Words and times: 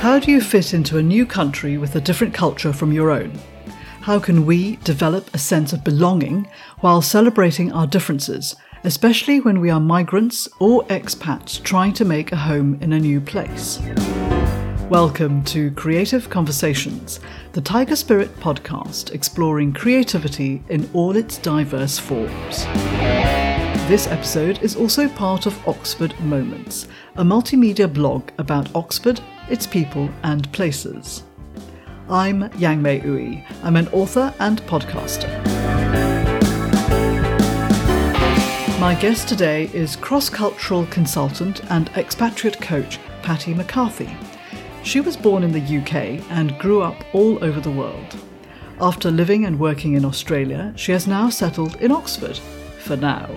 How 0.00 0.18
do 0.18 0.30
you 0.30 0.40
fit 0.40 0.72
into 0.72 0.96
a 0.96 1.02
new 1.02 1.26
country 1.26 1.76
with 1.76 1.94
a 1.94 2.00
different 2.00 2.32
culture 2.32 2.72
from 2.72 2.90
your 2.90 3.10
own? 3.10 3.38
How 4.00 4.18
can 4.18 4.46
we 4.46 4.76
develop 4.76 5.28
a 5.34 5.38
sense 5.38 5.74
of 5.74 5.84
belonging 5.84 6.48
while 6.78 7.02
celebrating 7.02 7.70
our 7.72 7.86
differences, 7.86 8.56
especially 8.82 9.40
when 9.40 9.60
we 9.60 9.68
are 9.68 9.78
migrants 9.78 10.48
or 10.58 10.84
expats 10.84 11.62
trying 11.62 11.92
to 11.92 12.06
make 12.06 12.32
a 12.32 12.36
home 12.36 12.78
in 12.80 12.94
a 12.94 12.98
new 12.98 13.20
place? 13.20 13.78
Welcome 14.88 15.44
to 15.44 15.70
Creative 15.72 16.30
Conversations, 16.30 17.20
the 17.52 17.60
Tiger 17.60 17.94
Spirit 17.94 18.34
podcast 18.40 19.12
exploring 19.12 19.74
creativity 19.74 20.62
in 20.70 20.88
all 20.94 21.14
its 21.14 21.36
diverse 21.36 21.98
forms. 21.98 22.64
This 23.90 24.06
episode 24.06 24.62
is 24.62 24.76
also 24.76 25.08
part 25.08 25.44
of 25.44 25.68
Oxford 25.68 26.18
Moments, 26.20 26.88
a 27.16 27.22
multimedia 27.22 27.92
blog 27.92 28.30
about 28.38 28.74
Oxford, 28.74 29.20
its 29.50 29.66
people, 29.66 30.08
and 30.22 30.50
places. 30.52 31.24
I'm 32.08 32.50
Yang 32.58 32.82
Mei 32.82 33.00
Ooi. 33.00 33.44
I'm 33.62 33.76
an 33.76 33.88
author 33.88 34.32
and 34.38 34.62
podcaster. 34.62 35.28
My 38.80 38.94
guest 38.94 39.28
today 39.28 39.70
is 39.74 39.96
cross 39.96 40.30
cultural 40.30 40.86
consultant 40.86 41.62
and 41.70 41.90
expatriate 41.90 42.60
coach 42.60 42.98
Patty 43.22 43.52
McCarthy. 43.52 44.10
She 44.82 45.00
was 45.00 45.16
born 45.16 45.42
in 45.42 45.52
the 45.52 45.78
UK 45.78 46.24
and 46.30 46.58
grew 46.58 46.80
up 46.80 46.96
all 47.12 47.44
over 47.44 47.60
the 47.60 47.70
world. 47.70 48.16
After 48.80 49.10
living 49.10 49.44
and 49.44 49.58
working 49.58 49.92
in 49.92 50.06
Australia, 50.06 50.72
she 50.76 50.92
has 50.92 51.06
now 51.06 51.28
settled 51.28 51.76
in 51.76 51.92
Oxford, 51.92 52.38
for 52.78 52.96
now. 52.96 53.28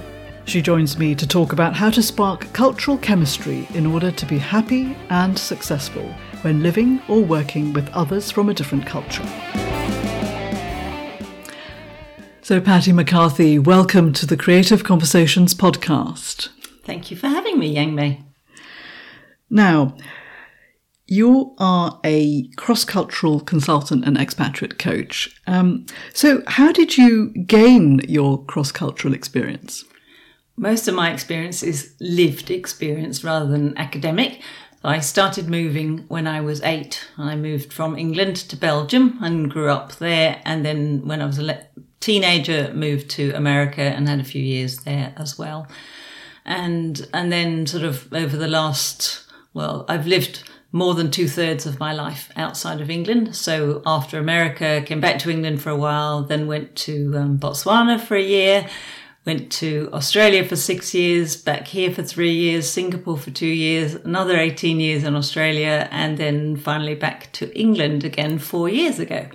She 0.46 0.62
joins 0.62 0.98
me 0.98 1.16
to 1.16 1.26
talk 1.26 1.54
about 1.54 1.76
how 1.76 1.90
to 1.90 2.04
spark 2.04 2.52
cultural 2.54 2.98
chemistry 2.98 3.68
in 3.74 3.86
order 3.86 4.12
to 4.12 4.26
be 4.26 4.38
happy 4.38 4.96
and 5.10 5.40
successful 5.40 6.04
when 6.42 6.62
living 6.62 7.02
or 7.08 7.22
working 7.22 7.72
with 7.72 7.90
others 7.90 8.30
from 8.30 8.50
a 8.50 8.54
different 8.54 8.86
culture. 8.86 9.26
So, 12.42 12.60
Patty 12.60 12.92
McCarthy, 12.92 13.58
welcome 13.58 14.12
to 14.14 14.26
the 14.26 14.36
Creative 14.36 14.84
Conversations 14.84 15.56
podcast. 15.56 16.50
Thank 16.84 17.10
you 17.10 17.16
for 17.16 17.30
having 17.30 17.58
me, 17.58 17.68
Yang 17.70 17.96
Mei. 17.96 18.24
Now, 19.50 19.96
you 21.08 21.56
are 21.58 22.02
a 22.04 22.50
cross 22.58 22.84
cultural 22.84 23.40
consultant 23.40 24.06
and 24.06 24.18
expatriate 24.18 24.78
coach. 24.78 25.40
Um, 25.48 25.86
so, 26.14 26.44
how 26.48 26.74
did 26.74 26.98
you 26.98 27.30
gain 27.30 28.02
your 28.10 28.44
cross 28.44 28.74
cultural 28.74 29.14
experience? 29.14 29.86
Most 30.56 30.88
of 30.88 30.96
my 30.96 31.12
experience 31.12 31.64
is 31.64 31.96
lived 32.00 32.52
experience 32.52 33.24
rather 33.24 33.48
than 33.48 33.78
academic. 33.78 34.42
I 34.84 35.00
started 35.00 35.50
moving 35.50 36.06
when 36.10 36.28
I 36.28 36.42
was 36.42 36.62
eight. 36.62 37.08
I 37.18 37.36
moved 37.36 37.72
from 37.72 37.98
England 37.98 38.36
to 38.36 38.58
Belgium 38.58 39.18
and 39.22 39.50
grew 39.50 39.70
up 39.70 39.96
there. 39.96 40.42
And 40.44 40.66
then 40.66 41.08
when 41.08 41.22
I 41.22 41.26
was 41.26 41.40
a 41.40 41.66
teenager, 42.02 42.72
moved 42.74 43.10
to 43.12 43.32
America 43.32 43.82
and 43.82 44.10
had 44.10 44.20
a 44.20 44.26
few 44.26 44.44
years 44.44 44.80
there 44.80 45.14
as 45.16 45.40
well. 45.40 45.68
And 46.46 47.08
and 47.14 47.32
then 47.32 47.66
sort 47.66 47.84
of 47.84 48.12
over 48.14 48.36
the 48.36 48.50
last 48.50 49.26
well, 49.54 49.86
I've 49.88 50.08
lived 50.08 50.44
more 50.74 50.96
than 50.96 51.12
two 51.12 51.28
thirds 51.28 51.66
of 51.66 51.80
my 51.80 51.94
life 51.94 52.32
outside 52.36 52.82
of 52.82 52.90
England. 52.90 53.36
So 53.36 53.82
after 53.86 54.20
America, 54.20 54.84
came 54.86 55.00
back 55.00 55.20
to 55.20 55.30
England 55.30 55.62
for 55.62 55.70
a 55.70 55.78
while, 55.78 56.24
then 56.24 56.48
went 56.48 56.76
to 56.78 57.16
um, 57.16 57.38
Botswana 57.38 58.02
for 58.02 58.16
a 58.16 58.22
year, 58.22 58.68
went 59.26 59.52
to 59.54 59.90
Australia 59.94 60.44
for 60.44 60.56
six 60.56 60.94
years, 60.94 61.36
back 61.36 61.68
here 61.68 61.92
for 61.92 62.04
three 62.04 62.34
years, 62.34 62.70
Singapore 62.70 63.18
for 63.18 63.32
two 63.32 63.48
years, 63.48 63.96
another 63.96 64.38
18 64.38 64.80
years 64.80 65.04
in 65.04 65.16
Australia, 65.16 65.88
and 65.92 66.18
then 66.18 66.58
finally 66.58 66.96
back 66.96 67.32
to 67.34 67.58
England 67.58 68.04
again 68.04 68.38
four 68.38 68.68
years 68.68 69.00
ago. 69.00 69.28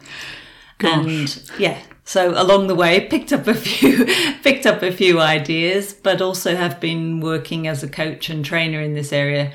Gosh. 0.78 1.06
And 1.06 1.50
yeah, 1.58 1.80
so 2.04 2.30
along 2.40 2.66
the 2.66 2.74
way, 2.74 3.06
picked 3.08 3.32
up 3.32 3.46
a 3.46 3.54
few, 3.54 4.04
picked 4.42 4.66
up 4.66 4.82
a 4.82 4.92
few 4.92 5.20
ideas, 5.20 5.94
but 5.94 6.20
also 6.20 6.54
have 6.54 6.80
been 6.80 7.20
working 7.20 7.66
as 7.66 7.82
a 7.82 7.88
coach 7.88 8.28
and 8.28 8.44
trainer 8.44 8.80
in 8.80 8.94
this 8.94 9.12
area 9.12 9.52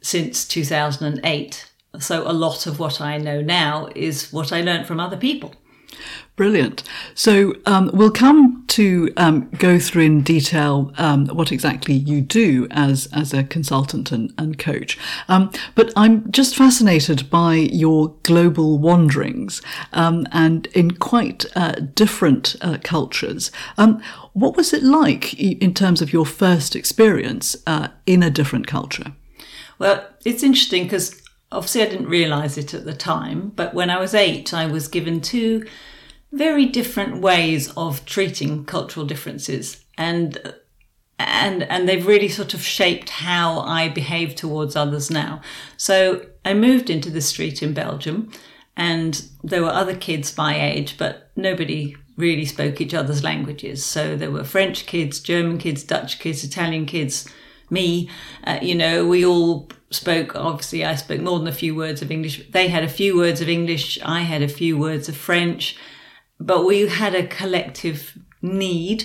since 0.00 0.46
2008. 0.46 1.70
So 2.00 2.28
a 2.28 2.32
lot 2.32 2.66
of 2.66 2.78
what 2.78 3.00
I 3.00 3.16
know 3.16 3.40
now 3.40 3.88
is 3.94 4.32
what 4.32 4.52
I 4.52 4.60
learned 4.60 4.86
from 4.86 5.00
other 5.00 5.16
people. 5.16 5.54
Brilliant. 6.38 6.84
So 7.16 7.56
um, 7.66 7.90
we'll 7.92 8.12
come 8.12 8.64
to 8.68 9.12
um, 9.16 9.50
go 9.58 9.80
through 9.80 10.04
in 10.04 10.22
detail 10.22 10.92
um, 10.96 11.26
what 11.26 11.50
exactly 11.50 11.94
you 11.94 12.20
do 12.20 12.68
as 12.70 13.08
as 13.12 13.34
a 13.34 13.42
consultant 13.42 14.12
and, 14.12 14.32
and 14.38 14.56
coach. 14.56 14.96
Um, 15.26 15.50
but 15.74 15.92
I'm 15.96 16.30
just 16.30 16.54
fascinated 16.54 17.28
by 17.28 17.54
your 17.54 18.14
global 18.22 18.78
wanderings 18.78 19.60
um, 19.92 20.28
and 20.30 20.68
in 20.68 20.92
quite 20.92 21.44
uh, 21.56 21.72
different 21.72 22.54
uh, 22.60 22.78
cultures. 22.84 23.50
Um, 23.76 24.00
what 24.32 24.56
was 24.56 24.72
it 24.72 24.84
like 24.84 25.34
in 25.34 25.74
terms 25.74 26.00
of 26.00 26.12
your 26.12 26.24
first 26.24 26.76
experience 26.76 27.56
uh, 27.66 27.88
in 28.06 28.22
a 28.22 28.30
different 28.30 28.68
culture? 28.68 29.12
Well, 29.80 30.06
it's 30.24 30.44
interesting 30.44 30.84
because 30.84 31.20
obviously 31.50 31.82
I 31.82 31.86
didn't 31.86 32.06
realize 32.06 32.56
it 32.56 32.74
at 32.74 32.84
the 32.84 32.94
time, 32.94 33.48
but 33.56 33.74
when 33.74 33.90
I 33.90 33.98
was 33.98 34.14
eight, 34.14 34.54
I 34.54 34.66
was 34.66 34.86
given 34.86 35.20
two 35.20 35.66
very 36.32 36.66
different 36.66 37.20
ways 37.20 37.72
of 37.76 38.04
treating 38.04 38.64
cultural 38.64 39.06
differences 39.06 39.84
and 39.96 40.54
and 41.18 41.64
and 41.64 41.88
they've 41.88 42.06
really 42.06 42.28
sort 42.28 42.54
of 42.54 42.62
shaped 42.62 43.10
how 43.10 43.60
I 43.60 43.88
behave 43.88 44.34
towards 44.34 44.76
others 44.76 45.10
now. 45.10 45.40
So 45.76 46.26
I 46.44 46.54
moved 46.54 46.90
into 46.90 47.10
the 47.10 47.20
street 47.20 47.62
in 47.62 47.72
Belgium 47.72 48.30
and 48.76 49.28
there 49.42 49.62
were 49.62 49.70
other 49.70 49.96
kids 49.96 50.36
my 50.36 50.60
age 50.60 50.96
but 50.96 51.30
nobody 51.34 51.96
really 52.16 52.44
spoke 52.44 52.80
each 52.80 52.94
other's 52.94 53.24
languages. 53.24 53.84
So 53.84 54.16
there 54.16 54.30
were 54.30 54.44
French 54.44 54.86
kids, 54.86 55.20
German 55.20 55.58
kids, 55.58 55.82
Dutch 55.82 56.18
kids, 56.18 56.44
Italian 56.44 56.84
kids, 56.84 57.28
me, 57.70 58.10
uh, 58.44 58.58
you 58.60 58.74
know, 58.74 59.06
we 59.06 59.24
all 59.24 59.68
spoke, 59.90 60.34
obviously 60.34 60.84
I 60.84 60.96
spoke 60.96 61.20
more 61.20 61.38
than 61.38 61.48
a 61.48 61.52
few 61.52 61.74
words 61.74 62.02
of 62.02 62.10
English. 62.10 62.50
They 62.50 62.68
had 62.68 62.82
a 62.82 62.88
few 62.88 63.16
words 63.16 63.40
of 63.40 63.48
English. 63.48 63.98
I 64.04 64.22
had 64.22 64.42
a 64.42 64.48
few 64.48 64.76
words 64.76 65.08
of 65.08 65.16
French 65.16 65.76
but 66.40 66.64
we 66.64 66.86
had 66.86 67.14
a 67.14 67.26
collective 67.26 68.18
need 68.42 69.04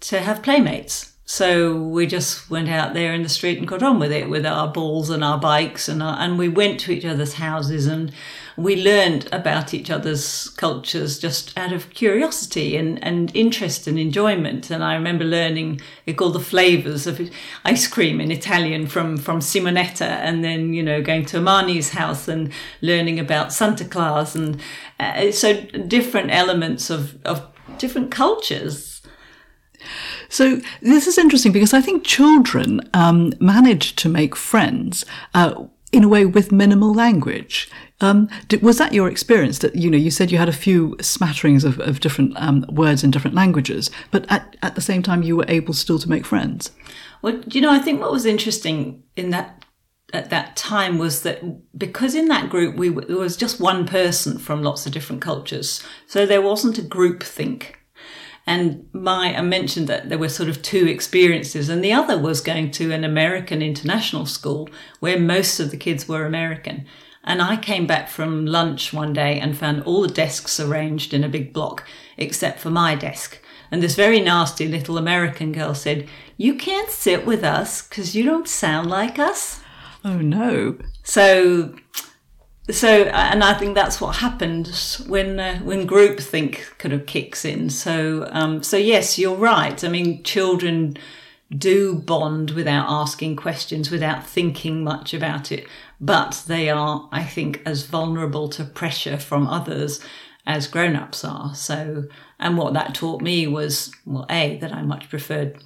to 0.00 0.20
have 0.20 0.42
playmates. 0.42 1.12
So 1.26 1.74
we 1.74 2.06
just 2.06 2.50
went 2.50 2.68
out 2.68 2.92
there 2.92 3.14
in 3.14 3.22
the 3.22 3.28
street 3.28 3.58
and 3.58 3.66
got 3.66 3.82
on 3.82 3.98
with 3.98 4.12
it 4.12 4.28
with 4.28 4.44
our 4.44 4.68
balls 4.68 5.08
and 5.08 5.24
our 5.24 5.38
bikes 5.38 5.88
and 5.88 6.02
our, 6.02 6.18
and 6.18 6.38
we 6.38 6.48
went 6.48 6.80
to 6.80 6.92
each 6.92 7.04
other's 7.04 7.34
houses 7.34 7.86
and 7.86 8.12
we 8.56 8.82
learned 8.82 9.28
about 9.32 9.74
each 9.74 9.90
other's 9.90 10.48
cultures 10.50 11.18
just 11.18 11.56
out 11.58 11.72
of 11.72 11.90
curiosity 11.90 12.76
and, 12.76 13.02
and 13.02 13.34
interest 13.34 13.86
and 13.86 13.98
enjoyment. 13.98 14.70
And 14.70 14.84
I 14.84 14.94
remember 14.94 15.24
learning 15.24 15.80
all 16.20 16.30
the 16.30 16.40
flavors 16.40 17.06
of 17.06 17.20
ice 17.64 17.86
cream 17.86 18.20
in 18.20 18.30
Italian 18.30 18.86
from, 18.86 19.16
from 19.16 19.40
Simonetta 19.40 20.02
and 20.02 20.44
then, 20.44 20.72
you 20.72 20.82
know, 20.82 21.02
going 21.02 21.24
to 21.26 21.38
Amani's 21.38 21.90
house 21.90 22.28
and 22.28 22.52
learning 22.80 23.18
about 23.18 23.52
Santa 23.52 23.84
Claus 23.84 24.36
and 24.36 24.60
uh, 25.00 25.30
so 25.32 25.60
different 25.86 26.30
elements 26.30 26.90
of, 26.90 27.18
of 27.24 27.46
different 27.78 28.10
cultures 28.10 28.94
so 30.28 30.60
this 30.80 31.06
is 31.06 31.18
interesting 31.18 31.52
because 31.52 31.72
I 31.72 31.80
think 31.80 32.04
children 32.04 32.80
um, 32.92 33.32
manage 33.40 33.94
to 33.96 34.08
make 34.08 34.34
friends 34.34 35.04
uh, 35.32 35.64
in 35.92 36.04
a 36.04 36.08
way 36.08 36.24
with 36.24 36.50
minimal 36.50 36.92
language. 36.92 37.70
Um, 38.04 38.28
did, 38.48 38.62
was 38.62 38.78
that 38.78 38.92
your 38.92 39.08
experience? 39.08 39.58
That 39.60 39.74
you 39.74 39.90
know, 39.90 39.96
you 39.96 40.10
said 40.10 40.30
you 40.30 40.38
had 40.38 40.48
a 40.48 40.52
few 40.52 40.96
smatterings 41.00 41.64
of, 41.64 41.80
of 41.80 42.00
different 42.00 42.34
um, 42.36 42.64
words 42.68 43.02
in 43.02 43.10
different 43.10 43.34
languages, 43.34 43.90
but 44.10 44.30
at, 44.30 44.56
at 44.62 44.74
the 44.74 44.80
same 44.80 45.02
time, 45.02 45.22
you 45.22 45.36
were 45.36 45.46
able 45.48 45.74
still 45.74 45.98
to 45.98 46.08
make 46.08 46.26
friends. 46.26 46.70
Well, 47.22 47.40
you 47.50 47.60
know, 47.60 47.70
I 47.70 47.78
think 47.78 48.00
what 48.00 48.12
was 48.12 48.26
interesting 48.26 49.02
in 49.16 49.30
that 49.30 49.64
at 50.12 50.30
that 50.30 50.54
time 50.54 50.98
was 50.98 51.22
that 51.22 51.42
because 51.76 52.14
in 52.14 52.28
that 52.28 52.48
group 52.48 52.76
we 52.76 52.88
there 52.88 53.16
was 53.16 53.36
just 53.36 53.58
one 53.58 53.84
person 53.84 54.38
from 54.38 54.62
lots 54.62 54.86
of 54.86 54.92
different 54.92 55.22
cultures, 55.22 55.82
so 56.06 56.26
there 56.26 56.42
wasn't 56.42 56.78
a 56.78 56.82
group 56.82 57.22
think 57.22 57.78
and 58.46 58.86
my, 58.92 59.34
I 59.34 59.40
mentioned 59.40 59.88
that 59.88 60.10
there 60.10 60.18
were 60.18 60.28
sort 60.28 60.50
of 60.50 60.60
two 60.60 60.86
experiences, 60.86 61.70
and 61.70 61.82
the 61.82 61.94
other 61.94 62.18
was 62.18 62.42
going 62.42 62.70
to 62.72 62.92
an 62.92 63.02
American 63.02 63.62
international 63.62 64.26
school 64.26 64.68
where 65.00 65.18
most 65.18 65.60
of 65.60 65.70
the 65.70 65.78
kids 65.78 66.06
were 66.06 66.26
American. 66.26 66.84
And 67.24 67.40
I 67.40 67.56
came 67.56 67.86
back 67.86 68.08
from 68.08 68.46
lunch 68.46 68.92
one 68.92 69.12
day 69.12 69.40
and 69.40 69.56
found 69.56 69.82
all 69.82 70.02
the 70.02 70.08
desks 70.08 70.60
arranged 70.60 71.14
in 71.14 71.24
a 71.24 71.28
big 71.28 71.52
block 71.52 71.86
except 72.16 72.60
for 72.60 72.70
my 72.70 72.94
desk. 72.94 73.40
And 73.70 73.82
this 73.82 73.96
very 73.96 74.20
nasty 74.20 74.68
little 74.68 74.98
American 74.98 75.50
girl 75.50 75.74
said, 75.74 76.08
You 76.36 76.54
can't 76.54 76.90
sit 76.90 77.26
with 77.26 77.42
us 77.42 77.86
because 77.86 78.14
you 78.14 78.24
don't 78.24 78.48
sound 78.48 78.88
like 78.88 79.18
us. 79.18 79.62
Oh 80.04 80.18
no. 80.18 80.78
So 81.02 81.74
so 82.70 83.04
and 83.04 83.44
I 83.44 83.54
think 83.54 83.74
that's 83.74 84.00
what 84.00 84.16
happens 84.16 85.00
when 85.06 85.38
uh, 85.38 85.58
when 85.58 85.86
groupthink 85.86 86.78
kind 86.78 86.94
of 86.94 87.06
kicks 87.06 87.44
in. 87.44 87.70
So 87.70 88.28
um, 88.32 88.62
so 88.62 88.76
yes, 88.76 89.18
you're 89.18 89.36
right. 89.36 89.82
I 89.82 89.88
mean, 89.88 90.22
children 90.22 90.96
do 91.56 91.94
bond 91.94 92.52
without 92.52 92.86
asking 92.88 93.36
questions, 93.36 93.90
without 93.90 94.26
thinking 94.26 94.82
much 94.82 95.12
about 95.12 95.52
it. 95.52 95.66
But 96.00 96.44
they 96.46 96.68
are, 96.70 97.08
I 97.12 97.24
think, 97.24 97.62
as 97.64 97.86
vulnerable 97.86 98.48
to 98.50 98.64
pressure 98.64 99.18
from 99.18 99.46
others 99.46 100.00
as 100.46 100.66
grown 100.66 100.96
ups 100.96 101.24
are. 101.24 101.54
So, 101.54 102.04
and 102.38 102.58
what 102.58 102.74
that 102.74 102.94
taught 102.94 103.22
me 103.22 103.46
was, 103.46 103.92
well, 104.04 104.26
A, 104.28 104.58
that 104.58 104.72
I 104.72 104.82
much 104.82 105.08
preferred 105.08 105.62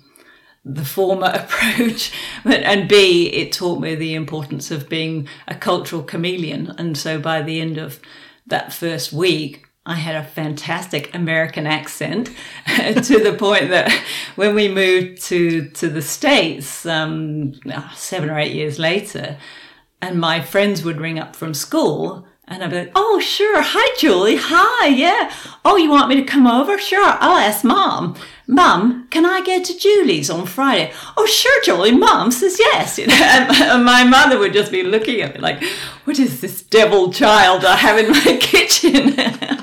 the 0.65 0.85
former 0.85 1.27
approach, 1.35 2.13
but, 2.45 2.63
and 2.63 2.89
B, 2.89 3.29
it 3.33 3.53
taught 3.53 3.81
me 3.81 3.95
the 3.95 4.15
importance 4.15 4.71
of 4.71 4.89
being 4.89 5.29
a 5.47 5.55
cultural 5.55 6.03
chameleon. 6.03 6.75
And 6.79 6.97
so 6.97 7.19
by 7.19 7.43
the 7.43 7.61
end 7.61 7.79
of 7.79 8.01
that 8.47 8.73
first 8.73 9.13
week, 9.13 9.65
I 9.87 9.95
had 9.95 10.17
a 10.17 10.23
fantastic 10.23 11.15
American 11.15 11.67
accent 11.67 12.31
to 12.67 13.25
the 13.25 13.35
point 13.39 13.71
that 13.71 13.91
when 14.37 14.55
we 14.55 14.69
moved 14.69 15.23
to, 15.23 15.71
to 15.71 15.89
the 15.89 16.03
States 16.03 16.85
um, 16.85 17.55
seven 17.95 18.29
or 18.29 18.39
eight 18.39 18.53
years 18.53 18.79
later, 18.79 19.39
and 20.01 20.21
my 20.21 20.41
friends 20.41 20.85
would 20.85 21.01
ring 21.01 21.19
up 21.19 21.35
from 21.35 21.55
school 21.55 22.27
and 22.51 22.65
I'd 22.65 22.71
be 22.71 22.77
like, 22.79 22.93
oh, 22.95 23.21
sure. 23.21 23.61
Hi, 23.61 23.95
Julie. 23.99 24.39
Hi. 24.41 24.87
Yeah. 24.87 25.31
Oh, 25.67 25.77
you 25.77 25.91
want 25.91 26.09
me 26.09 26.15
to 26.15 26.23
come 26.23 26.47
over? 26.47 26.79
Sure. 26.79 27.05
I'll 27.05 27.37
ask 27.37 27.63
mom. 27.63 28.17
Mum, 28.47 29.07
can 29.11 29.27
I 29.27 29.43
go 29.43 29.63
to 29.63 29.79
Julie's 29.79 30.31
on 30.31 30.47
Friday? 30.47 30.91
Oh, 31.19 31.27
sure, 31.27 31.63
Julie. 31.63 31.93
Mum 31.93 32.31
says 32.31 32.59
yes. 32.59 32.99
You 32.99 33.09
know, 33.09 33.15
and 33.15 33.85
my 33.85 34.03
mother 34.05 34.39
would 34.39 34.55
just 34.55 34.73
be 34.73 34.83
looking 34.83 35.21
at 35.21 35.35
me 35.35 35.41
like, 35.41 35.63
what 36.05 36.19
is 36.19 36.41
this 36.41 36.63
devil 36.63 37.13
child 37.13 37.67
I 37.67 37.77
have 37.77 37.99
in 37.99 38.11
my 38.13 38.39
kitchen? 38.41 39.15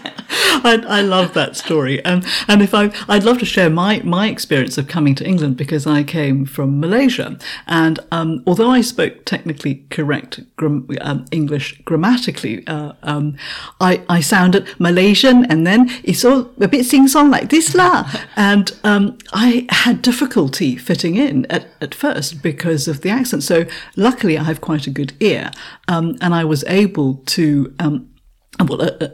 I, 0.63 0.81
I, 0.87 1.01
love 1.01 1.33
that 1.33 1.57
story, 1.57 2.03
and 2.05 2.25
and 2.47 2.61
if 2.61 2.73
I, 2.73 2.91
I'd 3.09 3.23
love 3.23 3.39
to 3.39 3.45
share 3.45 3.69
my 3.69 4.01
my 4.03 4.27
experience 4.27 4.77
of 4.77 4.87
coming 4.87 5.13
to 5.15 5.27
England 5.27 5.57
because 5.57 5.85
I 5.85 6.03
came 6.03 6.45
from 6.45 6.79
Malaysia, 6.79 7.37
and 7.67 7.99
um, 8.11 8.41
although 8.47 8.71
I 8.71 8.81
spoke 8.81 9.25
technically 9.25 9.85
correct 9.89 10.39
gram, 10.55 10.87
um, 11.01 11.25
English 11.31 11.81
grammatically, 11.83 12.65
uh, 12.67 12.93
um, 13.03 13.35
I 13.81 14.03
I 14.07 14.21
sounded 14.21 14.67
Malaysian, 14.79 15.45
and 15.45 15.67
then 15.67 15.89
it's 16.03 16.23
all 16.23 16.49
a 16.61 16.67
bit 16.69 16.85
sing 16.85 17.07
song 17.07 17.29
like 17.29 17.49
this 17.49 17.75
lah, 17.75 18.09
and 18.37 18.71
um, 18.85 19.17
I 19.33 19.67
had 19.69 20.01
difficulty 20.01 20.77
fitting 20.77 21.15
in 21.15 21.45
at, 21.47 21.67
at 21.81 21.93
first 21.93 22.41
because 22.41 22.87
of 22.87 23.01
the 23.01 23.09
accent. 23.09 23.43
So 23.43 23.65
luckily, 23.97 24.37
I 24.37 24.43
have 24.43 24.61
quite 24.61 24.87
a 24.87 24.91
good 24.91 25.13
ear, 25.19 25.51
um, 25.89 26.15
and 26.21 26.33
I 26.33 26.45
was 26.45 26.63
able 26.67 27.15
to 27.35 27.73
um, 27.79 28.09
well, 28.63 28.81
uh, 28.81 28.91
uh, 29.01 29.07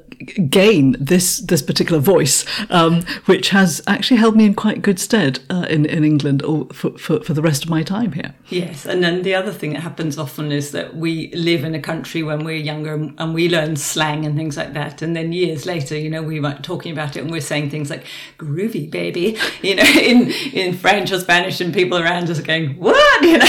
gain 0.50 0.96
this 1.00 1.38
this 1.38 1.62
particular 1.62 2.00
voice, 2.00 2.46
um, 2.70 3.04
which 3.26 3.50
has 3.50 3.82
actually 3.88 4.18
held 4.18 4.36
me 4.36 4.46
in 4.46 4.54
quite 4.54 4.82
good 4.82 5.00
stead 5.00 5.40
uh, 5.50 5.66
in 5.70 5.86
in 5.86 6.04
England 6.04 6.44
or 6.44 6.68
for, 6.74 6.98
for, 6.98 7.22
for 7.22 7.34
the 7.34 7.42
rest 7.42 7.64
of 7.64 7.70
my 7.70 7.84
time 7.84 8.14
here. 8.14 8.34
Yes, 8.50 8.86
and 8.86 9.04
then 9.04 9.24
the 9.24 9.36
other 9.36 9.52
thing 9.52 9.74
that 9.74 9.82
happens 9.82 10.18
often 10.18 10.52
is 10.52 10.72
that 10.72 10.96
we 10.96 11.32
live 11.34 11.64
in 11.64 11.76
a 11.76 11.80
country 11.82 12.24
when 12.24 12.44
we're 12.44 12.56
younger 12.56 12.94
and 12.94 13.34
we 13.34 13.50
learn 13.50 13.76
slang 13.76 14.26
and 14.26 14.36
things 14.36 14.58
like 14.58 14.74
that, 14.74 15.02
and 15.02 15.16
then 15.16 15.34
years 15.34 15.66
later, 15.66 15.98
you 15.98 16.10
know, 16.10 16.22
we 16.22 16.40
might 16.40 16.64
talking 16.64 16.92
about 16.92 17.16
it 17.16 17.22
and 17.22 17.32
we're 17.32 17.42
saying 17.42 17.70
things 17.70 17.90
like 17.90 18.06
"groovy 18.38 18.90
baby," 18.90 19.38
you 19.62 19.76
know, 19.76 19.84
in 19.84 20.32
in 20.54 20.74
French 20.76 21.12
or 21.12 21.20
Spanish, 21.20 21.62
and 21.62 21.74
people 21.74 21.98
around 21.98 22.30
us 22.30 22.40
are 22.40 22.44
going 22.44 22.76
"what," 22.78 23.22
you 23.24 23.38
know. 23.38 23.46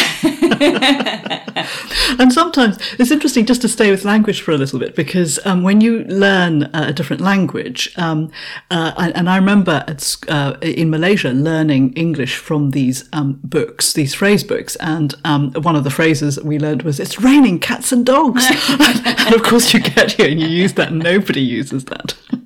and 2.18 2.32
sometimes 2.32 2.78
it's 2.98 3.10
interesting 3.10 3.46
just 3.46 3.62
to 3.62 3.68
stay 3.68 3.90
with 3.90 4.04
language 4.04 4.40
for 4.42 4.52
a 4.52 4.58
little 4.58 4.78
bit 4.78 4.94
because 4.94 5.38
um, 5.44 5.62
when 5.62 5.80
you 5.80 6.04
learn 6.04 6.61
uh, 6.64 6.86
a 6.88 6.92
different 6.92 7.22
language, 7.22 7.92
um, 7.96 8.30
uh, 8.70 8.92
and 9.14 9.28
I 9.28 9.36
remember 9.36 9.84
at, 9.86 10.16
uh, 10.28 10.56
in 10.62 10.90
Malaysia 10.90 11.30
learning 11.30 11.92
English 11.94 12.36
from 12.36 12.70
these 12.70 13.08
um, 13.12 13.40
books, 13.42 13.92
these 13.92 14.14
phrase 14.14 14.44
books, 14.44 14.76
and 14.76 15.14
um, 15.24 15.52
one 15.52 15.76
of 15.76 15.84
the 15.84 15.90
phrases 15.90 16.36
that 16.36 16.44
we 16.44 16.58
learned 16.58 16.82
was 16.82 17.00
"It's 17.00 17.20
raining 17.20 17.58
cats 17.58 17.92
and 17.92 18.04
dogs," 18.04 18.44
and 18.68 19.34
of 19.34 19.42
course 19.42 19.72
you 19.72 19.80
get 19.80 20.12
here 20.12 20.28
and 20.28 20.40
you 20.40 20.48
use 20.48 20.74
that, 20.74 20.92
nobody 20.92 21.40
uses 21.40 21.84
that. 21.86 22.14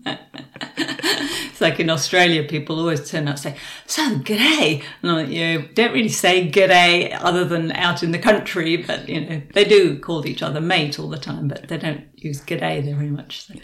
It's 0.61 1.61
like 1.63 1.81
in 1.81 1.89
Australia, 1.89 2.45
people 2.45 2.79
always 2.79 3.11
turn 3.11 3.29
up 3.29 3.37
and 3.37 3.39
say, 3.39 3.57
so 3.87 4.03
g'day. 4.19 4.83
And 5.01 5.11
I'm 5.11 5.17
like, 5.17 5.29
yeah, 5.31 5.63
don't 5.73 5.93
really 5.93 6.11
say 6.11 6.51
g'day 6.51 7.17
other 7.19 7.47
than 7.47 7.73
out 7.73 8.03
in 8.03 8.11
the 8.13 8.19
country, 8.19 8.77
but, 8.77 9.09
you 9.09 9.23
know, 9.23 9.43
they 9.55 9.65
do 9.65 9.99
call 9.99 10.27
each 10.27 10.43
other 10.43 10.61
mate 10.61 10.99
all 10.99 11.09
the 11.09 11.17
time, 11.17 11.49
but 11.49 11.69
they 11.69 11.79
don't 11.79 12.05
use 12.17 12.43
g'day 12.43 12.85
very 12.85 13.09
much. 13.09 13.47
So. 13.47 13.55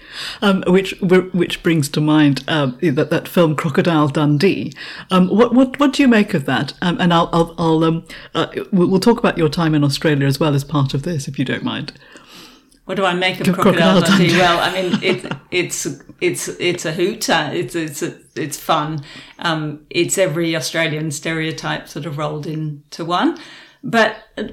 Um, 0.40 0.64
which 0.66 0.98
which 1.00 1.62
brings 1.62 1.90
to 1.90 2.00
mind 2.00 2.44
um, 2.48 2.78
that, 2.80 3.10
that 3.10 3.28
film 3.28 3.56
Crocodile 3.56 4.08
Dundee. 4.08 4.72
Um, 5.10 5.28
what, 5.28 5.54
what, 5.54 5.78
what 5.78 5.92
do 5.92 6.02
you 6.02 6.08
make 6.08 6.32
of 6.32 6.46
that? 6.46 6.72
Um, 6.80 6.98
and 6.98 7.12
I'll, 7.12 7.28
I'll, 7.32 7.54
I'll 7.58 7.84
um, 7.84 8.06
uh, 8.34 8.46
we'll 8.72 9.00
talk 9.00 9.18
about 9.18 9.36
your 9.36 9.50
time 9.50 9.74
in 9.74 9.84
Australia 9.84 10.26
as 10.26 10.40
well 10.40 10.54
as 10.54 10.64
part 10.64 10.94
of 10.94 11.02
this, 11.02 11.28
if 11.28 11.38
you 11.38 11.44
don't 11.44 11.62
mind 11.62 11.92
what 12.92 12.96
do 12.96 13.06
I 13.06 13.14
make 13.14 13.40
of 13.40 13.46
Crocodile, 13.54 14.02
Crocodile 14.02 14.18
Dundee? 14.18 14.36
Well, 14.36 14.58
I 14.60 14.70
mean, 14.70 15.02
it, 15.02 15.32
it's 15.50 15.86
it's 16.20 16.48
it's 16.48 16.84
a 16.84 16.92
hoot. 16.92 17.26
It's 17.30 17.74
it's 17.74 18.02
a, 18.02 18.18
it's 18.36 18.58
fun. 18.58 19.02
Um, 19.38 19.86
it's 19.88 20.18
every 20.18 20.54
Australian 20.54 21.10
stereotype 21.10 21.88
sort 21.88 22.04
of 22.04 22.18
rolled 22.18 22.46
into 22.46 23.06
one. 23.06 23.38
But 23.82 24.16
uh, 24.36 24.48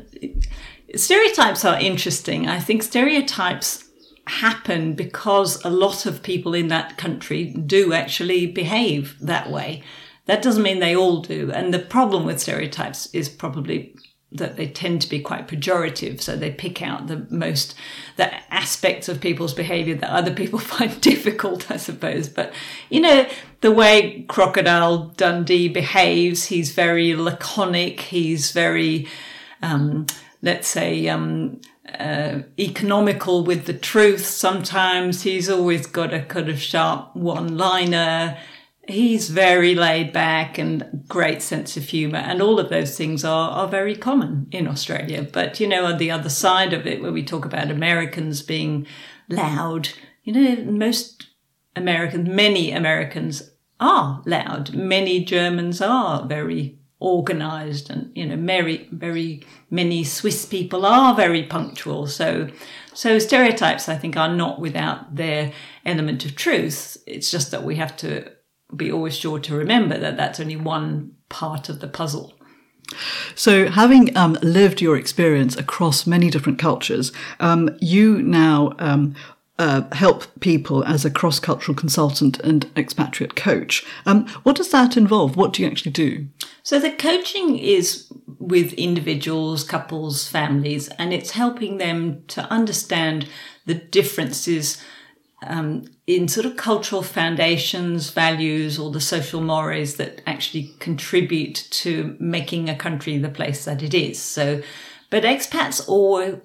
stereotypes 0.95 1.65
are 1.65 1.77
interesting. 1.81 2.47
I 2.47 2.62
think 2.62 2.81
stereotypes 2.81 3.89
happen 4.25 4.94
because 4.94 5.62
a 5.65 5.69
lot 5.69 6.06
of 6.06 6.24
people 6.24 6.53
in 6.53 6.69
that 6.69 6.97
country 6.97 7.51
do 7.51 7.91
actually 7.91 8.47
behave 8.47 9.18
that 9.19 9.51
way. 9.51 9.83
That 10.27 10.41
doesn't 10.41 10.63
mean 10.63 10.80
they 10.80 10.95
all 10.95 11.21
do. 11.21 11.51
And 11.51 11.74
the 11.74 11.80
problem 11.80 12.25
with 12.25 12.39
stereotypes 12.39 13.07
is 13.13 13.27
probably 13.27 13.97
that 14.31 14.58
they 14.58 14.68
tend 14.68 15.02
to 15.02 15.10
be 15.10 15.20
quite 15.20 15.48
pejorative 15.48 16.22
so 16.22 16.36
they 16.36 16.52
pick 16.52 16.81
out 16.84 17.08
the 17.08 17.26
most 17.31 17.74
the 18.16 18.31
aspects 18.54 19.10
of 19.10 19.20
people's 19.20 19.56
behavior 19.56 19.96
that 19.96 20.12
other 20.12 20.34
people 20.34 20.60
find 20.76 21.02
difficult 21.02 21.70
i 21.72 21.78
suppose. 21.78 22.30
But 22.30 22.54
you 22.90 23.02
know 23.02 23.28
the 23.62 23.72
way 23.72 24.26
crocodile 24.28 25.08
dundee 25.18 25.68
behaves 25.68 26.46
he's 26.46 26.72
very 26.72 27.16
laconic 27.16 28.02
he's 28.02 28.52
very 28.52 29.08
um, 29.62 30.06
let's 30.42 30.68
say 30.68 31.10
um, 31.10 31.60
uh, 31.98 32.40
economical 32.58 33.44
with 33.44 33.66
the 33.66 33.74
truth 33.74 34.25
sometimes. 34.25 35.24
He's 35.24 35.50
always 35.50 35.86
got 35.86 36.14
a 36.14 36.22
kind 36.22 36.50
of 36.50 36.62
sharp 36.62 37.16
one 37.16 37.58
liner 37.58 38.38
he's 38.89 39.30
very 39.30 39.75
laid 39.75 40.12
back 40.12 40.58
and 40.58 41.03
great 41.08 41.41
sense 41.41 41.77
of 41.77 41.84
humor 41.84 42.17
and 42.17 42.41
all 42.41 42.60
of 42.60 42.69
those 42.69 42.98
things 42.98 43.24
are, 43.24 43.51
are 43.51 43.67
very 43.67 43.96
common 43.96 44.48
in 44.51 44.67
australia. 44.67 45.27
But 45.31 45.60
you 45.60 45.67
know 45.67 45.86
on 45.86 45.98
the 45.98 46.12
other 46.12 46.29
side 46.29 46.74
of 46.74 46.88
it 46.88 47.01
where 47.01 47.12
we 47.12 47.24
talk 47.24 47.46
about 47.46 47.72
americans 47.72 48.41
being 48.41 48.88
loud 49.29 49.89
you 50.24 50.34
know 50.34 50.63
most 50.72 51.27
americans 51.75 52.27
many 52.27 52.72
americans 52.72 53.51
are 53.79 54.22
loud. 54.25 54.74
Many 54.74 55.24
germans 55.24 55.81
are 55.81 56.25
very 56.25 56.79
organized 57.01 57.89
and 57.89 58.12
you 58.13 58.25
know 58.25 58.36
very 58.36 58.89
very 58.91 59.41
many 59.69 60.03
swiss 60.03 60.46
people 60.46 60.86
are 60.86 61.15
very 61.15 61.43
punctual. 61.43 62.08
So 62.08 62.50
so 62.93 63.19
stereotypes 63.19 63.88
i 63.88 63.96
think 63.96 64.17
are 64.17 64.34
not 64.36 64.60
without 64.60 65.15
their 65.15 65.53
element 65.86 66.25
of 66.25 66.36
truth. 66.36 66.98
It's 67.08 67.31
just 67.31 67.51
that 67.51 67.63
we 67.63 67.77
have 67.77 67.96
to 67.98 68.31
be 68.76 68.92
always 68.92 69.16
sure 69.16 69.40
to 69.40 69.56
remember 69.56 69.98
that 69.98 70.18
that's 70.18 70.40
only 70.40 70.56
one 70.56 71.16
part 71.30 71.70
of 71.70 71.80
the 71.80 71.88
puzzle. 71.88 72.34
So, 73.36 73.70
having 73.70 74.16
um, 74.18 74.38
lived 74.42 74.82
your 74.82 74.98
experience 74.98 75.56
across 75.56 76.08
many 76.08 76.30
different 76.30 76.58
cultures, 76.58 77.12
um, 77.40 77.70
you 77.80 78.22
now 78.22 78.74
um, 78.80 79.16
uh, 79.60 79.84
help 79.92 80.26
people 80.40 80.84
as 80.86 81.06
a 81.06 81.12
cross 81.12 81.40
cultural 81.40 81.76
consultant 81.76 82.40
and 82.40 82.70
expatriate 82.76 83.36
coach. 83.36 83.86
Um, 84.06 84.28
what 84.44 84.56
does 84.56 84.72
that 84.72 84.98
involve? 84.98 85.36
What 85.36 85.54
do 85.54 85.62
you 85.62 85.68
actually 85.68 85.92
do? 85.92 86.28
So, 86.64 86.80
the 86.80 86.92
coaching 86.92 87.60
is 87.60 88.12
with 88.40 88.74
individuals, 88.74 89.64
couples, 89.64 90.28
families, 90.28 90.88
and 90.98 91.14
it's 91.14 91.32
helping 91.32 91.78
them 91.78 92.24
to 92.30 92.42
understand 92.52 93.28
the 93.66 93.76
differences 93.76 94.84
um, 95.43 95.86
in 96.05 96.27
sort 96.27 96.46
of 96.46 96.58
cultural 96.58 97.01
foundations, 97.01 98.10
values, 98.10 98.77
or 98.77 98.91
the 98.91 99.01
social 99.01 99.41
mores 99.41 99.96
that 99.96 100.22
actually 100.27 100.74
contribute 100.79 101.67
to 101.72 102.17
making 102.19 102.69
a 102.69 102.75
country 102.75 103.17
the 103.17 103.29
place 103.29 103.65
that 103.65 103.81
it 103.81 103.93
is. 103.93 104.22
So, 104.22 104.62
but 105.10 105.24
expats 105.24 105.88
or 105.88 106.41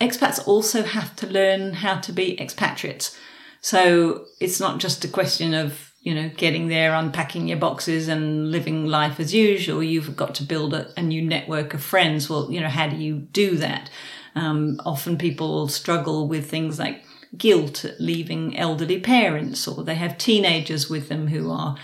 expats 0.00 0.46
also 0.46 0.82
have 0.82 1.16
to 1.16 1.26
learn 1.26 1.74
how 1.74 1.98
to 2.00 2.12
be 2.12 2.40
expatriates. 2.40 3.18
So 3.60 4.26
it's 4.40 4.60
not 4.60 4.78
just 4.78 5.04
a 5.04 5.08
question 5.08 5.54
of 5.54 5.92
you 6.02 6.14
know 6.14 6.30
getting 6.36 6.68
there, 6.68 6.94
unpacking 6.94 7.48
your 7.48 7.58
boxes, 7.58 8.06
and 8.08 8.50
living 8.52 8.86
life 8.86 9.18
as 9.18 9.34
usual. 9.34 9.82
You've 9.82 10.16
got 10.16 10.34
to 10.36 10.44
build 10.44 10.72
a, 10.74 10.92
a 10.96 11.02
new 11.02 11.22
network 11.22 11.74
of 11.74 11.82
friends. 11.82 12.30
Well, 12.30 12.52
you 12.52 12.60
know, 12.60 12.68
how 12.68 12.88
do 12.88 12.96
you 12.96 13.16
do 13.16 13.56
that? 13.56 13.90
Um, 14.36 14.80
often 14.84 15.16
people 15.16 15.68
struggle 15.68 16.28
with 16.28 16.50
things 16.50 16.78
like 16.78 17.04
guilt 17.36 17.84
at 17.84 18.00
leaving 18.00 18.56
elderly 18.56 19.00
parents, 19.00 19.68
or 19.68 19.84
they 19.84 19.96
have 19.96 20.18
teenagers 20.18 20.90
with 20.90 21.08
them 21.08 21.28
who 21.28 21.50
are 21.50 21.76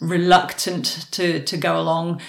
reluctant 0.00 1.06
to, 1.10 1.42
to 1.42 1.56
go 1.56 1.80
along. 1.80 2.20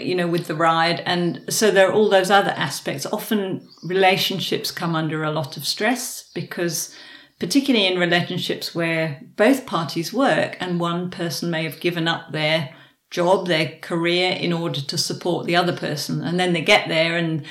you 0.00 0.14
know, 0.14 0.26
with 0.26 0.46
the 0.48 0.56
ride. 0.56 1.00
And 1.06 1.44
so 1.48 1.70
there 1.70 1.88
are 1.88 1.92
all 1.92 2.10
those 2.10 2.30
other 2.30 2.50
aspects. 2.50 3.06
Often 3.06 3.68
relationships 3.84 4.70
come 4.72 4.96
under 4.96 5.22
a 5.22 5.30
lot 5.30 5.56
of 5.56 5.64
stress 5.64 6.30
because, 6.34 6.94
particularly 7.38 7.86
in 7.86 7.98
relationships 7.98 8.74
where 8.74 9.20
both 9.36 9.66
parties 9.66 10.12
work 10.12 10.56
and 10.60 10.80
one 10.80 11.10
person 11.10 11.50
may 11.50 11.62
have 11.62 11.78
given 11.80 12.08
up 12.08 12.32
their 12.32 12.74
job, 13.10 13.46
their 13.46 13.78
career 13.80 14.32
in 14.32 14.52
order 14.52 14.80
to 14.80 14.98
support 14.98 15.46
the 15.46 15.54
other 15.54 15.76
person. 15.76 16.22
And 16.22 16.40
then 16.40 16.52
they 16.54 16.62
get 16.62 16.88
there 16.88 17.16
and, 17.16 17.44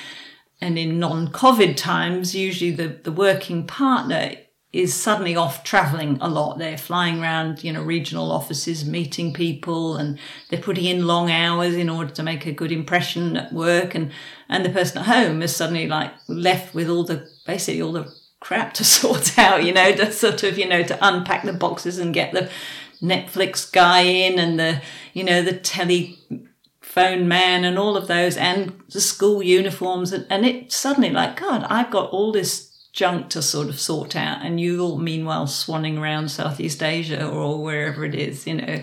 and 0.60 0.78
in 0.78 1.00
non-COVID 1.00 1.78
times, 1.78 2.36
usually 2.36 2.72
the, 2.72 2.90
the 3.04 3.12
working 3.12 3.66
partner 3.66 4.36
is 4.74 4.92
suddenly 4.92 5.36
off 5.36 5.64
traveling 5.64 6.18
a 6.20 6.28
lot. 6.28 6.58
They're 6.58 6.80
flying 6.80 7.22
around, 7.22 7.64
you 7.64 7.72
know, 7.72 7.84
regional 7.84 8.32
offices, 8.32 8.84
meeting 8.84 9.32
people, 9.32 9.96
and 9.98 10.18
they're 10.50 10.60
putting 10.60 10.86
in 10.86 11.06
long 11.06 11.30
hours 11.30 11.76
in 11.76 11.90
order 11.90 12.12
to 12.12 12.24
make 12.24 12.48
a 12.48 12.52
good 12.52 12.72
impression 12.72 13.38
at 13.38 13.54
work. 13.54 13.94
And, 13.94 14.12
and 14.50 14.66
the 14.66 14.72
person 14.72 14.98
at 14.98 15.06
home 15.06 15.44
is 15.44 15.56
suddenly 15.56 15.88
like 15.88 16.12
left 16.28 16.74
with 16.74 16.90
all 16.90 17.04
the, 17.04 17.30
basically 17.46 17.84
all 17.84 17.92
the 17.92 18.12
crap 18.40 18.74
to 18.74 18.84
sort 18.84 19.38
out, 19.38 19.64
you 19.64 19.74
know, 19.74 19.92
to 19.94 20.12
sort 20.12 20.42
of, 20.42 20.58
you 20.58 20.68
know, 20.68 20.82
to 20.82 20.98
unpack 21.08 21.44
the 21.44 21.54
boxes 21.54 22.00
and 22.00 22.12
get 22.12 22.34
the 22.34 22.50
Netflix 23.00 23.72
guy 23.72 24.02
in 24.02 24.40
and 24.40 24.60
the, 24.60 24.82
you 25.14 25.24
know, 25.24 25.44
the 25.44 25.54
telephone 25.54 27.28
man 27.28 27.64
and 27.64 27.78
all 27.78 27.96
of 27.96 28.08
those 28.08 28.38
and 28.38 28.82
the 28.92 29.02
school 29.02 29.44
uniforms. 29.44 30.12
And, 30.12 30.26
and 30.32 30.48
it 30.48 30.72
suddenly 30.72 31.12
like, 31.12 31.40
God, 31.40 31.64
I've 31.70 31.92
got 31.92 32.10
all 32.10 32.32
this 32.32 32.73
junk 32.94 33.30
to 33.30 33.42
sort 33.42 33.68
of 33.68 33.80
sort 33.80 34.16
out, 34.16 34.46
and 34.46 34.60
you 34.60 34.80
all 34.82 34.98
meanwhile 34.98 35.48
swanning 35.48 36.00
around 36.00 36.30
Southeast 36.30 36.82
Asia 36.82 37.28
or 37.28 37.62
wherever 37.62 38.06
it 38.06 38.16
is, 38.16 38.48
you 38.48 38.56
know. 38.56 38.82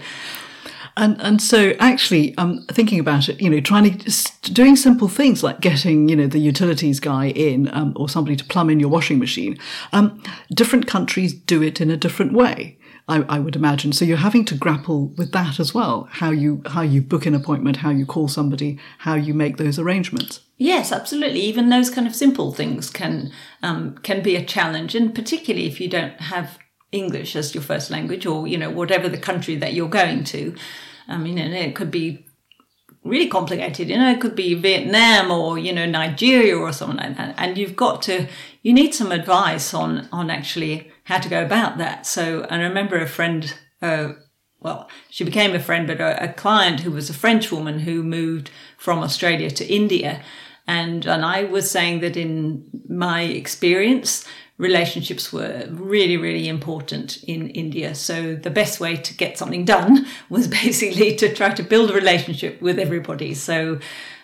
And 0.97 1.21
and 1.21 1.41
so 1.41 1.71
actually, 1.79 2.37
um, 2.37 2.67
thinking 2.73 2.99
about 2.99 3.29
it, 3.29 3.41
you 3.41 3.49
know, 3.49 3.61
trying 3.61 3.99
to 3.99 4.53
doing 4.53 4.75
simple 4.75 5.09
things 5.09 5.43
like 5.43 5.61
getting 5.61 6.09
you 6.09 6.17
know 6.17 6.27
the 6.27 6.41
utilities 6.41 6.99
guy 6.99 7.29
in 7.29 7.73
um, 7.73 7.95
or 7.97 8.09
somebody 8.09 8.37
to 8.37 8.45
plumb 8.45 8.69
in 8.69 8.81
your 8.81 8.91
washing 8.91 9.19
machine. 9.19 9.57
Um, 9.93 10.23
different 10.53 10.89
countries 10.89 11.33
do 11.33 11.63
it 11.63 11.81
in 11.81 11.91
a 11.91 11.97
different 11.97 12.33
way. 12.33 12.77
I, 13.11 13.25
I, 13.29 13.39
would 13.41 13.57
imagine. 13.57 13.93
So 13.93 14.05
you're 14.05 14.19
having 14.19 14.45
to 14.47 14.55
grapple 14.55 15.09
with 15.19 15.33
that 15.33 15.59
as 15.59 15.75
well. 15.75 16.09
How 16.13 16.31
you 16.31 16.63
how 16.67 16.83
you 16.83 17.03
book 17.03 17.27
an 17.27 17.35
appointment, 17.35 17.79
how 17.79 17.91
you 17.91 18.07
call 18.07 18.29
somebody, 18.29 18.79
how 18.99 19.15
you 19.15 19.35
make 19.35 19.57
those 19.57 19.79
arrangements. 19.79 20.41
Yes, 20.57 20.93
absolutely. 20.93 21.41
Even 21.41 21.69
those 21.71 21.91
kind 21.91 22.07
of 22.07 22.15
simple 22.15 22.53
things 22.53 22.89
can 22.89 23.33
um, 23.63 23.97
can 23.99 24.23
be 24.23 24.37
a 24.37 24.45
challenge, 24.45 24.95
and 24.95 25.13
particularly 25.15 25.67
if 25.67 25.81
you 25.81 25.89
don't 25.89 26.21
have 26.21 26.59
English 26.93 27.35
as 27.35 27.53
your 27.55 27.63
first 27.65 27.91
language, 27.91 28.27
or 28.27 28.47
you 28.47 28.57
know 28.57 28.71
whatever 28.71 29.09
the 29.09 29.19
country 29.19 29.57
that 29.57 29.75
you're 29.75 29.89
going 29.89 30.23
to. 30.25 30.55
I 31.09 31.19
mean, 31.19 31.39
and 31.39 31.53
it 31.53 31.75
could 31.75 31.91
be 31.91 32.27
really 33.03 33.29
complicated. 33.29 33.89
You 33.89 33.99
know, 33.99 34.11
it 34.11 34.21
could 34.21 34.37
be 34.37 34.55
Vietnam 34.55 35.33
or 35.33 35.59
you 35.59 35.73
know 35.73 35.87
Nigeria 35.87 36.57
or 36.57 36.73
something 36.73 36.99
like 36.99 37.17
that, 37.17 37.35
and 37.39 37.59
you've 37.59 37.75
got 37.77 38.03
to 38.03 38.29
you 38.63 38.73
need 38.73 38.95
some 38.95 39.11
advice 39.11 39.75
on 39.75 40.09
on 40.13 40.31
actually 40.31 40.93
how 41.11 41.19
to 41.19 41.29
go 41.29 41.45
about 41.45 41.79
that. 41.79 42.07
So, 42.07 42.47
I 42.51 42.61
remember 42.61 42.99
a 42.99 43.07
friend. 43.07 43.55
Uh, 43.83 44.13
well, 44.63 44.91
she 45.09 45.25
became 45.25 45.55
a 45.55 45.61
friend, 45.61 45.87
but 45.87 46.01
a, 46.01 46.25
a 46.25 46.33
client 46.35 46.81
who 46.81 46.91
was 46.91 47.09
a 47.09 47.15
French 47.15 47.51
woman 47.51 47.81
who 47.81 48.03
moved 48.03 48.51
from 48.77 48.99
Australia 48.99 49.51
to 49.51 49.67
India 49.67 50.23
and, 50.71 51.05
and 51.05 51.25
I 51.25 51.45
was 51.45 51.69
saying 51.69 51.99
that 52.01 52.17
in 52.17 52.65
my 52.89 53.23
experience, 53.23 54.25
relationships 54.57 55.33
were 55.33 55.67
really, 55.69 56.17
really 56.17 56.47
important 56.47 57.25
in 57.25 57.51
India. 57.51 57.93
So 57.97 58.37
the 58.37 58.51
best 58.51 58.79
way 58.79 58.95
to 58.97 59.15
get 59.15 59.37
something 59.37 59.65
done 59.65 60.07
was 60.31 60.47
basically 60.47 61.17
to 61.17 61.35
try 61.35 61.51
to 61.55 61.65
build 61.65 61.91
a 61.91 61.95
relationship 61.95 62.63
with 62.63 62.79
everybody. 62.79 63.35
So, 63.35 63.81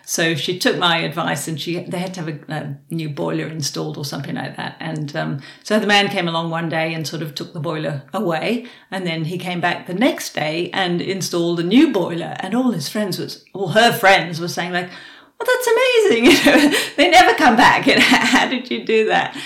so 0.09 0.35
she 0.35 0.57
took 0.57 0.77
my 0.77 0.99
advice, 0.99 1.49
and 1.49 1.59
she 1.59 1.79
they 1.81 1.99
had 1.99 2.13
to 2.13 2.21
have 2.21 2.29
a, 2.29 2.53
a 2.53 2.77
new 2.89 3.09
boiler 3.09 3.45
installed 3.45 3.97
or 3.97 4.05
something 4.05 4.35
like 4.35 4.55
that. 4.55 4.77
And 4.79 5.13
um, 5.17 5.41
so 5.63 5.81
the 5.81 5.85
man 5.85 6.07
came 6.07 6.29
along 6.29 6.49
one 6.49 6.69
day 6.69 6.93
and 6.93 7.05
sort 7.05 7.21
of 7.21 7.35
took 7.35 7.51
the 7.51 7.59
boiler 7.59 8.03
away, 8.13 8.67
and 8.89 9.05
then 9.05 9.25
he 9.25 9.37
came 9.37 9.59
back 9.59 9.85
the 9.85 9.93
next 9.93 10.33
day 10.33 10.69
and 10.71 11.01
installed 11.01 11.59
a 11.59 11.63
new 11.63 11.91
boiler. 11.91 12.37
And 12.39 12.55
all 12.55 12.71
his 12.71 12.87
friends 12.87 13.19
was, 13.19 13.43
all 13.51 13.67
her 13.69 13.91
friends 13.91 14.39
were 14.39 14.47
saying 14.47 14.71
like 14.71 14.89
well, 15.37 15.45
that's 15.45 15.67
amazing. 15.67 16.25
You 16.27 16.45
know, 16.45 16.77
they 16.95 17.09
never 17.09 17.33
come 17.35 17.57
back. 17.57 17.85
You 17.87 17.95
know, 17.95 18.01
how 18.01 18.47
did 18.47 18.71
you 18.71 18.85
do 18.85 19.07
that? 19.07 19.37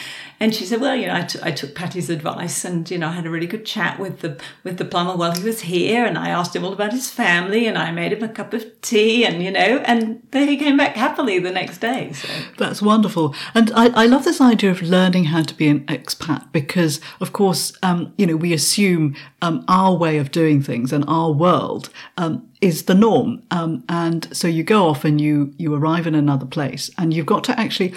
And 0.41 0.55
she 0.55 0.65
said, 0.65 0.81
well, 0.81 0.95
you 0.95 1.05
know, 1.05 1.13
I, 1.13 1.21
t- 1.21 1.37
I 1.43 1.51
took 1.51 1.75
Patty's 1.75 2.09
advice 2.09 2.65
and, 2.65 2.89
you 2.89 2.97
know, 2.97 3.09
I 3.09 3.11
had 3.11 3.27
a 3.27 3.29
really 3.29 3.45
good 3.45 3.63
chat 3.63 3.99
with 3.99 4.21
the, 4.21 4.41
with 4.63 4.79
the 4.79 4.85
plumber 4.85 5.15
while 5.15 5.33
he 5.33 5.43
was 5.43 5.61
here. 5.61 6.03
And 6.03 6.17
I 6.17 6.29
asked 6.29 6.55
him 6.55 6.65
all 6.65 6.73
about 6.73 6.93
his 6.93 7.11
family 7.11 7.67
and 7.67 7.77
I 7.77 7.91
made 7.91 8.11
him 8.11 8.23
a 8.23 8.27
cup 8.27 8.51
of 8.55 8.81
tea 8.81 9.23
and, 9.23 9.43
you 9.43 9.51
know, 9.51 9.83
and 9.85 10.23
then 10.31 10.47
he 10.47 10.57
came 10.57 10.77
back 10.77 10.95
happily 10.95 11.37
the 11.37 11.51
next 11.51 11.77
day. 11.77 12.13
So. 12.13 12.27
That's 12.57 12.81
wonderful. 12.81 13.35
And 13.53 13.71
I, 13.75 13.89
I 13.89 14.07
love 14.07 14.23
this 14.23 14.41
idea 14.41 14.71
of 14.71 14.81
learning 14.81 15.25
how 15.25 15.43
to 15.43 15.53
be 15.53 15.67
an 15.67 15.81
expat 15.81 16.51
because, 16.51 16.99
of 17.19 17.33
course, 17.33 17.77
um, 17.83 18.11
you 18.17 18.25
know, 18.25 18.35
we 18.35 18.51
assume 18.51 19.15
um, 19.43 19.63
our 19.67 19.95
way 19.95 20.17
of 20.17 20.31
doing 20.31 20.63
things 20.63 20.91
and 20.91 21.05
our 21.07 21.31
world 21.31 21.91
um, 22.17 22.49
is 22.61 22.85
the 22.85 22.95
norm. 22.95 23.43
Um, 23.51 23.83
and 23.87 24.35
so 24.35 24.47
you 24.47 24.63
go 24.63 24.87
off 24.87 25.05
and 25.05 25.21
you, 25.21 25.53
you 25.57 25.75
arrive 25.75 26.07
in 26.07 26.15
another 26.15 26.47
place 26.47 26.89
and 26.97 27.13
you've 27.13 27.27
got 27.27 27.43
to 27.43 27.59
actually 27.59 27.93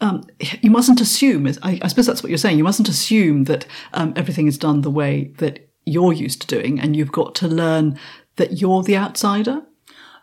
um, 0.00 0.24
you 0.60 0.70
mustn't 0.70 1.00
assume, 1.00 1.46
I, 1.62 1.78
I, 1.82 1.88
suppose 1.88 2.06
that's 2.06 2.22
what 2.22 2.30
you're 2.30 2.38
saying, 2.38 2.58
you 2.58 2.64
mustn't 2.64 2.88
assume 2.88 3.44
that 3.44 3.66
um, 3.92 4.12
everything 4.16 4.46
is 4.46 4.58
done 4.58 4.80
the 4.80 4.90
way 4.90 5.32
that 5.38 5.68
you're 5.86 6.12
used 6.12 6.40
to 6.42 6.46
doing, 6.46 6.80
and 6.80 6.96
you've 6.96 7.12
got 7.12 7.34
to 7.36 7.48
learn 7.48 7.98
that 8.36 8.60
you're 8.60 8.82
the 8.82 8.96
outsider. 8.96 9.62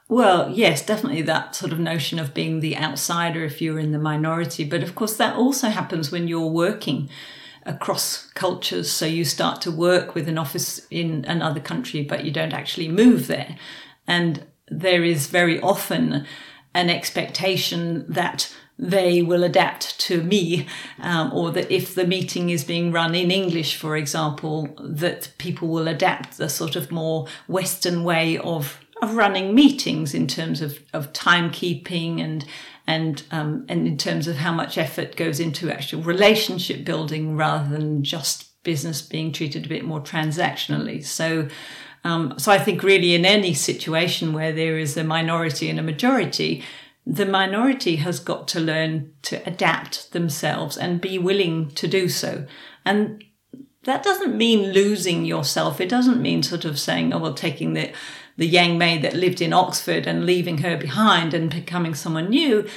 Well, 0.09 0.51
yes, 0.51 0.85
definitely 0.85 1.21
that 1.23 1.55
sort 1.55 1.71
of 1.71 1.79
notion 1.79 2.19
of 2.19 2.33
being 2.33 2.59
the 2.59 2.77
outsider 2.77 3.45
if 3.45 3.61
you're 3.61 3.79
in 3.79 3.93
the 3.93 3.97
minority. 3.97 4.65
But 4.65 4.83
of 4.83 4.93
course, 4.93 5.15
that 5.15 5.37
also 5.37 5.69
happens 5.69 6.11
when 6.11 6.27
you're 6.27 6.47
working 6.47 7.09
across 7.65 8.25
cultures. 8.31 8.91
So 8.91 9.05
you 9.05 9.23
start 9.23 9.61
to 9.61 9.71
work 9.71 10.13
with 10.13 10.27
an 10.27 10.37
office 10.37 10.85
in 10.89 11.23
another 11.29 11.61
country, 11.61 12.03
but 12.03 12.25
you 12.25 12.31
don't 12.31 12.53
actually 12.53 12.89
move 12.89 13.27
there. 13.27 13.55
And 14.05 14.45
there 14.67 15.03
is 15.03 15.27
very 15.27 15.61
often 15.61 16.25
an 16.73 16.89
expectation 16.89 18.05
that 18.09 18.53
they 18.81 19.21
will 19.21 19.43
adapt 19.43 19.99
to 19.99 20.23
me, 20.23 20.67
um, 20.99 21.31
or 21.31 21.51
that 21.51 21.71
if 21.71 21.93
the 21.93 22.07
meeting 22.07 22.49
is 22.49 22.63
being 22.63 22.91
run 22.91 23.13
in 23.13 23.29
English, 23.29 23.75
for 23.75 23.95
example, 23.95 24.75
that 24.79 25.31
people 25.37 25.67
will 25.67 25.87
adapt 25.87 26.37
the 26.37 26.49
sort 26.49 26.75
of 26.75 26.91
more 26.91 27.27
Western 27.47 28.03
way 28.03 28.39
of 28.39 28.79
of 29.01 29.15
running 29.15 29.55
meetings 29.55 30.13
in 30.13 30.27
terms 30.27 30.61
of, 30.61 30.79
of 30.93 31.11
timekeeping 31.11 32.21
and 32.23 32.45
and 32.87 33.23
um, 33.31 33.65
and 33.69 33.87
in 33.87 33.97
terms 33.97 34.27
of 34.27 34.37
how 34.37 34.51
much 34.51 34.77
effort 34.77 35.15
goes 35.15 35.39
into 35.39 35.71
actual 35.71 36.01
relationship 36.01 36.83
building 36.83 37.37
rather 37.37 37.69
than 37.69 38.03
just 38.03 38.63
business 38.63 39.01
being 39.01 39.31
treated 39.31 39.65
a 39.65 39.69
bit 39.69 39.85
more 39.85 40.01
transactionally. 40.01 41.05
So. 41.05 41.47
Um, 42.03 42.33
so 42.39 42.51
I 42.51 42.57
think 42.57 42.81
really 42.81 43.13
in 43.13 43.25
any 43.25 43.53
situation 43.53 44.33
where 44.33 44.51
there 44.51 44.79
is 44.79 44.97
a 44.97 45.03
minority 45.03 45.69
and 45.69 45.77
a 45.77 45.83
majority, 45.83 46.63
the 47.05 47.25
minority 47.25 47.97
has 47.97 48.19
got 48.19 48.47
to 48.49 48.59
learn 48.59 49.13
to 49.23 49.47
adapt 49.47 50.11
themselves 50.11 50.77
and 50.77 51.01
be 51.01 51.17
willing 51.17 51.71
to 51.71 51.87
do 51.87 52.07
so. 52.07 52.45
And 52.85 53.23
that 53.83 54.03
doesn't 54.03 54.35
mean 54.35 54.71
losing 54.71 55.25
yourself. 55.25 55.81
It 55.81 55.89
doesn't 55.89 56.21
mean 56.21 56.43
sort 56.43 56.65
of 56.65 56.79
saying, 56.79 57.13
oh, 57.13 57.17
well, 57.17 57.33
taking 57.33 57.73
the, 57.73 57.91
the 58.37 58.45
Yang 58.45 58.77
Mei 58.77 58.97
that 58.99 59.15
lived 59.15 59.41
in 59.41 59.53
Oxford 59.53 60.05
and 60.05 60.25
leaving 60.25 60.59
her 60.59 60.77
behind 60.77 61.33
and 61.33 61.49
becoming 61.49 61.95
someone 61.95 62.29
new. 62.29 62.67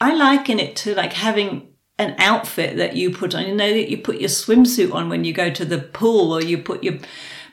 I 0.00 0.14
liken 0.14 0.58
it 0.58 0.74
to 0.76 0.94
like 0.94 1.12
having 1.12 1.68
an 1.98 2.14
outfit 2.18 2.76
that 2.78 2.96
you 2.96 3.10
put 3.10 3.34
on. 3.34 3.46
You 3.46 3.54
know, 3.54 3.70
that 3.70 3.90
you 3.90 3.98
put 3.98 4.20
your 4.20 4.30
swimsuit 4.30 4.92
on 4.92 5.08
when 5.10 5.24
you 5.24 5.32
go 5.32 5.50
to 5.50 5.64
the 5.64 5.78
pool 5.78 6.32
or 6.32 6.42
you 6.42 6.58
put 6.58 6.82
your 6.82 6.98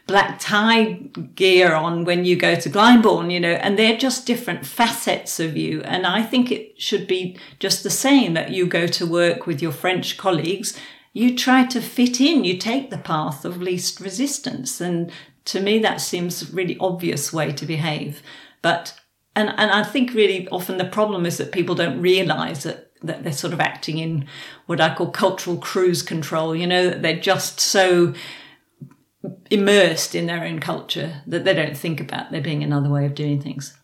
black 0.06 0.38
tie 0.40 0.94
gear 1.36 1.74
on 1.74 2.04
when 2.04 2.26
you 2.26 2.36
go 2.36 2.56
to 2.56 2.70
Glyndebourne, 2.70 3.32
you 3.32 3.40
know, 3.40 3.54
and 3.54 3.80
they're 3.80 3.98
just 3.98 4.28
different 4.28 4.66
facets 4.66 5.40
of 5.40 5.56
you. 5.56 5.82
And 5.84 6.06
I 6.06 6.24
think 6.24 6.52
it 6.52 6.80
should 6.82 7.08
be 7.08 7.38
just 7.60 7.84
the 7.84 7.90
same 7.90 8.34
that 8.34 8.52
you 8.52 8.68
go 8.68 8.86
to 8.88 9.06
work 9.06 9.48
with 9.48 9.62
your 9.62 9.72
French 9.72 10.18
colleagues. 10.18 10.78
You 11.14 11.38
try 11.38 11.66
to 11.68 11.82
fit 11.82 12.20
in, 12.20 12.44
you 12.44 12.58
take 12.58 12.90
the 12.90 12.98
path 12.98 13.46
of 13.46 13.62
least 13.62 14.00
resistance. 14.02 14.82
And 14.82 15.12
to 15.46 15.62
me, 15.62 15.80
that 15.80 16.02
seems 16.02 16.52
really 16.54 16.78
obvious 16.80 17.32
way 17.32 17.54
to 17.54 17.66
behave. 17.66 18.22
But, 18.62 19.00
and, 19.36 19.50
and 19.58 19.72
I 19.72 19.84
think 19.84 20.14
really 20.14 20.50
often 20.50 20.78
the 20.78 20.86
problem 20.86 21.26
is 21.26 21.38
that 21.38 21.52
people 21.52 21.76
don't 21.76 22.02
realize 22.02 22.64
that 22.64 22.90
that 23.04 23.24
they're 23.24 23.34
sort 23.34 23.52
of 23.52 23.60
acting 23.60 23.98
in 23.98 24.26
what 24.66 24.80
I 24.80 24.96
call 24.96 25.12
cultural 25.12 25.58
cruise 25.58 26.02
control, 26.02 26.56
you 26.56 26.66
know, 26.66 26.90
that 26.90 27.02
they're 27.02 27.20
just 27.20 27.60
so 27.60 28.14
immersed 29.54 30.16
in 30.16 30.26
their 30.26 30.44
own 30.44 30.60
culture 30.60 31.22
that 31.28 31.46
they 31.46 31.54
don't 31.54 31.78
think 31.78 32.02
about 32.02 32.32
there 32.32 32.42
being 32.42 32.64
another 32.64 32.90
way 32.90 33.06
of 33.06 33.14
doing 33.14 33.40
things. 33.40 33.78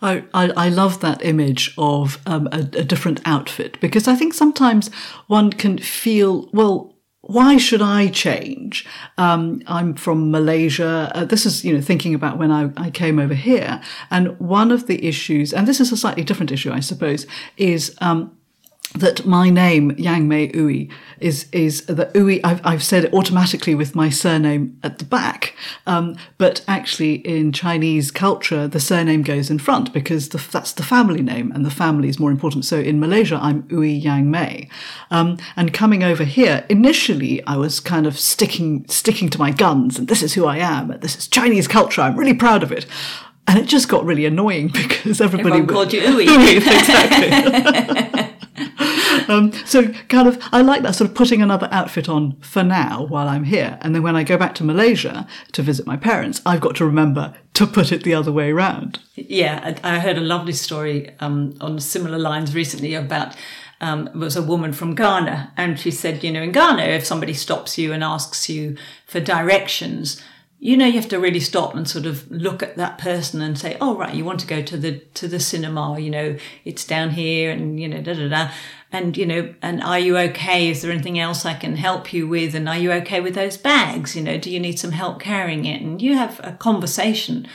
I, 0.00 0.24
I, 0.32 0.48
I 0.56 0.68
love 0.70 1.00
that 1.00 1.22
image 1.22 1.74
of 1.76 2.18
um, 2.24 2.48
a, 2.50 2.60
a, 2.60 2.84
different 2.84 3.20
outfit 3.26 3.78
because 3.80 4.08
I 4.08 4.16
think 4.16 4.32
sometimes 4.32 4.88
one 5.26 5.50
can 5.50 5.76
feel, 5.76 6.48
well, 6.54 6.96
why 7.20 7.58
should 7.58 7.82
I 7.82 8.08
change? 8.08 8.86
Um, 9.18 9.62
I'm 9.66 9.94
from 9.94 10.30
Malaysia. 10.30 11.12
Uh, 11.14 11.26
this 11.26 11.44
is, 11.44 11.66
you 11.66 11.74
know, 11.74 11.82
thinking 11.82 12.14
about 12.14 12.38
when 12.38 12.50
I, 12.50 12.70
I 12.78 12.90
came 12.90 13.18
over 13.18 13.34
here. 13.34 13.82
And 14.10 14.40
one 14.40 14.72
of 14.72 14.86
the 14.86 15.06
issues, 15.06 15.52
and 15.52 15.68
this 15.68 15.80
is 15.80 15.92
a 15.92 15.98
slightly 15.98 16.24
different 16.24 16.50
issue, 16.50 16.72
I 16.72 16.80
suppose, 16.80 17.26
is, 17.58 17.94
um, 18.00 18.39
that 18.94 19.24
my 19.24 19.50
name 19.50 19.92
Yang 19.96 20.28
Mei 20.28 20.48
Ooi 20.48 20.90
is 21.20 21.46
is 21.52 21.84
the 21.86 22.06
Ooi. 22.06 22.40
I've, 22.42 22.60
I've 22.64 22.82
said 22.82 23.04
it 23.04 23.12
automatically 23.12 23.74
with 23.74 23.94
my 23.94 24.10
surname 24.10 24.78
at 24.82 24.98
the 24.98 25.04
back, 25.04 25.54
um, 25.86 26.16
but 26.38 26.64
actually 26.66 27.14
in 27.14 27.52
Chinese 27.52 28.10
culture 28.10 28.66
the 28.66 28.80
surname 28.80 29.22
goes 29.22 29.48
in 29.48 29.58
front 29.58 29.92
because 29.92 30.30
the, 30.30 30.44
that's 30.50 30.72
the 30.72 30.82
family 30.82 31.22
name 31.22 31.52
and 31.52 31.64
the 31.64 31.70
family 31.70 32.08
is 32.08 32.18
more 32.18 32.30
important. 32.30 32.64
So 32.64 32.78
in 32.78 32.98
Malaysia 32.98 33.38
I'm 33.40 33.62
Ooi 33.64 34.02
Yang 34.02 34.30
Mei, 34.30 34.68
um, 35.10 35.38
and 35.56 35.72
coming 35.72 36.02
over 36.02 36.24
here 36.24 36.64
initially 36.68 37.44
I 37.46 37.56
was 37.56 37.78
kind 37.78 38.06
of 38.06 38.18
sticking 38.18 38.86
sticking 38.88 39.28
to 39.30 39.38
my 39.38 39.52
guns 39.52 39.98
and 39.98 40.08
this 40.08 40.22
is 40.22 40.34
who 40.34 40.46
I 40.46 40.58
am. 40.58 40.98
This 41.00 41.16
is 41.16 41.28
Chinese 41.28 41.68
culture. 41.68 42.02
I'm 42.02 42.16
really 42.16 42.34
proud 42.34 42.62
of 42.62 42.72
it. 42.72 42.86
And 43.46 43.58
it 43.58 43.66
just 43.66 43.88
got 43.88 44.04
really 44.04 44.26
annoying 44.26 44.68
because 44.72 45.20
everybody 45.20 45.60
Everyone 45.60 45.68
called 45.68 45.92
you 45.92 46.02
Ooi. 46.02 46.26
Ooi, 46.26 46.56
exactly. 48.16 48.26
um, 49.30 49.52
so 49.64 49.88
kind 50.08 50.28
of, 50.28 50.38
I 50.52 50.62
like 50.62 50.82
that 50.82 50.94
sort 50.94 51.10
of 51.10 51.16
putting 51.16 51.42
another 51.42 51.68
outfit 51.70 52.08
on 52.08 52.36
for 52.40 52.62
now 52.62 53.04
while 53.04 53.28
I'm 53.28 53.44
here. 53.44 53.78
And 53.80 53.94
then 53.94 54.02
when 54.02 54.16
I 54.16 54.24
go 54.24 54.36
back 54.36 54.54
to 54.56 54.64
Malaysia 54.64 55.26
to 55.52 55.62
visit 55.62 55.86
my 55.86 55.96
parents, 55.96 56.40
I've 56.44 56.60
got 56.60 56.76
to 56.76 56.86
remember 56.86 57.34
to 57.54 57.66
put 57.66 57.92
it 57.92 58.04
the 58.04 58.14
other 58.14 58.32
way 58.32 58.50
around. 58.50 58.98
Yeah, 59.14 59.78
I 59.84 59.98
heard 59.98 60.18
a 60.18 60.22
lovely 60.22 60.52
story 60.52 61.14
um, 61.20 61.54
on 61.60 61.78
similar 61.78 62.18
lines 62.18 62.54
recently 62.54 62.94
about 62.94 63.36
um, 63.80 64.10
was 64.14 64.36
a 64.36 64.42
woman 64.42 64.72
from 64.72 64.94
Ghana, 64.94 65.52
and 65.56 65.78
she 65.78 65.90
said, 65.90 66.22
you 66.22 66.30
know, 66.32 66.42
in 66.42 66.52
Ghana, 66.52 66.82
if 66.82 67.06
somebody 67.06 67.32
stops 67.32 67.78
you 67.78 67.92
and 67.92 68.04
asks 68.04 68.48
you 68.48 68.76
for 69.06 69.20
directions, 69.20 70.22
you 70.58 70.76
know, 70.76 70.84
you 70.84 71.00
have 71.00 71.08
to 71.08 71.18
really 71.18 71.40
stop 71.40 71.74
and 71.74 71.88
sort 71.88 72.04
of 72.04 72.30
look 72.30 72.62
at 72.62 72.76
that 72.76 72.98
person 72.98 73.40
and 73.40 73.58
say, 73.58 73.78
"Oh, 73.80 73.96
right, 73.96 74.14
you 74.14 74.26
want 74.26 74.40
to 74.40 74.46
go 74.46 74.60
to 74.60 74.76
the 74.76 74.98
to 75.14 75.26
the 75.26 75.40
cinema? 75.40 75.98
You 75.98 76.10
know, 76.10 76.36
it's 76.66 76.84
down 76.84 77.10
here, 77.10 77.50
and 77.50 77.80
you 77.80 77.88
know, 77.88 78.02
da 78.02 78.12
da 78.12 78.28
da." 78.28 78.50
And 78.92 79.16
you 79.16 79.24
know, 79.24 79.54
and 79.62 79.82
are 79.82 79.98
you 79.98 80.18
okay? 80.18 80.68
Is 80.68 80.82
there 80.82 80.90
anything 80.90 81.18
else 81.18 81.46
I 81.46 81.54
can 81.54 81.76
help 81.76 82.12
you 82.12 82.26
with? 82.26 82.54
And 82.54 82.68
are 82.68 82.78
you 82.78 82.90
okay 82.92 83.20
with 83.20 83.34
those 83.34 83.56
bags? 83.56 84.16
You 84.16 84.22
know, 84.22 84.36
do 84.36 84.50
you 84.50 84.58
need 84.58 84.78
some 84.78 84.92
help 84.92 85.20
carrying 85.20 85.64
it? 85.64 85.80
And 85.80 86.02
you 86.02 86.16
have 86.16 86.40
a 86.42 86.52
conversation. 86.52 87.46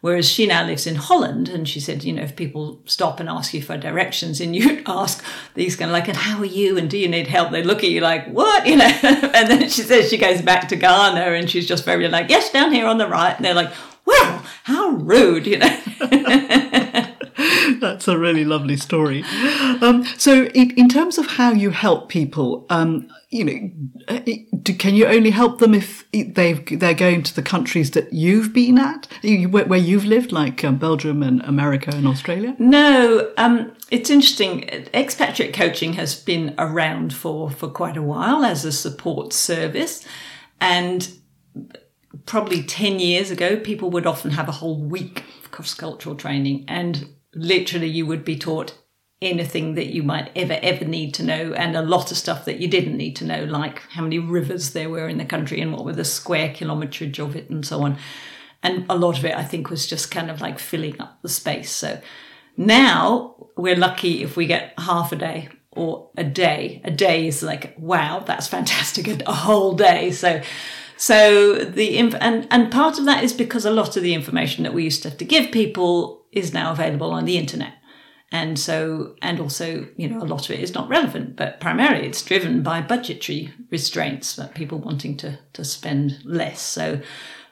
Whereas 0.00 0.26
she 0.26 0.46
now 0.46 0.64
lives 0.64 0.86
in 0.86 0.94
Holland, 0.94 1.50
and 1.50 1.68
she 1.68 1.78
said, 1.78 2.04
you 2.04 2.14
know, 2.14 2.22
if 2.22 2.34
people 2.34 2.80
stop 2.86 3.20
and 3.20 3.28
ask 3.28 3.52
you 3.52 3.60
for 3.60 3.76
directions, 3.76 4.40
and 4.40 4.56
you 4.56 4.82
ask 4.86 5.22
these 5.54 5.76
kind 5.76 5.90
of 5.90 5.92
like, 5.92 6.08
and 6.08 6.16
how 6.16 6.38
are 6.38 6.46
you, 6.46 6.78
and 6.78 6.88
do 6.88 6.96
you 6.96 7.06
need 7.06 7.26
help? 7.26 7.50
They 7.50 7.62
look 7.62 7.84
at 7.84 7.90
you 7.90 8.00
like, 8.00 8.26
what, 8.28 8.66
you 8.66 8.76
know? 8.76 8.90
and 9.02 9.50
then 9.50 9.68
she 9.68 9.82
says 9.82 10.08
she 10.08 10.16
goes 10.16 10.40
back 10.40 10.68
to 10.68 10.76
Ghana, 10.76 11.20
and 11.20 11.50
she's 11.50 11.68
just 11.68 11.84
very 11.84 12.08
like, 12.08 12.30
yes, 12.30 12.50
down 12.50 12.72
here 12.72 12.86
on 12.86 12.96
the 12.96 13.06
right, 13.06 13.36
and 13.36 13.44
they're 13.44 13.52
like, 13.52 13.72
well, 14.06 14.42
how 14.64 14.88
rude, 14.92 15.46
you 15.46 15.58
know? 15.58 15.80
That's 17.80 18.08
a 18.08 18.18
really 18.18 18.44
lovely 18.44 18.76
story. 18.76 19.22
Um, 19.80 20.04
so, 20.16 20.44
in, 20.46 20.70
in, 20.72 20.88
terms 20.88 21.18
of 21.18 21.26
how 21.26 21.52
you 21.52 21.70
help 21.70 22.08
people, 22.08 22.66
um, 22.70 23.10
you 23.30 23.44
know, 23.44 24.20
do, 24.62 24.74
can 24.74 24.94
you 24.94 25.06
only 25.06 25.30
help 25.30 25.58
them 25.58 25.74
if 25.74 26.04
they 26.12 26.54
they're 26.54 26.94
going 26.94 27.22
to 27.22 27.34
the 27.34 27.42
countries 27.42 27.92
that 27.92 28.12
you've 28.12 28.52
been 28.52 28.78
at, 28.78 29.06
where 29.22 29.78
you've 29.78 30.04
lived, 30.04 30.32
like 30.32 30.64
um, 30.64 30.76
Belgium 30.76 31.22
and 31.22 31.40
America 31.42 31.90
and 31.94 32.06
Australia? 32.06 32.54
No, 32.58 33.30
um, 33.36 33.72
it's 33.90 34.10
interesting. 34.10 34.68
Expatriate 34.94 35.54
coaching 35.54 35.94
has 35.94 36.16
been 36.16 36.54
around 36.58 37.14
for 37.14 37.50
for 37.50 37.68
quite 37.68 37.96
a 37.96 38.02
while 38.02 38.44
as 38.44 38.64
a 38.64 38.72
support 38.72 39.32
service, 39.32 40.04
and 40.60 41.08
probably 42.26 42.62
10 42.62 42.98
years 42.98 43.30
ago, 43.30 43.56
people 43.56 43.90
would 43.90 44.06
often 44.06 44.32
have 44.32 44.48
a 44.48 44.52
whole 44.52 44.80
week 44.80 45.24
of 45.42 45.50
cross 45.50 45.74
cultural 45.74 46.14
training, 46.14 46.64
and 46.68 47.08
literally 47.34 47.88
you 47.88 48.06
would 48.06 48.24
be 48.24 48.36
taught 48.36 48.74
anything 49.22 49.74
that 49.74 49.92
you 49.92 50.02
might 50.02 50.30
ever, 50.34 50.58
ever 50.62 50.84
need 50.84 51.12
to 51.14 51.22
know, 51.22 51.52
and 51.52 51.76
a 51.76 51.82
lot 51.82 52.10
of 52.10 52.16
stuff 52.16 52.44
that 52.46 52.58
you 52.58 52.68
didn't 52.68 52.96
need 52.96 53.14
to 53.16 53.24
know, 53.24 53.44
like 53.44 53.80
how 53.90 54.02
many 54.02 54.18
rivers 54.18 54.70
there 54.70 54.88
were 54.88 55.08
in 55.08 55.18
the 55.18 55.24
country 55.24 55.60
and 55.60 55.72
what 55.72 55.84
were 55.84 55.92
the 55.92 56.04
square 56.04 56.48
kilometrage 56.48 57.18
of 57.18 57.36
it, 57.36 57.50
and 57.50 57.66
so 57.66 57.82
on. 57.82 57.98
And 58.62 58.86
a 58.88 58.96
lot 58.96 59.18
of 59.18 59.24
it, 59.24 59.34
I 59.34 59.44
think, 59.44 59.70
was 59.70 59.86
just 59.86 60.10
kind 60.10 60.30
of 60.30 60.40
like 60.40 60.58
filling 60.58 61.00
up 61.00 61.20
the 61.22 61.28
space. 61.28 61.70
So 61.70 62.00
now 62.56 63.48
we're 63.56 63.76
lucky 63.76 64.22
if 64.22 64.36
we 64.36 64.46
get 64.46 64.74
half 64.78 65.12
a 65.12 65.16
day 65.16 65.48
or 65.72 66.10
a 66.16 66.24
day. 66.24 66.80
A 66.84 66.90
day 66.90 67.26
is 67.26 67.42
like, 67.42 67.74
wow, 67.78 68.20
that's 68.20 68.48
fantastic. 68.48 69.06
A 69.26 69.32
whole 69.32 69.74
day. 69.74 70.10
So 70.12 70.42
so 70.96 71.56
the 71.56 71.96
and 71.96 72.46
and 72.50 72.70
part 72.70 72.98
of 72.98 73.06
that 73.06 73.24
is 73.24 73.32
because 73.32 73.64
a 73.64 73.70
lot 73.70 73.96
of 73.96 74.02
the 74.02 74.12
information 74.12 74.64
that 74.64 74.74
we 74.74 74.84
used 74.84 75.02
to 75.02 75.08
have 75.08 75.18
to 75.18 75.24
give 75.24 75.50
people 75.50 76.19
is 76.32 76.52
now 76.52 76.72
available 76.72 77.10
on 77.10 77.24
the 77.24 77.38
internet. 77.38 77.74
And 78.32 78.58
so, 78.58 79.16
and 79.22 79.40
also, 79.40 79.88
you 79.96 80.08
know, 80.08 80.22
a 80.22 80.24
lot 80.24 80.44
of 80.44 80.52
it 80.52 80.60
is 80.60 80.72
not 80.72 80.88
relevant, 80.88 81.34
but 81.34 81.58
primarily 81.60 82.06
it's 82.06 82.22
driven 82.22 82.62
by 82.62 82.80
budgetary 82.80 83.52
restraints, 83.70 84.36
that 84.36 84.54
people 84.54 84.78
wanting 84.78 85.16
to, 85.18 85.38
to 85.54 85.64
spend 85.64 86.20
less. 86.24 86.60
So, 86.60 87.00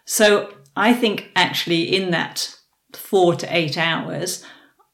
so 0.05 0.55
I 0.77 0.95
think 0.95 1.31
actually 1.35 1.83
in 1.83 2.12
that 2.12 2.57
four 2.95 3.35
to 3.35 3.57
eight 3.57 3.77
hours, 3.77 4.45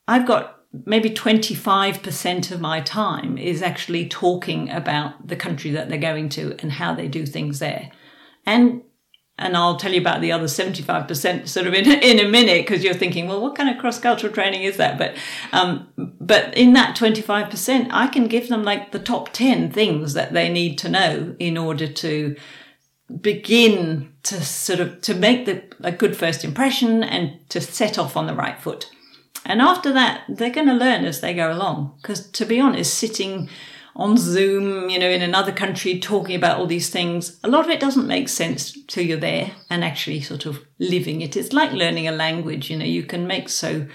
I've 0.09 0.27
got 0.27 0.55
maybe 0.87 1.11
25% 1.11 2.51
of 2.51 2.61
my 2.61 2.81
time 2.81 3.37
is 3.37 3.63
actually 3.63 4.09
talking 4.09 4.71
about 4.71 5.29
the 5.29 5.37
country 5.37 5.71
that 5.73 5.89
they're 5.89 5.99
going 5.99 6.31
to 6.31 6.57
and 6.61 6.73
how 6.73 6.95
they 6.95 7.09
do 7.09 7.27
things 7.27 7.59
there. 7.59 7.91
And 8.47 8.83
and 9.37 9.57
I'll 9.57 9.77
tell 9.77 9.93
you 9.93 10.01
about 10.01 10.21
the 10.21 10.31
other 10.31 10.47
75% 10.47 11.49
sort 11.49 11.67
of 11.67 11.75
in, 11.75 11.91
in 12.03 12.25
a 12.25 12.29
minute 12.29 12.67
because 12.67 12.85
you're 12.85 12.95
thinking, 12.95 13.27
well, 13.27 13.41
what 13.41 13.57
kind 13.57 13.69
of 13.69 13.79
cross 13.79 13.99
cultural 13.99 14.33
training 14.33 14.63
is 14.63 14.77
that? 14.77 14.99
But, 14.99 15.17
um, 15.53 15.89
but 15.97 16.57
in 16.57 16.73
that 16.75 16.97
25%, 16.97 17.89
I 17.91 18.07
can 18.07 18.27
give 18.27 18.49
them 18.49 18.63
like 18.63 18.93
the 18.93 18.99
top 18.99 19.33
10 19.33 19.73
things 19.73 20.15
that 20.15 20.33
they 20.33 20.49
need 20.49 20.79
to 20.79 20.89
know 20.89 21.35
in 21.39 21.59
order 21.59 21.89
to 21.89 22.37
begin 23.21 24.13
to 24.23 24.43
sort 24.43 24.81
of, 24.81 25.01
to 25.03 25.15
make 25.15 25.47
the, 25.47 25.63
a 25.81 25.93
good 25.93 26.17
first 26.17 26.45
impression 26.45 27.03
and 27.03 27.39
to 27.51 27.61
set 27.61 27.99
off 27.99 28.17
on 28.17 28.27
the 28.27 28.35
right 28.35 28.61
foot. 28.61 28.91
And 29.45 29.61
after 29.61 29.93
that, 29.93 30.23
they're 30.29 30.49
going 30.49 30.69
to 30.69 30.75
learn 30.75 31.05
as 31.05 31.21
they 31.21 31.35
go 31.35 31.53
along. 31.53 31.99
Because 32.01 32.31
to 32.31 32.47
be 32.47 32.61
honest, 32.61 32.95
sitting 32.95 33.51
on 33.97 34.17
Zoom, 34.17 34.91
you 34.91 34.99
know, 34.99 35.09
in 35.09 35.23
another 35.23 35.53
country 35.53 36.01
talking 36.01 36.35
about 36.35 36.59
all 36.59 36.67
these 36.67 36.91
things, 36.91 37.39
a 37.45 37.49
lot 37.49 37.65
of 37.65 37.71
it 37.71 37.81
doesn't 37.81 38.07
make 38.07 38.29
sense 38.29 38.77
till 38.89 39.05
you're 39.05 39.19
there 39.19 39.53
and 39.71 39.85
actually 39.85 40.21
sort 40.21 40.47
of 40.47 40.61
living 40.79 41.21
it. 41.21 41.37
It's 41.37 41.53
like 41.53 41.73
learning 41.73 42.09
a 42.09 42.13
language, 42.13 42.71
you 42.71 42.77
know, 42.77 42.85
you 42.85 43.05
can 43.05 43.27
make 43.27 43.49
so 43.49 43.87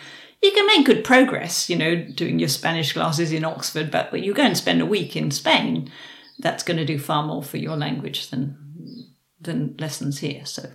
you 0.42 0.52
can 0.54 0.68
make 0.68 0.86
good 0.86 1.04
progress, 1.04 1.70
you 1.70 1.76
know, 1.76 1.96
doing 1.96 2.40
your 2.40 2.48
Spanish 2.48 2.94
classes 2.94 3.34
in 3.34 3.44
Oxford, 3.44 3.92
but 3.92 4.12
when 4.12 4.24
you 4.24 4.34
go 4.34 4.44
and 4.44 4.56
spend 4.56 4.82
a 4.82 4.86
week 4.86 5.18
in 5.18 5.32
Spain, 5.32 5.92
that's 6.40 6.64
going 6.64 6.78
to 6.78 6.86
do 6.86 6.98
far 6.98 7.24
more 7.24 7.44
for 7.44 7.58
your 7.58 7.76
language 7.76 8.30
than 8.30 8.58
than 9.42 9.76
lessons 9.80 10.20
here. 10.20 10.46
So 10.46 10.70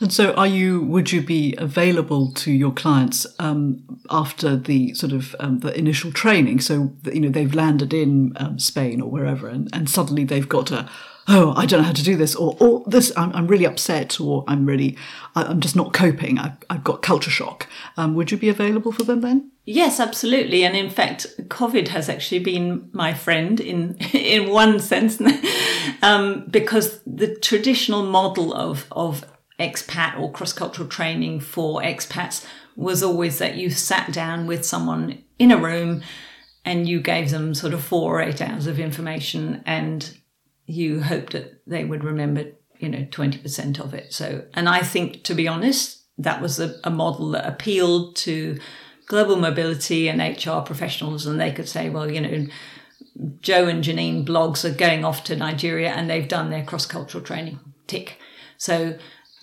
and 0.00 0.12
so, 0.12 0.32
are 0.34 0.46
you? 0.46 0.82
Would 0.82 1.12
you 1.12 1.22
be 1.22 1.54
available 1.58 2.32
to 2.32 2.52
your 2.52 2.72
clients 2.72 3.26
um, 3.38 3.82
after 4.10 4.56
the 4.56 4.94
sort 4.94 5.12
of 5.12 5.34
um, 5.40 5.60
the 5.60 5.76
initial 5.76 6.12
training? 6.12 6.60
So 6.60 6.92
you 7.04 7.20
know 7.20 7.28
they've 7.28 7.54
landed 7.54 7.92
in 7.92 8.32
um, 8.36 8.58
Spain 8.58 9.00
or 9.00 9.10
wherever, 9.10 9.48
and, 9.48 9.68
and 9.72 9.90
suddenly 9.90 10.24
they've 10.24 10.48
got 10.48 10.70
a 10.70 10.88
oh 11.26 11.52
I 11.56 11.66
don't 11.66 11.80
know 11.80 11.86
how 11.86 11.92
to 11.92 12.02
do 12.02 12.16
this, 12.16 12.34
or 12.34 12.56
or 12.60 12.84
this 12.86 13.12
I'm, 13.16 13.32
I'm 13.32 13.46
really 13.46 13.66
upset, 13.66 14.20
or 14.20 14.44
I'm 14.46 14.66
really 14.66 14.96
I'm 15.34 15.60
just 15.60 15.76
not 15.76 15.92
coping. 15.92 16.38
I've, 16.38 16.56
I've 16.70 16.84
got 16.84 17.02
culture 17.02 17.30
shock. 17.30 17.66
Um, 17.96 18.14
would 18.14 18.30
you 18.30 18.38
be 18.38 18.48
available 18.48 18.92
for 18.92 19.04
them 19.04 19.20
then? 19.20 19.50
Yes, 19.64 20.00
absolutely. 20.00 20.64
And 20.64 20.76
in 20.76 20.88
fact, 20.88 21.26
COVID 21.48 21.88
has 21.88 22.08
actually 22.08 22.38
been 22.38 22.88
my 22.92 23.12
friend 23.12 23.60
in 23.60 23.96
in 24.12 24.48
one 24.50 24.80
sense, 24.80 25.20
um, 26.02 26.46
because 26.50 27.00
the 27.06 27.34
traditional 27.36 28.04
model 28.04 28.54
of 28.54 28.86
of 28.92 29.24
expat 29.58 30.18
or 30.18 30.30
cross 30.30 30.52
cultural 30.52 30.88
training 30.88 31.40
for 31.40 31.82
expats 31.82 32.46
was 32.76 33.02
always 33.02 33.38
that 33.38 33.56
you 33.56 33.70
sat 33.70 34.12
down 34.12 34.46
with 34.46 34.64
someone 34.64 35.22
in 35.38 35.50
a 35.50 35.56
room 35.56 36.02
and 36.64 36.88
you 36.88 37.00
gave 37.00 37.30
them 37.30 37.54
sort 37.54 37.74
of 37.74 37.82
four 37.82 38.18
or 38.18 38.22
eight 38.22 38.40
hours 38.40 38.66
of 38.66 38.78
information 38.78 39.62
and 39.66 40.16
you 40.66 41.02
hoped 41.02 41.32
that 41.32 41.62
they 41.66 41.84
would 41.84 42.04
remember, 42.04 42.44
you 42.78 42.88
know, 42.88 43.06
20% 43.10 43.80
of 43.80 43.94
it. 43.94 44.12
So, 44.12 44.44
and 44.54 44.68
I 44.68 44.80
think, 44.80 45.24
to 45.24 45.34
be 45.34 45.48
honest, 45.48 46.04
that 46.18 46.42
was 46.42 46.60
a, 46.60 46.78
a 46.84 46.90
model 46.90 47.30
that 47.30 47.46
appealed 47.46 48.16
to 48.16 48.60
global 49.06 49.36
mobility 49.36 50.08
and 50.08 50.20
HR 50.20 50.60
professionals. 50.60 51.26
And 51.26 51.40
they 51.40 51.52
could 51.52 51.68
say, 51.68 51.88
well, 51.88 52.10
you 52.10 52.20
know, 52.20 52.46
Joe 53.40 53.66
and 53.66 53.82
Janine 53.82 54.26
Bloggs 54.26 54.64
are 54.64 54.74
going 54.74 55.04
off 55.04 55.24
to 55.24 55.36
Nigeria 55.36 55.90
and 55.90 56.08
they've 56.08 56.28
done 56.28 56.50
their 56.50 56.64
cross 56.64 56.86
cultural 56.86 57.24
training. 57.24 57.58
Tick. 57.86 58.18
So 58.58 58.98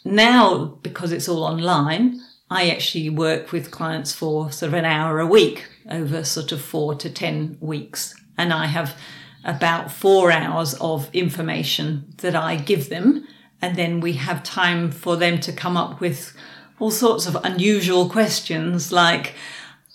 now, 0.05 0.77
because 0.83 1.11
it's 1.11 1.27
all 1.27 1.43
online, 1.43 2.21
I 2.49 2.69
actually 2.69 3.09
work 3.09 3.51
with 3.51 3.71
clients 3.71 4.13
for 4.13 4.51
sort 4.51 4.67
of 4.67 4.75
an 4.75 4.85
hour 4.85 5.19
a 5.19 5.25
week 5.25 5.67
over 5.89 6.23
sort 6.23 6.51
of 6.51 6.61
four 6.61 6.93
to 6.95 7.09
10 7.09 7.57
weeks. 7.59 8.13
And 8.37 8.53
I 8.53 8.67
have 8.67 8.95
about 9.43 9.91
four 9.91 10.31
hours 10.31 10.75
of 10.75 11.09
information 11.13 12.13
that 12.17 12.35
I 12.35 12.55
give 12.55 12.89
them. 12.89 13.27
And 13.61 13.75
then 13.75 13.99
we 13.99 14.13
have 14.13 14.43
time 14.43 14.91
for 14.91 15.15
them 15.15 15.39
to 15.39 15.51
come 15.51 15.75
up 15.75 15.99
with 15.99 16.35
all 16.79 16.91
sorts 16.91 17.25
of 17.25 17.37
unusual 17.43 18.07
questions 18.09 18.91
like, 18.91 19.33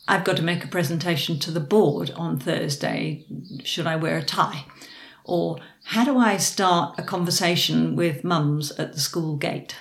I've 0.09 0.25
got 0.25 0.37
to 0.39 0.43
make 0.43 0.65
a 0.65 0.69
presentation 0.69 1.39
to 1.41 1.53
the 1.53 1.61
board 1.61 2.11
on 2.17 2.39
Thursday. 2.39 3.27
Should 3.63 3.87
I 3.87 3.95
wear 3.95 4.19
a 4.19 4.25
tie? 4.25 4.65
Or 5.23 5.59
how 5.85 6.05
do 6.05 6.19
I 6.19 6.37
start 6.37 6.99
a 6.99 7.03
conversation 7.03 7.95
with 7.95 8.25
mums 8.25 8.73
at 8.73 8.93
the 8.93 9.01
school 9.01 9.37
gate? 9.37 9.77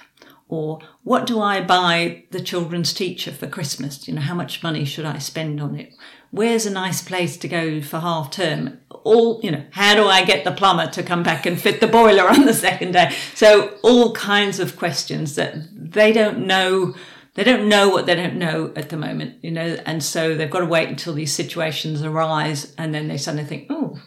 Or 0.50 0.80
what 1.04 1.28
do 1.28 1.40
I 1.40 1.62
buy 1.62 2.26
the 2.32 2.42
children's 2.42 2.92
teacher 2.92 3.32
for 3.32 3.48
Christmas? 3.48 4.08
You 4.08 4.16
know, 4.16 4.22
how 4.22 4.34
much 4.34 4.64
money 4.64 4.84
should 4.84 5.06
I 5.06 5.20
spend 5.20 5.62
on 5.62 5.76
it? 5.76 5.94
Where's 6.32 6.66
a 6.66 6.72
nice 6.72 7.04
place 7.04 7.38
to 7.38 7.48
go 7.48 7.82
for 7.82 8.00
half 8.00 8.32
term? 8.32 8.80
All, 8.90 9.40
you 9.44 9.52
know, 9.52 9.64
how 9.72 9.94
do 9.96 10.06
I 10.06 10.26
get 10.26 10.44
the 10.44 10.52
plumber 10.52 10.88
to 10.88 11.04
come 11.04 11.22
back 11.22 11.46
and 11.46 11.62
fit 11.62 11.80
the 11.80 11.88
boiler 11.88 12.28
on 12.28 12.46
the 12.46 12.54
second 12.54 12.94
day? 12.94 13.16
So 13.36 13.78
all 13.84 14.14
kinds 14.14 14.60
of 14.60 14.76
questions 14.76 15.36
that 15.36 15.56
they 15.72 16.12
don't 16.12 16.46
know 16.46 16.96
they 17.36 17.44
don't 17.46 17.70
know 17.70 17.88
what 17.88 18.06
they 18.06 18.16
don't 18.16 18.36
know 18.36 18.74
at 18.76 18.90
the 18.90 18.98
moment, 18.98 19.42
you 19.44 19.52
know, 19.52 19.78
and 19.86 20.04
so 20.04 20.36
they've 20.36 20.50
got 20.50 20.60
to 20.60 20.66
wait 20.66 20.90
until 20.90 21.14
these 21.14 21.32
situations 21.32 22.02
arise 22.02 22.74
and 22.78 22.94
then 22.94 23.08
they 23.08 23.18
suddenly 23.18 23.46
think, 23.46 23.68
oh, 23.70 23.98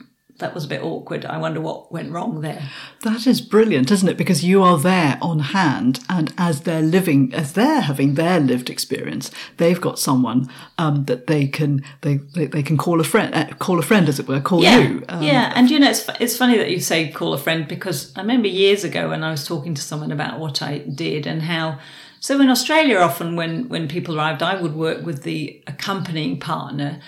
that 0.43 0.55
was 0.55 0.65
a 0.65 0.69
bit 0.69 0.83
awkward. 0.83 1.25
I 1.25 1.39
wonder 1.39 1.61
what 1.61 1.91
went 1.91 2.13
wrong 2.13 2.41
there. 2.41 2.69
That 3.03 3.27
is 3.27 3.41
brilliant, 3.41 3.91
isn't 3.91 4.09
it? 4.09 4.17
Because 4.17 4.45
you 4.45 4.63
are 4.63 4.77
there 4.77 5.19
on 5.23 5.39
hand, 5.39 6.01
and 6.09 6.35
as 6.37 6.63
they're 6.63 6.83
living, 6.83 7.33
as 7.33 7.55
they're 7.55 7.81
having 7.81 8.15
their 8.15 8.41
lived 8.41 8.69
experience, 8.69 9.31
they've 9.57 9.81
got 9.81 9.99
someone 9.99 10.49
um, 10.79 11.05
that 11.07 11.27
they 11.29 11.47
can 11.47 11.83
they, 12.03 12.17
they, 12.17 12.47
they 12.47 12.63
can 12.63 12.77
call 12.77 13.01
a 13.01 13.05
friend, 13.05 13.35
uh, 13.35 13.47
call 13.55 13.79
a 13.79 13.83
friend, 13.83 14.09
as 14.09 14.19
it 14.19 14.29
were, 14.29 14.41
call 14.41 14.63
yeah. 14.63 14.79
you. 14.79 15.05
Um, 15.09 15.23
yeah, 15.23 15.53
and 15.55 15.71
you 15.71 15.79
know, 15.79 15.91
it's 15.91 16.09
it's 16.21 16.37
funny 16.37 16.59
that 16.59 16.71
you 16.71 16.81
say 16.81 17.11
call 17.11 17.33
a 17.33 17.39
friend 17.39 17.67
because 17.67 18.13
I 18.17 18.21
remember 18.21 18.49
years 18.49 18.85
ago 18.85 19.09
when 19.09 19.23
I 19.23 19.31
was 19.31 19.47
talking 19.47 19.75
to 19.75 19.83
someone 19.83 20.13
about 20.13 20.39
what 20.39 20.61
I 20.61 20.79
did 20.79 21.27
and 21.27 21.43
how. 21.43 21.79
So 22.21 22.41
in 22.41 22.49
Australia, 22.49 22.99
often 22.99 23.37
when 23.37 23.69
when 23.69 23.89
people 23.89 24.17
arrived, 24.17 24.43
I 24.43 24.61
would 24.61 24.75
work 24.75 25.05
with 25.05 25.23
the 25.23 25.63
accompanying 25.67 26.39
partner, 26.39 27.01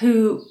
who 0.00 0.44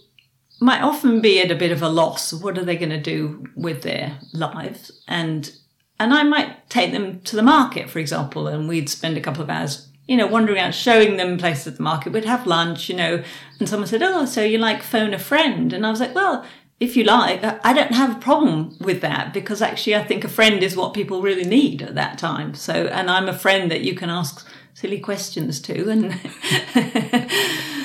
might 0.62 0.82
often 0.82 1.22
be 1.22 1.42
at 1.42 1.52
a 1.52 1.56
bit 1.56 1.72
of 1.72 1.82
a 1.82 1.90
loss. 1.90 2.32
What 2.32 2.58
are 2.58 2.64
they 2.64 2.78
going 2.78 2.92
to 2.92 3.02
do 3.02 3.46
with 3.56 3.82
their 3.82 4.20
lives? 4.32 4.92
And 5.08 5.52
and 6.00 6.14
I 6.14 6.24
might 6.24 6.70
take 6.70 6.94
them 6.94 7.22
to 7.22 7.36
the 7.36 7.44
market, 7.44 7.90
for 7.90 8.00
example, 8.00 8.48
and 8.48 8.68
we'd 8.68 8.90
spend 8.90 9.18
a 9.18 9.22
couple 9.22 9.44
of 9.44 9.52
hours, 9.52 9.88
you 10.08 10.18
know, 10.18 10.26
wandering 10.26 10.60
out, 10.60 10.74
showing 10.74 11.18
them 11.18 11.38
places 11.38 11.68
at 11.68 11.78
the 11.78 11.84
market. 11.84 12.12
We'd 12.14 12.26
have 12.26 12.48
lunch, 12.48 12.90
you 12.90 12.96
know, 12.96 13.24
and 13.60 13.68
someone 13.68 13.88
said, 13.88 14.04
"Oh, 14.04 14.26
so 14.26 14.44
you 14.44 14.60
like 14.60 14.84
phone 14.84 15.14
a 15.14 15.20
friend?" 15.20 15.74
And 15.74 15.86
I 15.86 15.90
was 15.90 16.00
like, 16.00 16.16
"Well." 16.16 16.46
If 16.80 16.98
you 16.98 17.04
like, 17.04 17.44
I 17.44 17.74
don't 17.74 17.94
have 17.94 18.18
a 18.18 18.20
problem 18.20 18.76
with 18.82 19.02
that 19.02 19.36
because 19.36 19.62
actually 19.62 19.96
I 19.96 20.04
think 20.04 20.24
a 20.24 20.28
friend 20.28 20.64
is 20.64 20.76
what 20.76 20.96
people 20.96 21.22
really 21.22 21.44
need 21.44 21.84
at 21.84 21.94
that 21.94 22.18
time. 22.18 22.56
So, 22.56 22.88
and 22.88 23.08
I'm 23.08 23.30
a 23.30 23.38
friend 23.38 23.70
that 23.70 23.82
you 23.82 23.94
can 23.94 24.10
ask 24.10 24.48
silly 24.74 25.00
questions 25.00 25.62
to 25.62 25.92
and 25.92 26.20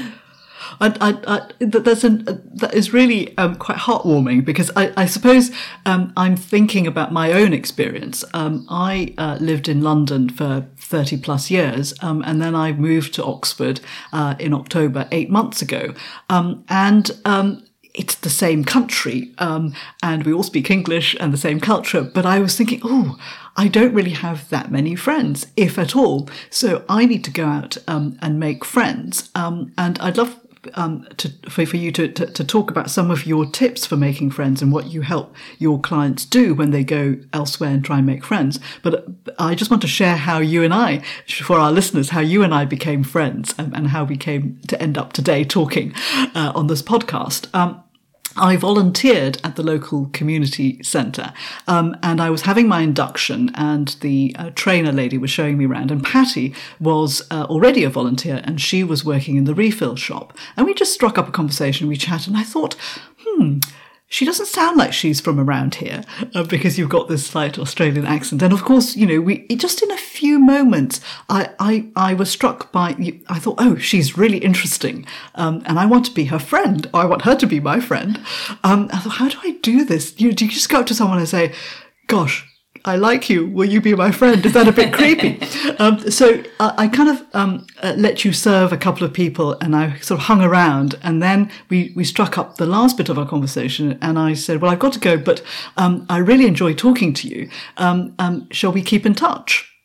I, 0.81 0.97
I, 1.01 1.37
I, 1.37 1.49
that's 1.61 2.05
an, 2.05 2.25
that 2.55 2.75
is 2.75 2.93
really 2.93 3.37
um, 3.39 3.57
quite 3.57 3.79
heartwarming 3.79 4.45
because 4.45 4.71
I, 4.77 4.93
I 4.97 5.07
suppose 5.07 5.51
um, 5.85 6.13
I'm 6.17 6.37
thinking 6.37 6.87
about 6.87 7.13
my 7.13 7.33
own 7.33 7.53
experience. 7.53 8.25
Um, 8.35 8.67
I 8.69 9.15
uh, 9.19 9.39
lived 9.41 9.69
in 9.69 9.83
London 9.83 10.29
for 10.29 10.67
30 10.77 11.19
plus 11.19 11.51
years, 11.51 11.95
um, 12.03 12.23
and 12.27 12.41
then 12.41 12.55
I 12.55 12.73
moved 12.73 13.15
to 13.15 13.25
Oxford 13.25 13.81
uh, 14.13 14.35
in 14.39 14.53
October 14.53 15.09
eight 15.13 15.31
months 15.31 15.63
ago. 15.63 15.95
Um, 16.29 16.65
and 16.69 17.11
um, 17.25 17.65
it's 17.95 18.15
the 18.17 18.31
same 18.31 18.63
country, 18.63 19.33
and 19.39 20.25
we 20.25 20.33
all 20.33 20.43
speak 20.43 20.71
English 20.71 21.17
and 21.19 21.33
the 21.33 21.39
same 21.39 21.61
culture. 21.61 22.03
But 22.03 22.27
I 22.27 22.41
was 22.41 22.55
thinking, 22.55 22.81
oh, 22.85 23.19
I 23.57 23.69
don't 23.69 23.95
really 23.95 24.11
have 24.11 24.49
that 24.51 24.71
many 24.71 24.95
friends, 24.95 25.47
if 25.57 25.79
at 25.79 25.97
all. 25.97 26.29
So 26.51 26.85
I 26.89 27.07
need 27.07 27.25
to 27.25 27.31
go 27.31 27.47
out 27.47 27.79
um, 27.89 28.19
and 28.21 28.39
make 28.39 28.65
friends. 28.65 29.31
Um, 29.35 29.73
and 29.79 29.99
I'd 29.99 30.19
love 30.19 30.39
um, 30.75 31.07
to, 31.17 31.33
for, 31.49 31.67
for 31.67 31.77
you 31.77 31.93
to, 31.93 32.09
to, 32.09 32.27
to, 32.27 32.45
talk 32.45 32.71
about 32.71 32.91
some 32.91 33.11
of 33.11 33.27
your 33.27 33.47
tips 33.47 33.87
for 33.87 33.97
making 33.97 34.31
friends 34.31 34.63
and 34.63 34.73
what 34.73 34.87
you 34.87 35.03
help 35.03 35.35
your 35.59 35.81
clients 35.81 36.25
do 36.25 36.55
when 36.55 36.71
they 36.71 36.85
go 36.85 37.17
elsewhere 37.33 37.71
and 37.71 37.85
try 37.85 37.99
and 37.99 38.07
make 38.07 38.25
friends. 38.25 38.61
But 38.83 39.07
I 39.39 39.55
just 39.55 39.71
want 39.71 39.83
to 39.83 39.89
share 39.89 40.17
how 40.17 40.39
you 40.39 40.63
and 40.63 40.73
I, 40.73 41.03
for 41.29 41.59
our 41.59 41.73
listeners, 41.73 42.11
how 42.11 42.21
you 42.21 42.43
and 42.43 42.55
I 42.55 42.65
became 42.65 43.03
friends 43.03 43.55
and, 43.59 43.75
and 43.75 43.89
how 43.89 44.05
we 44.05 44.17
came 44.17 44.61
to 44.69 44.81
end 44.81 44.97
up 44.97 45.13
today 45.13 45.45
talking 45.45 45.93
uh, 46.35 46.53
on 46.55 46.67
this 46.67 46.83
podcast. 46.83 47.53
Um, 47.55 47.83
I 48.39 48.57
volunteered 48.57 49.39
at 49.43 49.57
the 49.57 49.63
local 49.63 50.07
community 50.13 50.83
centre, 50.83 51.33
um, 51.67 51.97
and 52.03 52.21
I 52.21 52.31
was 52.31 52.43
having 52.43 52.69
my 52.69 52.83
induction, 52.83 53.51
and 53.55 53.89
the 54.01 54.35
uh, 54.39 54.51
trainer 54.55 54.93
lady 54.93 55.19
was 55.19 55.31
showing 55.31 55.57
me 55.59 55.67
around. 55.67 55.91
And 55.91 56.05
Patty 56.05 56.55
was 56.79 57.23
uh, 57.31 57.45
already 57.45 57.85
a 57.85 57.91
volunteer, 57.91 58.41
and 58.45 58.61
she 58.61 58.85
was 58.85 59.05
working 59.05 59.37
in 59.37 59.45
the 59.45 59.55
refill 59.55 59.97
shop. 59.97 60.37
And 60.57 60.67
we 60.67 60.75
just 60.75 60.93
struck 60.93 61.19
up 61.19 61.29
a 61.29 61.33
conversation. 61.33 61.89
We 61.89 61.97
chatted, 61.97 62.29
and 62.29 62.37
I 62.37 62.43
thought, 62.43 62.75
hmm, 63.19 63.59
she 64.09 64.25
doesn't 64.25 64.47
sound 64.47 64.77
like 64.77 64.93
she's 64.93 65.21
from 65.21 65.41
around 65.41 65.77
here 65.77 66.05
uh, 66.35 66.45
because 66.45 66.79
you've 66.79 66.89
got 66.89 67.09
this 67.09 67.27
slight 67.27 67.59
Australian 67.59 68.07
accent. 68.07 68.41
And 68.41 68.53
of 68.53 68.63
course, 68.63 68.95
you 68.95 69.07
know, 69.07 69.21
we 69.21 69.47
just 69.49 69.83
in 69.83 69.91
a 69.91 69.97
few 69.97 70.39
moments, 70.39 71.01
I 71.29 71.51
I, 71.59 71.89
I 71.97 72.15
was 72.15 72.31
struck 72.31 72.71
by. 72.73 72.97
I 73.29 73.39
thought, 73.39 73.57
oh, 73.59 73.77
she's 73.77 74.17
really 74.17 74.39
interesting, 74.39 75.07
um, 75.35 75.63
and 75.67 75.79
I 75.79 75.87
want 75.87 76.07
to 76.07 76.15
be 76.15 76.27
her 76.27 76.39
friend, 76.39 76.89
I 76.95 77.05
want 77.05 77.23
her 77.23 77.35
to 77.35 77.47
be 77.47 77.61
my 77.61 77.81
friend. 77.81 78.21
Um, 78.63 78.89
I 78.93 78.99
thought, 78.99 79.17
how 79.17 79.29
do 79.29 79.39
I 79.43 79.53
do 79.63 79.85
this? 79.85 80.15
You, 80.19 80.33
do 80.33 80.47
you 80.47 80.51
just 80.51 80.69
go 80.69 80.81
up 80.81 80.87
to 80.87 80.95
someone 80.95 81.19
and 81.19 81.29
say, 81.29 81.53
"Gosh, 82.07 82.47
I 82.85 82.97
like 82.97 83.29
you. 83.29 83.47
Will 83.47 83.69
you 83.69 83.81
be 83.81 83.95
my 83.95 84.11
friend? 84.11 84.45
Is 84.45 84.53
that 84.53 84.69
a 84.69 84.73
bit 84.73 84.93
creepy? 84.93 85.41
Um, 85.79 86.11
so 86.11 86.43
uh, 86.59 86.73
I 86.79 86.89
kind 86.89 87.11
of 87.11 87.23
um, 87.35 87.67
uh, 87.83 87.93
let 87.99 88.25
you 88.25 88.33
serve 88.33 88.73
a 88.73 88.79
couple 88.79 89.05
of 89.05 89.13
people, 89.13 89.59
and 89.61 89.77
I 89.77 89.99
sort 89.99 90.21
of 90.21 90.27
hung 90.27 90.41
around, 90.41 90.95
and 91.03 91.23
then 91.23 91.51
we 91.69 91.93
we 91.95 92.03
struck 92.03 92.39
up 92.39 92.57
the 92.57 92.65
last 92.65 92.97
bit 92.97 93.11
of 93.11 93.19
our 93.19 93.27
conversation, 93.27 93.99
and 94.01 94.19
I 94.19 94.33
said, 94.33 94.63
"Well, 94.63 94.71
I've 94.71 94.79
got 94.79 94.95
to 94.95 95.01
go, 95.01 95.19
but 95.19 95.43
um, 95.77 96.07
I 96.09 96.19
really 96.19 96.47
enjoy 96.47 96.73
talking 96.73 97.13
to 97.15 97.29
you. 97.29 97.51
Um, 97.77 98.15
um, 98.19 98.49
shall 98.51 98.73
we 98.73 98.81
keep 98.81 99.05
in 99.05 99.15
touch?" 99.15 99.76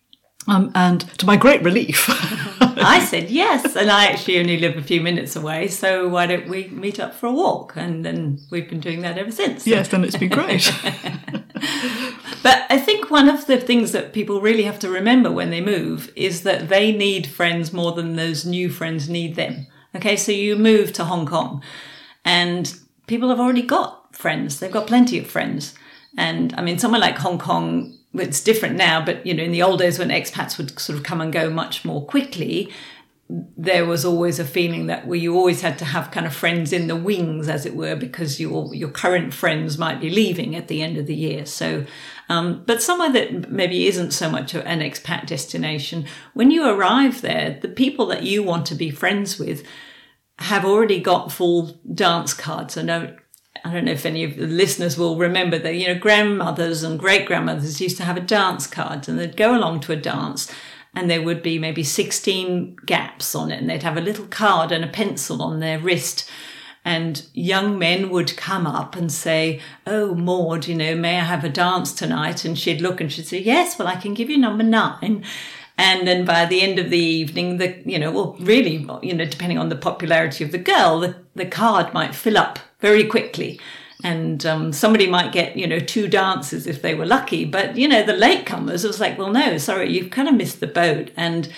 Um, 0.48 0.72
and 0.74 1.02
to 1.20 1.26
my 1.26 1.38
great 1.38 1.62
relief, 1.62 2.06
I 2.62 3.06
said 3.08 3.30
yes. 3.30 3.76
And 3.76 3.92
I 3.92 4.08
actually 4.08 4.40
only 4.40 4.58
live 4.58 4.78
a 4.78 4.82
few 4.82 5.02
minutes 5.02 5.36
away, 5.36 5.68
so 5.68 6.08
why 6.08 6.26
don't 6.26 6.50
we 6.50 6.68
meet 6.70 7.00
up 7.00 7.14
for 7.14 7.28
a 7.28 7.32
walk? 7.32 7.74
And 7.76 8.04
then 8.04 8.40
we've 8.50 8.68
been 8.68 8.80
doing 8.80 9.02
that 9.02 9.18
ever 9.18 9.32
since. 9.32 9.68
Yes, 9.68 9.94
and 9.94 10.04
it's 10.04 10.18
been 10.18 10.30
great. 10.30 10.72
but 12.44 12.66
I 12.70 12.80
think 12.80 13.12
one 13.12 13.30
of 13.30 13.46
the 13.46 13.58
things 13.58 13.92
that 13.92 14.14
people 14.14 14.42
really 14.42 14.64
have 14.64 14.80
to 14.80 14.90
remember 14.90 15.32
when 15.32 15.52
they 15.52 15.62
move 15.62 16.12
is 16.16 16.42
that 16.42 16.70
they 16.70 16.92
need 16.92 17.28
friends 17.28 17.72
more 17.72 17.92
than 17.92 18.16
those 18.16 18.46
new 18.46 18.70
friends 18.70 19.08
need 19.08 19.36
them. 19.36 19.68
Okay, 19.96 20.16
so 20.16 20.32
you 20.32 20.56
move 20.56 20.94
to 20.94 21.04
Hong 21.04 21.26
Kong 21.26 21.62
and 22.24 22.78
people 23.08 23.30
have 23.30 23.40
already 23.40 23.62
got 23.62 24.16
friends, 24.16 24.60
they've 24.60 24.72
got 24.72 24.88
plenty 24.88 25.20
of 25.20 25.28
friends. 25.28 25.76
And 26.18 26.54
I 26.56 26.62
mean, 26.62 26.78
somewhere 26.80 27.00
like 27.00 27.18
Hong 27.18 27.38
Kong, 27.38 27.98
it's 28.14 28.42
different 28.42 28.76
now, 28.76 29.04
but 29.04 29.26
you 29.26 29.34
know, 29.34 29.44
in 29.44 29.52
the 29.52 29.64
old 29.64 29.80
days 29.80 29.98
when 29.98 30.10
expats 30.10 30.58
would 30.58 30.78
sort 30.80 30.98
of 30.98 31.04
come 31.04 31.22
and 31.22 31.32
go 31.32 31.50
much 31.50 31.86
more 31.86 32.06
quickly, 32.06 32.72
there 33.30 33.86
was 33.86 34.04
always 34.04 34.40
a 34.40 34.46
feeling 34.46 34.88
that 34.88 35.08
well, 35.08 35.16
you 35.16 35.36
always 35.36 35.62
had 35.62 35.78
to 35.80 35.86
have 35.86 36.12
kind 36.12 36.26
of 36.26 36.36
friends 36.36 36.74
in 36.74 36.88
the 36.88 36.96
wings, 36.96 37.48
as 37.48 37.66
it 37.66 37.76
were, 37.76 37.96
because 37.96 38.40
your 38.40 38.74
your 38.76 38.90
current 38.90 39.34
friends 39.34 39.78
might 39.78 40.02
be 40.02 40.10
leaving 40.10 40.56
at 40.56 40.68
the 40.68 40.82
end 40.82 40.98
of 40.98 41.08
the 41.08 41.16
year. 41.16 41.46
So, 41.46 41.86
um, 42.28 42.64
but 42.66 42.82
somewhere 42.82 43.12
that 43.14 43.50
maybe 43.50 43.88
isn't 43.88 44.12
so 44.12 44.30
much 44.30 44.54
an 44.54 44.80
expat 44.80 45.28
destination, 45.28 46.06
when 46.34 46.52
you 46.52 46.68
arrive 46.68 47.22
there, 47.22 47.58
the 47.62 47.70
people 47.70 48.06
that 48.08 48.24
you 48.24 48.44
want 48.44 48.66
to 48.68 48.76
be 48.76 48.90
friends 48.90 49.40
with 49.40 49.66
have 50.40 50.66
already 50.66 51.00
got 51.00 51.32
full 51.32 51.80
dance 51.94 52.34
cards. 52.34 52.78
I 52.78 52.82
know. 52.82 53.16
I 53.64 53.72
don't 53.72 53.86
know 53.86 53.92
if 53.92 54.06
any 54.06 54.24
of 54.24 54.38
the 54.38 54.48
listeners 54.48 54.98
will 54.98 55.18
remember 55.18 55.60
that, 55.60 55.76
you 55.76 55.88
know, 55.88 56.00
grandmothers 56.00 56.84
and 56.84 57.00
great 57.00 57.26
grandmothers 57.26 57.82
used 57.82 57.98
to 57.98 58.04
have 58.04 58.18
a 58.18 58.22
dance 58.22 58.66
card 58.68 59.08
and 59.08 59.20
they'd 59.20 59.38
go 59.38 59.56
along 59.56 59.82
to 59.82 59.94
a 59.94 59.98
dance 59.98 60.52
and 60.96 61.10
there 61.10 61.22
would 61.22 61.42
be 61.42 61.60
maybe 61.60 61.84
16 61.84 62.78
gaps 62.86 63.36
on 63.36 63.52
it 63.52 63.60
and 63.60 63.70
they'd 63.70 63.84
have 63.84 63.98
a 63.98 64.02
little 64.02 64.26
card 64.26 64.72
and 64.72 64.84
a 64.84 64.88
pencil 64.88 65.42
on 65.42 65.60
their 65.60 65.80
wrist 65.80 66.30
and 66.84 67.28
young 67.34 67.78
men 67.78 68.10
would 68.10 68.36
come 68.36 68.66
up 68.66 68.96
and 68.96 69.12
say, 69.12 69.60
Oh, 69.86 70.16
Maud, 70.16 70.68
you 70.68 70.76
know, 70.76 70.96
may 70.96 71.18
I 71.18 71.24
have 71.24 71.44
a 71.44 71.50
dance 71.50 71.94
tonight? 71.94 72.44
And 72.44 72.58
she'd 72.58 72.82
look 72.82 73.00
and 73.00 73.12
she'd 73.12 73.28
say, 73.28 73.40
Yes, 73.40 73.78
well, 73.78 73.88
I 73.88 73.96
can 73.96 74.14
give 74.14 74.30
you 74.30 74.38
number 74.38 74.64
nine. 74.64 75.24
And 75.78 76.08
then 76.08 76.26
by 76.26 76.46
the 76.46 76.62
end 76.62 76.80
of 76.80 76.90
the 76.90 76.98
evening, 76.98 77.58
the, 77.58 77.82
you 77.86 77.98
know, 77.98 78.12
well, 78.12 78.36
really, 78.40 78.88
you 79.02 79.14
know, 79.14 79.26
depending 79.26 79.58
on 79.58 79.70
the 79.70 79.76
popularity 79.76 80.44
of 80.44 80.52
the 80.52 80.58
girl, 80.58 81.00
the, 81.00 81.16
the 81.36 81.46
card 81.46 81.94
might 81.94 82.14
fill 82.16 82.38
up 82.38 82.60
very 82.82 83.06
quickly 83.06 83.60
and 84.04 84.46
um, 84.46 84.74
somebody 84.74 85.08
might 85.08 85.32
get 85.32 85.56
you 85.56 85.68
know 85.68 85.80
two 85.80 86.08
dances 86.08 86.68
if 86.68 86.82
they 86.82 86.96
were 86.96 87.06
lucky 87.06 87.46
but 87.46 87.78
you 87.78 87.88
know 87.88 88.04
the 88.04 88.14
latecomers 88.14 88.84
it 88.84 88.88
was 88.88 89.00
like 89.00 89.18
well 89.18 89.32
no 89.32 89.58
sorry 89.58 89.92
you've 89.92 90.12
kind 90.12 90.28
of 90.28 90.36
missed 90.36 90.60
the 90.60 90.68
boat 90.68 91.12
and 91.16 91.52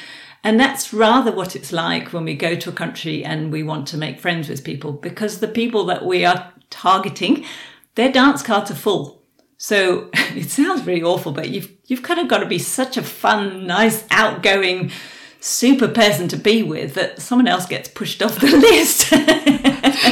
and 0.44 0.60
that's 0.60 0.94
rather 0.94 1.32
what 1.32 1.56
it's 1.56 1.72
like 1.72 2.12
when 2.12 2.26
we 2.26 2.36
go 2.36 2.56
to 2.56 2.70
a 2.70 2.74
country 2.74 3.24
and 3.24 3.52
we 3.52 3.64
want 3.64 3.88
to 3.88 3.98
make 3.98 4.20
friends 4.20 4.50
with 4.50 4.64
people 4.64 4.92
because 4.92 5.40
the 5.40 5.48
people 5.48 5.86
that 5.86 6.06
we 6.06 6.26
are 6.26 6.52
targeting 6.70 7.46
their 7.96 8.12
dance 8.12 8.42
cards 8.42 8.72
are 8.72 8.76
full. 8.76 9.22
So 9.58 10.10
it 10.14 10.50
sounds 10.50 10.86
really 10.86 11.04
awful, 11.04 11.32
but 11.32 11.50
you've 11.50 11.72
you've 11.86 12.04
kind 12.04 12.20
of 12.20 12.28
got 12.28 12.40
to 12.40 12.46
be 12.46 12.60
such 12.60 12.98
a 12.98 13.04
fun, 13.04 13.68
nice, 13.68 14.06
outgoing, 14.12 14.92
super 15.43 15.89
person 15.89 16.29
to 16.29 16.38
be 16.38 16.63
with 16.63 16.93
that 16.93 17.21
someone 17.21 17.49
else 17.49 17.65
gets 17.65 17.89
pushed 17.89 18.23
off 18.23 18.39
the 18.39 18.47
list. 18.58 19.10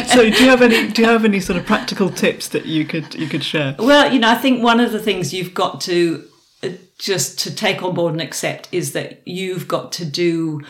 so 0.10 0.30
do 0.30 0.44
you 0.44 0.50
have 0.50 0.62
any 0.62 0.90
do 0.90 1.02
you 1.02 1.08
have 1.08 1.24
any 1.24 1.40
sort 1.40 1.58
of 1.58 1.66
practical 1.66 2.10
tips 2.10 2.50
that 2.50 2.66
you 2.66 2.84
could 2.84 3.16
you 3.16 3.28
could 3.28 3.44
share? 3.44 3.74
Well, 3.80 4.12
you 4.12 4.20
know, 4.20 4.30
I 4.30 4.36
think 4.36 4.62
one 4.62 4.82
of 4.82 4.92
the 4.92 5.00
things 5.00 5.34
you've 5.34 5.54
got 5.54 5.80
to 5.82 6.28
uh, 6.64 6.70
just 6.98 7.40
to 7.40 7.56
take 7.56 7.82
on 7.82 7.94
board 7.94 8.12
and 8.12 8.22
accept 8.22 8.68
is 8.74 8.92
that 8.92 9.22
you've 9.26 9.70
got 9.70 9.94
to 9.94 10.06
do 10.06 10.62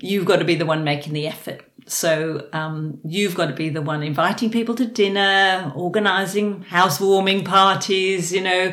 you've 0.00 0.24
got 0.24 0.36
to 0.36 0.44
be 0.44 0.56
the 0.56 0.66
one 0.66 0.82
making 0.82 1.12
the 1.12 1.28
effort 1.28 1.62
so 1.86 2.48
um, 2.52 3.00
you've 3.04 3.34
got 3.34 3.46
to 3.46 3.54
be 3.54 3.68
the 3.68 3.82
one 3.82 4.02
inviting 4.04 4.50
people 4.50 4.76
to 4.76 4.86
dinner, 4.86 5.72
organizing 5.74 6.62
housewarming 6.62 7.42
parties, 7.42 8.32
you 8.32 8.40
know, 8.40 8.72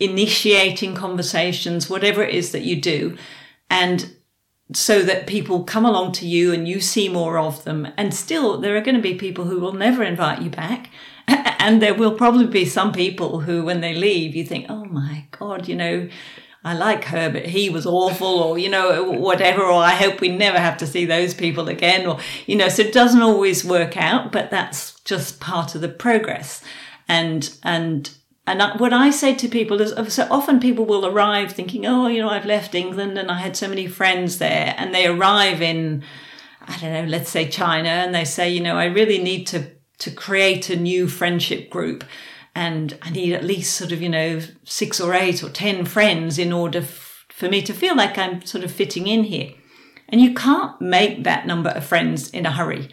initiating 0.00 0.94
conversations, 0.94 1.88
whatever 1.88 2.22
it 2.22 2.34
is 2.34 2.52
that 2.52 2.62
you 2.62 2.78
do. 2.78 3.16
And 3.70 4.14
so 4.72 5.02
that 5.02 5.26
people 5.26 5.64
come 5.64 5.84
along 5.84 6.12
to 6.12 6.26
you 6.26 6.52
and 6.52 6.68
you 6.68 6.80
see 6.80 7.08
more 7.08 7.38
of 7.38 7.64
them. 7.64 7.88
And 7.96 8.12
still, 8.12 8.58
there 8.58 8.76
are 8.76 8.82
going 8.82 8.96
to 8.96 9.02
be 9.02 9.14
people 9.14 9.46
who 9.46 9.60
will 9.60 9.72
never 9.72 10.02
invite 10.02 10.42
you 10.42 10.50
back. 10.50 10.90
And 11.60 11.82
there 11.82 11.92
will 11.92 12.12
probably 12.12 12.46
be 12.46 12.64
some 12.64 12.92
people 12.92 13.40
who, 13.40 13.64
when 13.64 13.80
they 13.80 13.92
leave, 13.92 14.34
you 14.34 14.44
think, 14.44 14.66
oh 14.68 14.84
my 14.84 15.26
God, 15.32 15.66
you 15.68 15.74
know, 15.74 16.08
I 16.64 16.74
like 16.74 17.04
her, 17.04 17.28
but 17.28 17.46
he 17.46 17.68
was 17.68 17.84
awful, 17.84 18.28
or, 18.28 18.58
you 18.58 18.70
know, 18.70 19.02
whatever, 19.02 19.62
or 19.62 19.82
I 19.82 19.90
hope 19.90 20.20
we 20.20 20.28
never 20.28 20.58
have 20.58 20.76
to 20.78 20.86
see 20.86 21.04
those 21.04 21.34
people 21.34 21.68
again, 21.68 22.06
or, 22.06 22.20
you 22.46 22.56
know, 22.56 22.68
so 22.68 22.82
it 22.82 22.92
doesn't 22.92 23.20
always 23.20 23.64
work 23.64 23.96
out, 23.96 24.32
but 24.32 24.50
that's 24.50 25.00
just 25.00 25.40
part 25.40 25.74
of 25.74 25.80
the 25.80 25.88
progress. 25.88 26.62
And, 27.08 27.50
and, 27.62 28.08
and 28.50 28.80
what 28.80 28.92
I 28.92 29.10
say 29.10 29.34
to 29.34 29.48
people 29.48 29.80
is 29.80 29.92
oh, 29.96 30.04
so 30.04 30.26
often 30.30 30.60
people 30.60 30.84
will 30.84 31.06
arrive 31.06 31.52
thinking, 31.52 31.86
oh, 31.86 32.06
you 32.06 32.20
know, 32.20 32.28
I've 32.28 32.46
left 32.46 32.74
England 32.74 33.18
and 33.18 33.30
I 33.30 33.38
had 33.38 33.56
so 33.56 33.68
many 33.68 33.86
friends 33.86 34.38
there. 34.38 34.74
And 34.76 34.94
they 34.94 35.06
arrive 35.06 35.62
in, 35.62 36.02
I 36.62 36.78
don't 36.78 36.92
know, 36.92 37.04
let's 37.04 37.30
say 37.30 37.48
China, 37.48 37.88
and 37.88 38.14
they 38.14 38.24
say, 38.24 38.50
you 38.50 38.60
know, 38.60 38.76
I 38.76 38.86
really 38.86 39.18
need 39.18 39.46
to, 39.48 39.70
to 39.98 40.10
create 40.10 40.70
a 40.70 40.76
new 40.76 41.08
friendship 41.08 41.70
group 41.70 42.04
and 42.54 42.98
I 43.02 43.10
need 43.10 43.34
at 43.34 43.44
least 43.44 43.76
sort 43.76 43.92
of, 43.92 44.02
you 44.02 44.08
know, 44.08 44.40
six 44.64 45.00
or 45.00 45.14
eight 45.14 45.44
or 45.44 45.48
10 45.48 45.84
friends 45.84 46.38
in 46.38 46.52
order 46.52 46.80
f- 46.80 47.24
for 47.28 47.48
me 47.48 47.62
to 47.62 47.72
feel 47.72 47.96
like 47.96 48.18
I'm 48.18 48.44
sort 48.44 48.64
of 48.64 48.72
fitting 48.72 49.06
in 49.06 49.24
here. 49.24 49.52
And 50.08 50.20
you 50.20 50.34
can't 50.34 50.80
make 50.80 51.24
that 51.24 51.46
number 51.46 51.70
of 51.70 51.84
friends 51.84 52.30
in 52.30 52.46
a 52.46 52.50
hurry. 52.50 52.88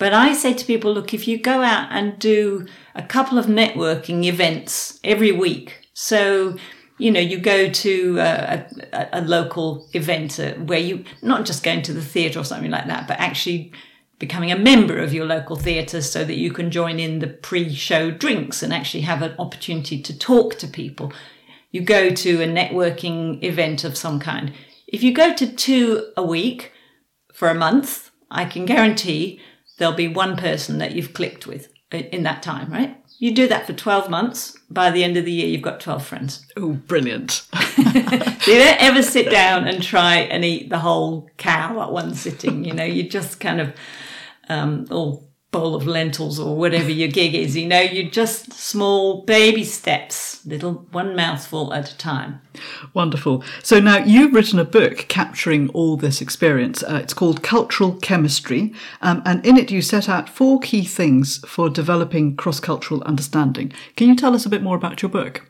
But 0.00 0.14
I 0.14 0.32
say 0.32 0.54
to 0.54 0.64
people, 0.64 0.94
look, 0.94 1.12
if 1.12 1.28
you 1.28 1.38
go 1.38 1.62
out 1.62 1.88
and 1.90 2.18
do 2.18 2.66
a 2.94 3.02
couple 3.02 3.38
of 3.38 3.46
networking 3.46 4.24
events 4.24 4.98
every 5.04 5.30
week, 5.30 5.88
so 5.92 6.56
you 6.96 7.10
know, 7.10 7.20
you 7.20 7.38
go 7.38 7.70
to 7.70 8.18
a, 8.18 8.66
a, 8.92 9.08
a 9.14 9.20
local 9.22 9.88
event 9.94 10.38
uh, 10.40 10.52
where 10.52 10.78
you 10.78 11.04
not 11.22 11.46
just 11.46 11.62
going 11.62 11.82
to 11.82 11.92
the 11.92 12.02
theatre 12.02 12.40
or 12.40 12.44
something 12.44 12.70
like 12.70 12.86
that, 12.86 13.08
but 13.08 13.18
actually 13.20 13.72
becoming 14.18 14.50
a 14.52 14.58
member 14.58 14.98
of 14.98 15.12
your 15.12 15.24
local 15.24 15.56
theatre 15.56 16.02
so 16.02 16.24
that 16.24 16.36
you 16.36 16.50
can 16.50 16.70
join 16.70 16.98
in 16.98 17.18
the 17.18 17.26
pre-show 17.26 18.10
drinks 18.10 18.62
and 18.62 18.72
actually 18.72 19.02
have 19.02 19.22
an 19.22 19.34
opportunity 19.38 20.00
to 20.02 20.18
talk 20.18 20.56
to 20.56 20.66
people. 20.66 21.12
You 21.72 21.82
go 21.82 22.10
to 22.10 22.42
a 22.42 22.46
networking 22.46 23.42
event 23.42 23.84
of 23.84 23.96
some 23.96 24.18
kind. 24.18 24.52
If 24.86 25.02
you 25.02 25.12
go 25.12 25.34
to 25.34 25.46
two 25.46 26.12
a 26.16 26.22
week 26.22 26.72
for 27.32 27.48
a 27.48 27.54
month, 27.54 28.10
I 28.30 28.44
can 28.44 28.64
guarantee 28.66 29.40
there'll 29.80 29.94
be 29.94 30.06
one 30.06 30.36
person 30.36 30.78
that 30.78 30.92
you've 30.92 31.14
clicked 31.14 31.46
with 31.46 31.72
in 31.90 32.22
that 32.22 32.42
time, 32.42 32.70
right? 32.70 32.96
You 33.18 33.34
do 33.34 33.48
that 33.48 33.66
for 33.66 33.72
12 33.72 34.08
months. 34.08 34.56
By 34.70 34.90
the 34.90 35.02
end 35.02 35.16
of 35.16 35.24
the 35.24 35.32
year, 35.32 35.48
you've 35.48 35.62
got 35.62 35.80
12 35.80 36.06
friends. 36.06 36.46
Oh, 36.56 36.74
brilliant. 36.74 37.30
so 37.32 37.50
you 37.82 38.58
don't 38.58 38.82
ever 38.82 39.02
sit 39.02 39.30
down 39.30 39.66
and 39.66 39.82
try 39.82 40.16
and 40.16 40.44
eat 40.44 40.70
the 40.70 40.78
whole 40.78 41.28
cow 41.38 41.82
at 41.82 41.92
one 41.92 42.14
sitting. 42.14 42.64
You 42.64 42.74
know, 42.74 42.84
you 42.84 43.08
just 43.08 43.40
kind 43.40 43.60
of 43.60 43.74
um, 44.48 44.86
or 44.90 45.22
bowl 45.50 45.74
of 45.74 45.86
lentils 45.86 46.38
or 46.38 46.56
whatever 46.56 46.90
your 46.90 47.08
gig 47.08 47.34
is. 47.34 47.56
You 47.56 47.66
know, 47.66 47.80
you 47.80 48.08
just 48.08 48.52
small 48.52 49.22
baby 49.22 49.64
steps, 49.64 50.44
little 50.46 50.86
one 50.92 51.16
mouthful 51.16 51.72
at 51.74 51.90
a 51.90 51.96
time. 51.98 52.40
Wonderful. 52.94 53.42
So 53.62 53.80
now 53.80 53.98
you've 53.98 54.32
written 54.32 54.58
a 54.58 54.64
book 54.64 55.06
capturing 55.08 55.68
all 55.70 55.96
this 55.96 56.20
experience. 56.20 56.82
Uh, 56.82 57.00
it's 57.02 57.14
called 57.14 57.42
Cultural 57.42 57.94
Chemistry, 57.96 58.72
um, 59.02 59.22
and 59.24 59.44
in 59.44 59.56
it 59.56 59.70
you 59.70 59.82
set 59.82 60.08
out 60.08 60.28
four 60.28 60.60
key 60.60 60.84
things 60.84 61.38
for 61.38 61.68
developing 61.68 62.36
cross-cultural 62.36 63.02
understanding. 63.02 63.72
Can 63.96 64.08
you 64.08 64.16
tell 64.16 64.34
us 64.34 64.46
a 64.46 64.50
bit 64.50 64.62
more 64.62 64.76
about 64.76 65.02
your 65.02 65.10
book? 65.10 65.46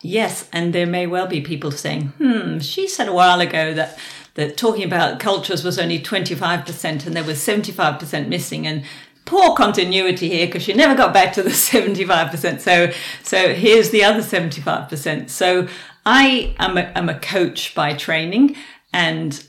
Yes, 0.00 0.48
and 0.52 0.72
there 0.72 0.86
may 0.86 1.06
well 1.06 1.26
be 1.26 1.40
people 1.40 1.70
saying, 1.70 2.12
"Hmm, 2.18 2.58
she 2.58 2.88
said 2.88 3.08
a 3.08 3.12
while 3.12 3.40
ago 3.40 3.74
that." 3.74 3.98
that 4.34 4.56
talking 4.56 4.84
about 4.84 5.20
cultures 5.20 5.62
was 5.62 5.78
only 5.78 5.98
25% 5.98 7.06
and 7.06 7.14
there 7.14 7.22
was 7.22 7.38
75% 7.38 8.28
missing 8.28 8.66
and 8.66 8.82
poor 9.24 9.54
continuity 9.54 10.28
here 10.28 10.46
because 10.46 10.62
she 10.62 10.72
never 10.72 10.94
got 10.94 11.12
back 11.12 11.32
to 11.34 11.42
the 11.42 11.50
75%. 11.50 12.60
So, 12.60 12.90
so 13.22 13.54
here's 13.54 13.90
the 13.90 14.04
other 14.04 14.20
75%. 14.20 15.30
So 15.30 15.68
I 16.04 16.54
am 16.58 16.76
a, 16.76 16.92
am 16.94 17.08
a 17.08 17.18
coach 17.18 17.74
by 17.74 17.94
training 17.94 18.56
and 18.92 19.44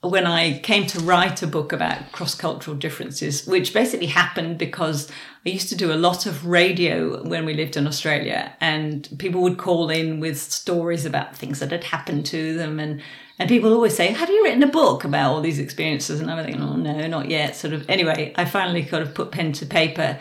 when 0.00 0.26
I 0.26 0.60
came 0.60 0.86
to 0.88 1.00
write 1.00 1.42
a 1.42 1.46
book 1.46 1.72
about 1.72 2.12
cross 2.12 2.34
cultural 2.34 2.76
differences, 2.76 3.46
which 3.46 3.74
basically 3.74 4.06
happened 4.06 4.56
because 4.56 5.10
I 5.46 5.50
used 5.50 5.68
to 5.68 5.76
do 5.76 5.92
a 5.92 5.94
lot 5.94 6.26
of 6.26 6.46
radio 6.46 7.22
when 7.22 7.44
we 7.44 7.54
lived 7.54 7.76
in 7.76 7.86
Australia, 7.86 8.52
and 8.60 9.08
people 9.18 9.40
would 9.42 9.56
call 9.56 9.88
in 9.88 10.20
with 10.20 10.38
stories 10.38 11.06
about 11.06 11.36
things 11.36 11.60
that 11.60 11.70
had 11.70 11.84
happened 11.84 12.26
to 12.26 12.54
them. 12.54 12.80
And, 12.80 13.00
and 13.38 13.48
people 13.48 13.72
always 13.72 13.96
say, 13.96 14.08
Have 14.08 14.28
you 14.28 14.42
written 14.42 14.62
a 14.62 14.68
book 14.68 15.04
about 15.04 15.32
all 15.32 15.40
these 15.40 15.58
experiences? 15.58 16.20
And 16.20 16.30
I'm 16.30 16.44
thinking, 16.44 16.62
Oh, 16.62 16.76
no, 16.76 17.06
not 17.06 17.30
yet. 17.30 17.54
Sort 17.54 17.72
of, 17.72 17.88
anyway, 17.88 18.32
I 18.36 18.44
finally 18.44 18.84
kind 18.84 19.02
of 19.02 19.14
put 19.14 19.30
pen 19.30 19.52
to 19.54 19.66
paper 19.66 20.18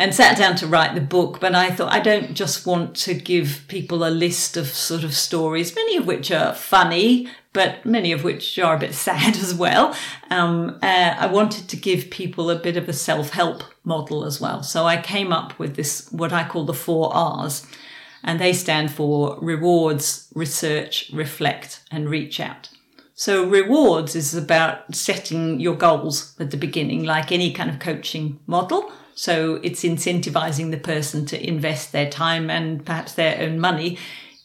and 0.00 0.14
sat 0.14 0.38
down 0.38 0.56
to 0.56 0.66
write 0.66 0.94
the 0.94 1.00
book. 1.00 1.40
But 1.40 1.54
I 1.54 1.70
thought 1.70 1.92
I 1.92 2.00
don't 2.00 2.34
just 2.34 2.66
want 2.66 2.96
to 2.96 3.12
give 3.12 3.64
people 3.68 4.02
a 4.02 4.08
list 4.08 4.56
of 4.56 4.66
sort 4.68 5.04
of 5.04 5.14
stories, 5.14 5.76
many 5.76 5.98
of 5.98 6.06
which 6.06 6.30
are 6.32 6.54
funny, 6.54 7.28
but 7.52 7.84
many 7.84 8.10
of 8.10 8.24
which 8.24 8.58
are 8.58 8.76
a 8.76 8.78
bit 8.78 8.94
sad 9.08 9.36
as 9.36 9.54
well. 9.54 9.94
Um, 10.30 10.78
uh, 10.82 11.14
I 11.18 11.26
wanted 11.26 11.68
to 11.68 11.76
give 11.76 12.10
people 12.10 12.48
a 12.50 12.58
bit 12.58 12.78
of 12.78 12.88
a 12.88 12.94
self 12.94 13.30
help 13.30 13.62
model 13.84 14.24
as 14.24 14.40
well. 14.40 14.62
So 14.62 14.86
I 14.86 14.96
came 14.96 15.34
up 15.34 15.58
with 15.58 15.76
this, 15.76 16.10
what 16.10 16.32
I 16.32 16.48
call 16.48 16.64
the 16.64 16.72
four 16.72 17.14
R's, 17.14 17.66
and 18.24 18.40
they 18.40 18.54
stand 18.54 18.90
for 18.90 19.38
rewards, 19.42 20.32
research, 20.34 21.10
reflect, 21.12 21.82
and 21.90 22.08
reach 22.08 22.40
out. 22.40 22.70
So 23.14 23.46
rewards 23.46 24.16
is 24.16 24.34
about 24.34 24.94
setting 24.94 25.60
your 25.60 25.74
goals 25.74 26.34
at 26.40 26.52
the 26.52 26.56
beginning, 26.56 27.04
like 27.04 27.30
any 27.30 27.52
kind 27.52 27.68
of 27.68 27.78
coaching 27.78 28.40
model. 28.46 28.90
So 29.14 29.60
it's 29.62 29.82
incentivizing 29.82 30.70
the 30.70 30.78
person 30.78 31.26
to 31.26 31.46
invest 31.48 31.92
their 31.92 32.08
time 32.08 32.50
and 32.50 32.84
perhaps 32.84 33.12
their 33.12 33.40
own 33.40 33.58
money 33.58 33.98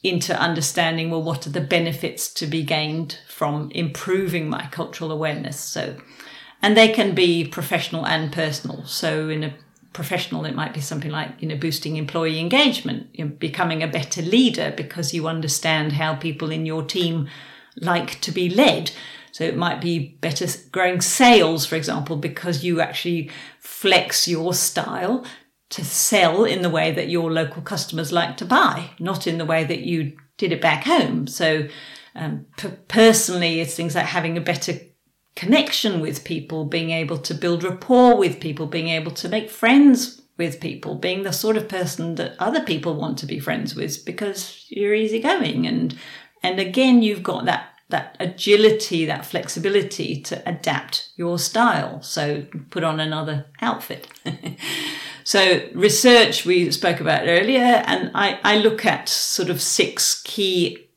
into 0.04 0.39
understanding 0.39 1.10
well 1.10 1.23
what 1.23 1.47
are 1.47 1.51
the 1.51 1.62
benefits 1.62 2.32
to 2.32 2.45
be 2.45 2.62
gained 2.63 3.17
from 3.28 3.71
improving 3.71 4.47
my 4.47 4.67
cultural 4.71 5.12
awareness. 5.12 5.60
So 5.60 5.95
and 6.62 6.75
they 6.75 6.89
can 6.89 7.13
be 7.15 7.45
professional 7.45 8.06
and 8.06 8.32
personal. 8.32 8.86
So 8.86 9.30
in 9.30 9.43
a 9.43 9.54
professional 9.93 10.45
it 10.45 10.54
might 10.54 10.73
be 10.73 10.82
something 10.82 11.12
like 11.12 11.32
you 11.39 11.47
know 11.47 11.56
boosting 11.56 11.95
employee 11.95 12.39
engagement, 12.39 13.08
you 13.13 13.25
know, 13.25 13.32
becoming 13.32 13.82
a 13.82 13.88
better 13.88 14.21
leader 14.21 14.73
because 14.75 15.13
you 15.13 15.28
understand 15.28 15.93
how 15.93 16.15
people 16.15 16.51
in 16.51 16.65
your 16.65 16.84
team 16.84 17.28
like 17.78 18.21
to 18.21 18.32
be 18.32 18.49
led. 18.49 18.91
So 19.32 19.43
it 19.43 19.58
might 19.58 19.82
be 19.82 20.17
better 20.21 20.47
growing 20.71 21.01
sales, 21.01 21.65
for 21.65 21.75
example, 21.75 22.15
because 22.15 22.63
you 22.63 22.80
actually 22.80 23.30
flex 23.85 24.27
your 24.27 24.51
style 24.51 25.23
to 25.69 25.85
sell 25.85 26.43
in 26.43 26.63
the 26.63 26.71
way 26.71 26.91
that 26.91 27.07
your 27.07 27.31
local 27.31 27.61
customers 27.61 28.11
like 28.11 28.35
to 28.35 28.43
buy, 28.43 28.89
not 28.99 29.27
in 29.27 29.37
the 29.37 29.45
way 29.45 29.63
that 29.63 29.81
you 29.81 30.17
did 30.37 30.51
it 30.51 30.59
back 30.59 30.85
home. 30.85 31.27
So 31.27 31.67
um, 32.15 32.47
p- 32.57 32.69
personally, 32.87 33.59
it's 33.61 33.75
things 33.75 33.93
like 33.93 34.07
having 34.07 34.37
a 34.37 34.41
better 34.41 34.73
connection 35.35 36.01
with 36.01 36.23
people, 36.23 36.65
being 36.65 36.89
able 36.89 37.19
to 37.19 37.35
build 37.35 37.63
rapport 37.63 38.17
with 38.17 38.39
people, 38.39 38.65
being 38.65 38.89
able 38.89 39.11
to 39.11 39.29
make 39.29 39.51
friends 39.51 40.19
with 40.35 40.59
people, 40.59 40.95
being 40.95 41.21
the 41.21 41.31
sort 41.31 41.55
of 41.55 41.69
person 41.69 42.15
that 42.15 42.35
other 42.39 42.63
people 42.63 42.95
want 42.95 43.19
to 43.19 43.27
be 43.27 43.39
friends 43.39 43.75
with 43.75 44.03
because 44.03 44.65
you're 44.69 44.95
easygoing 44.95 45.67
and 45.67 45.95
and 46.41 46.59
again 46.59 47.03
you've 47.03 47.23
got 47.23 47.45
that 47.45 47.74
that 47.89 48.17
agility, 48.19 49.05
that 49.05 49.25
flexibility 49.25 50.19
to 50.21 50.41
adapt 50.49 51.09
your 51.15 51.37
style. 51.37 52.01
So 52.01 52.45
put 52.71 52.83
on 52.83 52.99
another 52.99 53.45
outfit. 53.61 54.07
so 55.23 55.61
research 55.73 56.45
we 56.45 56.71
spoke 56.71 56.99
about 56.99 57.27
earlier, 57.27 57.83
and 57.85 58.11
I, 58.15 58.39
I 58.43 58.57
look 58.57 58.85
at 58.85 59.07
sort 59.07 59.49
of 59.49 59.61
six 59.61 60.21
key 60.23 60.89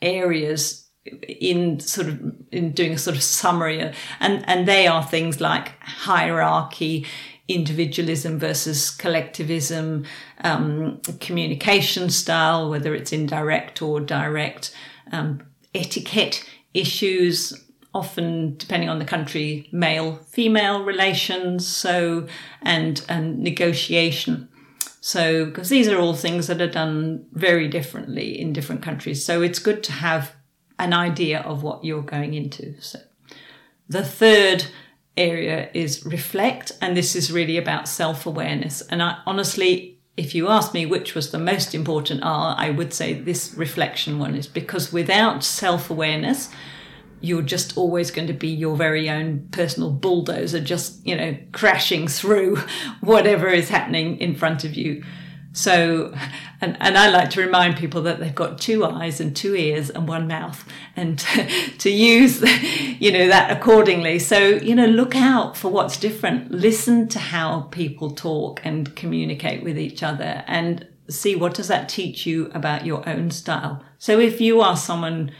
areas 0.00 0.86
in 1.04 1.78
sort 1.78 2.08
of 2.08 2.20
in 2.50 2.72
doing 2.72 2.92
a 2.92 2.98
sort 2.98 3.16
of 3.16 3.22
summary 3.22 3.80
and 4.18 4.44
and 4.48 4.66
they 4.66 4.88
are 4.88 5.04
things 5.04 5.40
like 5.40 5.80
hierarchy 5.80 7.06
individualism 7.48 8.38
versus 8.38 8.90
collectivism, 8.90 10.04
um, 10.42 11.00
communication 11.20 12.10
style, 12.10 12.68
whether 12.68 12.94
it's 12.94 13.12
indirect 13.12 13.82
or 13.82 14.00
direct, 14.00 14.74
um, 15.12 15.42
etiquette 15.76 16.44
issues, 16.74 17.64
often 17.94 18.56
depending 18.56 18.88
on 18.88 18.98
the 18.98 19.04
country, 19.04 19.68
male 19.72 20.16
female 20.28 20.84
relations, 20.84 21.66
so 21.66 22.26
and 22.62 23.04
and 23.08 23.38
negotiation. 23.38 24.48
So, 25.00 25.44
because 25.44 25.68
these 25.68 25.88
are 25.88 26.00
all 26.00 26.14
things 26.14 26.48
that 26.48 26.60
are 26.60 26.70
done 26.70 27.26
very 27.32 27.68
differently 27.68 28.40
in 28.40 28.52
different 28.52 28.82
countries. 28.82 29.24
So, 29.24 29.40
it's 29.40 29.60
good 29.60 29.84
to 29.84 29.92
have 29.92 30.34
an 30.78 30.92
idea 30.92 31.40
of 31.40 31.62
what 31.62 31.84
you're 31.84 32.02
going 32.02 32.34
into. 32.34 32.74
So, 32.80 32.98
the 33.88 34.02
third 34.02 34.66
area 35.16 35.70
is 35.72 36.04
reflect, 36.04 36.72
and 36.80 36.96
this 36.96 37.14
is 37.14 37.32
really 37.32 37.56
about 37.56 37.88
self 37.88 38.26
awareness. 38.26 38.80
And 38.82 39.02
I 39.02 39.18
honestly, 39.26 39.95
if 40.16 40.34
you 40.34 40.48
ask 40.48 40.72
me 40.72 40.86
which 40.86 41.14
was 41.14 41.30
the 41.30 41.38
most 41.38 41.74
important 41.74 42.22
R, 42.22 42.54
I 42.58 42.70
would 42.70 42.94
say 42.94 43.12
this 43.12 43.54
reflection 43.54 44.18
one 44.18 44.34
is 44.34 44.46
because 44.46 44.92
without 44.92 45.44
self 45.44 45.90
awareness, 45.90 46.48
you're 47.20 47.42
just 47.42 47.76
always 47.76 48.10
going 48.10 48.26
to 48.26 48.32
be 48.32 48.48
your 48.48 48.76
very 48.76 49.10
own 49.10 49.48
personal 49.50 49.90
bulldozer, 49.90 50.60
just, 50.60 51.04
you 51.06 51.16
know, 51.16 51.36
crashing 51.52 52.08
through 52.08 52.56
whatever 53.00 53.48
is 53.48 53.68
happening 53.68 54.18
in 54.18 54.34
front 54.34 54.64
of 54.64 54.74
you. 54.74 55.04
So, 55.56 56.14
and, 56.60 56.76
and 56.80 56.98
I 56.98 57.08
like 57.08 57.30
to 57.30 57.40
remind 57.40 57.78
people 57.78 58.02
that 58.02 58.20
they've 58.20 58.34
got 58.34 58.60
two 58.60 58.84
eyes 58.84 59.20
and 59.20 59.34
two 59.34 59.54
ears 59.54 59.88
and 59.88 60.06
one 60.06 60.28
mouth 60.28 60.68
and 60.94 61.18
to, 61.20 61.48
to 61.78 61.90
use, 61.90 62.42
you 63.00 63.10
know, 63.10 63.26
that 63.28 63.50
accordingly. 63.50 64.18
So, 64.18 64.38
you 64.38 64.74
know, 64.74 64.84
look 64.84 65.16
out 65.16 65.56
for 65.56 65.70
what's 65.70 65.96
different. 65.96 66.52
Listen 66.52 67.08
to 67.08 67.18
how 67.18 67.62
people 67.70 68.10
talk 68.10 68.60
and 68.64 68.94
communicate 68.94 69.64
with 69.64 69.78
each 69.78 70.02
other 70.02 70.44
and 70.46 70.86
see 71.08 71.34
what 71.34 71.54
does 71.54 71.68
that 71.68 71.88
teach 71.88 72.26
you 72.26 72.50
about 72.52 72.84
your 72.84 73.08
own 73.08 73.30
style. 73.30 73.82
So 73.98 74.20
if 74.20 74.42
you 74.42 74.60
are 74.60 74.76
someone 74.76 75.32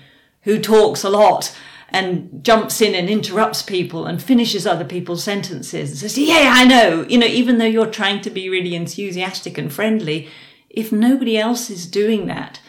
who 0.42 0.58
talks 0.58 1.04
a 1.04 1.10
lot 1.10 1.54
and 1.96 2.44
jumps 2.44 2.82
in 2.82 2.94
and 2.94 3.08
interrupts 3.08 3.62
people 3.62 4.04
and 4.04 4.22
finishes 4.22 4.66
other 4.66 4.84
people's 4.84 5.24
sentences 5.24 5.90
and 5.90 5.98
says, 5.98 6.18
Yeah, 6.18 6.52
I 6.54 6.64
know. 6.64 7.06
You 7.08 7.18
know, 7.18 7.26
even 7.26 7.56
though 7.56 7.64
you're 7.64 7.86
trying 7.86 8.20
to 8.20 8.30
be 8.30 8.50
really 8.50 8.74
enthusiastic 8.74 9.56
and 9.56 9.72
friendly, 9.72 10.28
if 10.68 10.92
nobody 10.92 11.38
else 11.38 11.70
is 11.70 11.86
doing 11.86 12.26
that, 12.26 12.60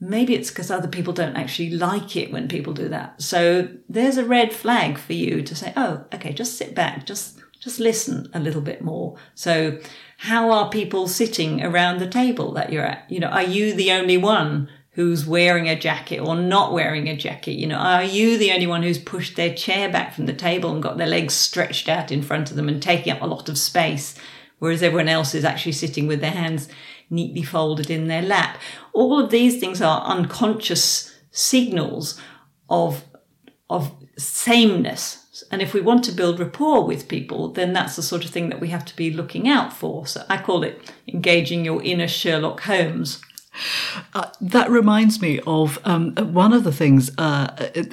maybe 0.00 0.34
it's 0.34 0.50
because 0.50 0.70
other 0.70 0.86
people 0.86 1.12
don't 1.12 1.36
actually 1.36 1.70
like 1.70 2.14
it 2.14 2.30
when 2.30 2.46
people 2.46 2.72
do 2.72 2.88
that. 2.88 3.20
So 3.20 3.68
there's 3.88 4.16
a 4.16 4.24
red 4.24 4.52
flag 4.52 4.96
for 4.96 5.12
you 5.12 5.42
to 5.42 5.54
say, 5.56 5.72
Oh, 5.76 6.04
okay, 6.14 6.32
just 6.32 6.56
sit 6.56 6.74
back, 6.74 7.04
just 7.04 7.40
just 7.60 7.80
listen 7.80 8.30
a 8.32 8.38
little 8.38 8.60
bit 8.60 8.80
more. 8.80 9.16
So 9.34 9.80
how 10.18 10.50
are 10.52 10.70
people 10.70 11.08
sitting 11.08 11.64
around 11.64 11.98
the 11.98 12.08
table 12.08 12.52
that 12.52 12.72
you're 12.72 12.86
at? 12.86 13.10
You 13.10 13.18
know, 13.18 13.28
are 13.28 13.42
you 13.42 13.74
the 13.74 13.90
only 13.90 14.16
one 14.16 14.68
who's 14.98 15.24
wearing 15.24 15.68
a 15.68 15.78
jacket 15.78 16.18
or 16.18 16.34
not 16.34 16.72
wearing 16.72 17.08
a 17.08 17.16
jacket? 17.16 17.52
You 17.52 17.68
know, 17.68 17.76
are 17.76 18.02
you 18.02 18.36
the 18.36 18.50
only 18.50 18.66
one 18.66 18.82
who's 18.82 18.98
pushed 18.98 19.36
their 19.36 19.54
chair 19.54 19.88
back 19.88 20.12
from 20.12 20.26
the 20.26 20.32
table 20.32 20.72
and 20.72 20.82
got 20.82 20.98
their 20.98 21.06
legs 21.06 21.34
stretched 21.34 21.88
out 21.88 22.10
in 22.10 22.20
front 22.20 22.50
of 22.50 22.56
them 22.56 22.68
and 22.68 22.82
taking 22.82 23.12
up 23.12 23.22
a 23.22 23.26
lot 23.26 23.48
of 23.48 23.58
space, 23.58 24.18
whereas 24.58 24.82
everyone 24.82 25.06
else 25.08 25.36
is 25.36 25.44
actually 25.44 25.70
sitting 25.70 26.08
with 26.08 26.20
their 26.20 26.32
hands 26.32 26.68
neatly 27.10 27.44
folded 27.44 27.90
in 27.90 28.08
their 28.08 28.22
lap? 28.22 28.58
All 28.92 29.20
of 29.20 29.30
these 29.30 29.60
things 29.60 29.80
are 29.80 30.02
unconscious 30.02 31.16
signals 31.30 32.20
of 32.68 33.04
of 33.70 33.94
sameness. 34.16 35.44
And 35.52 35.62
if 35.62 35.74
we 35.74 35.80
want 35.80 36.02
to 36.04 36.12
build 36.12 36.40
rapport 36.40 36.84
with 36.84 37.06
people, 37.06 37.52
then 37.52 37.72
that's 37.72 37.94
the 37.94 38.02
sort 38.02 38.24
of 38.24 38.32
thing 38.32 38.48
that 38.48 38.60
we 38.60 38.70
have 38.70 38.84
to 38.86 38.96
be 38.96 39.12
looking 39.12 39.46
out 39.46 39.72
for. 39.72 40.08
So 40.08 40.24
I 40.28 40.38
call 40.38 40.64
it 40.64 40.92
engaging 41.06 41.64
your 41.64 41.80
inner 41.84 42.08
Sherlock 42.08 42.62
Holmes. 42.62 43.20
Uh, 44.14 44.28
that 44.40 44.70
reminds 44.70 45.20
me 45.20 45.40
of 45.46 45.78
um, 45.84 46.14
one 46.16 46.52
of 46.52 46.64
the 46.64 46.72
things 46.72 47.10
uh, 47.18 47.46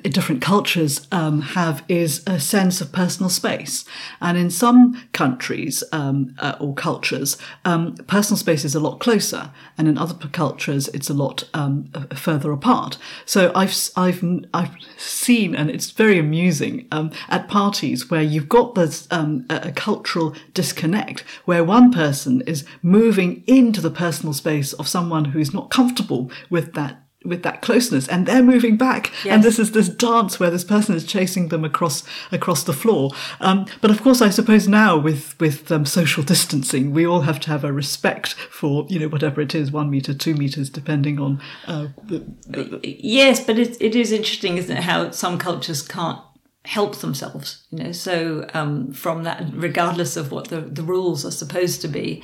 different 0.04 0.42
cultures 0.42 1.08
um, 1.12 1.42
have 1.42 1.84
is 1.88 2.24
a 2.28 2.40
sense 2.40 2.82
of 2.82 2.92
personal 2.92 3.30
space. 3.30 3.86
And 4.22 4.38
in 4.38 4.50
some 4.50 5.02
countries 5.12 5.84
um, 5.92 6.36
uh, 6.40 6.56
or 6.60 6.74
cultures, 6.74 7.38
um, 7.64 7.96
personal 8.08 8.38
space 8.38 8.64
is 8.64 8.76
a 8.76 8.80
lot 8.80 9.00
closer. 9.00 9.52
And 9.78 9.88
in 9.88 9.98
other 9.98 10.16
cultures, 10.28 10.88
it's 10.90 11.10
a 11.10 11.14
lot 11.14 11.50
um, 11.54 11.90
further 12.16 12.52
apart. 12.52 12.98
So 13.26 13.52
I've, 13.56 13.76
I've, 13.96 14.24
I've 14.54 14.76
seen, 14.98 15.56
and 15.56 15.70
it's 15.70 15.92
very 15.92 16.20
amusing, 16.20 16.88
um, 16.92 17.12
at 17.30 17.48
parties 17.48 18.10
where 18.10 18.22
you've 18.22 18.50
got 18.50 18.76
this 18.76 19.08
a 19.12 19.72
cultural 19.76 20.36
disconnect 20.54 21.22
where 21.46 21.64
one 21.64 21.92
person 21.92 22.42
is 22.42 22.66
moving 22.82 23.44
into 23.48 23.82
the 23.82 23.90
personal 23.90 24.34
space 24.34 24.74
of 24.74 24.88
someone 24.88 25.26
who's 25.26 25.54
not 25.56 25.70
comfortable 25.70 26.32
with 26.50 26.74
that 26.74 27.06
with 27.26 27.44
that 27.44 27.62
closeness. 27.62 28.08
And 28.08 28.26
they're 28.26 28.44
moving 28.44 28.78
back. 28.78 29.12
Yes. 29.24 29.34
and 29.34 29.44
this 29.44 29.60
is 29.60 29.72
this 29.72 29.90
dance 29.90 30.40
where 30.40 30.52
this 30.52 30.64
person 30.64 30.96
is 30.96 31.06
chasing 31.06 31.48
them 31.50 31.66
across 31.66 32.04
across 32.32 32.64
the 32.64 32.74
floor. 32.74 33.12
Um, 33.40 33.66
but 33.82 33.92
of 33.92 34.02
course 34.02 34.22
i 34.22 34.30
suppose 34.30 34.68
now 34.68 34.98
with 34.98 35.40
with 35.40 35.72
um, 35.72 35.86
social 35.86 36.24
distancing 36.24 36.92
we 36.92 37.06
all 37.06 37.22
have 37.22 37.40
to 37.42 37.50
have 37.50 37.64
a 37.64 37.74
respect 37.74 38.34
for 38.34 38.86
you 38.90 39.00
know 39.00 39.08
whatever 39.08 39.42
it 39.42 39.56
is 39.56 39.72
one 39.72 39.90
meter 39.90 40.14
two 40.14 40.36
meters 40.36 40.70
depending 40.70 41.20
on 41.20 41.42
uh, 41.68 41.88
the, 42.04 42.26
the, 42.48 42.64
the... 42.64 42.80
yes 42.84 43.44
but 43.44 43.58
it, 43.58 43.78
it 43.82 43.96
is 43.96 44.12
interesting 44.12 44.58
isn't 44.58 44.78
it 44.78 44.84
how 44.84 45.10
some 45.12 45.38
cultures 45.38 45.82
can't 45.82 46.20
help 46.66 46.98
themselves 46.98 47.66
you 47.72 47.84
know? 47.84 47.92
So 47.92 48.48
um, 48.54 48.92
from 48.92 49.24
that 49.24 49.46
regardless 49.54 50.18
of 50.18 50.32
what 50.32 50.50
the, 50.50 50.62
the 50.62 50.84
rules 50.84 51.26
are 51.26 51.32
supposed 51.32 51.82
to 51.82 51.88
be 51.88 52.24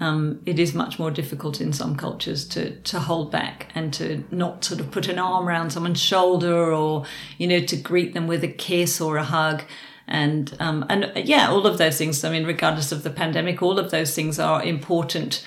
um, 0.00 0.40
it 0.46 0.58
is 0.58 0.74
much 0.74 0.98
more 0.98 1.10
difficult 1.10 1.60
in 1.60 1.72
some 1.72 1.96
cultures 1.96 2.46
to 2.48 2.76
to 2.80 3.00
hold 3.00 3.30
back 3.30 3.70
and 3.74 3.92
to 3.94 4.24
not 4.30 4.64
sort 4.64 4.80
of 4.80 4.90
put 4.90 5.08
an 5.08 5.18
arm 5.18 5.48
around 5.48 5.70
someone's 5.70 6.00
shoulder 6.00 6.72
or 6.72 7.04
you 7.38 7.46
know 7.46 7.60
to 7.60 7.76
greet 7.76 8.14
them 8.14 8.26
with 8.26 8.44
a 8.44 8.48
kiss 8.48 9.00
or 9.00 9.16
a 9.16 9.24
hug. 9.24 9.62
And 10.10 10.56
um, 10.58 10.86
and 10.88 11.12
yeah 11.16 11.50
all 11.50 11.66
of 11.66 11.76
those 11.76 11.98
things 11.98 12.24
i 12.24 12.30
mean 12.30 12.46
regardless 12.46 12.92
of 12.92 13.02
the 13.02 13.10
pandemic 13.10 13.60
all 13.60 13.78
of 13.78 13.90
those 13.90 14.14
things 14.14 14.38
are 14.38 14.62
important 14.62 15.44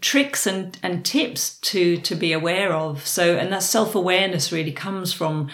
tricks 0.00 0.46
and 0.46 0.78
and 0.82 1.04
tips 1.04 1.58
to 1.58 1.96
to 1.98 2.14
be 2.14 2.32
aware 2.32 2.72
of. 2.72 3.06
So 3.06 3.36
and 3.36 3.52
that 3.52 3.62
self-awareness 3.62 4.52
really 4.52 4.72
comes 4.72 5.12
from 5.12 5.50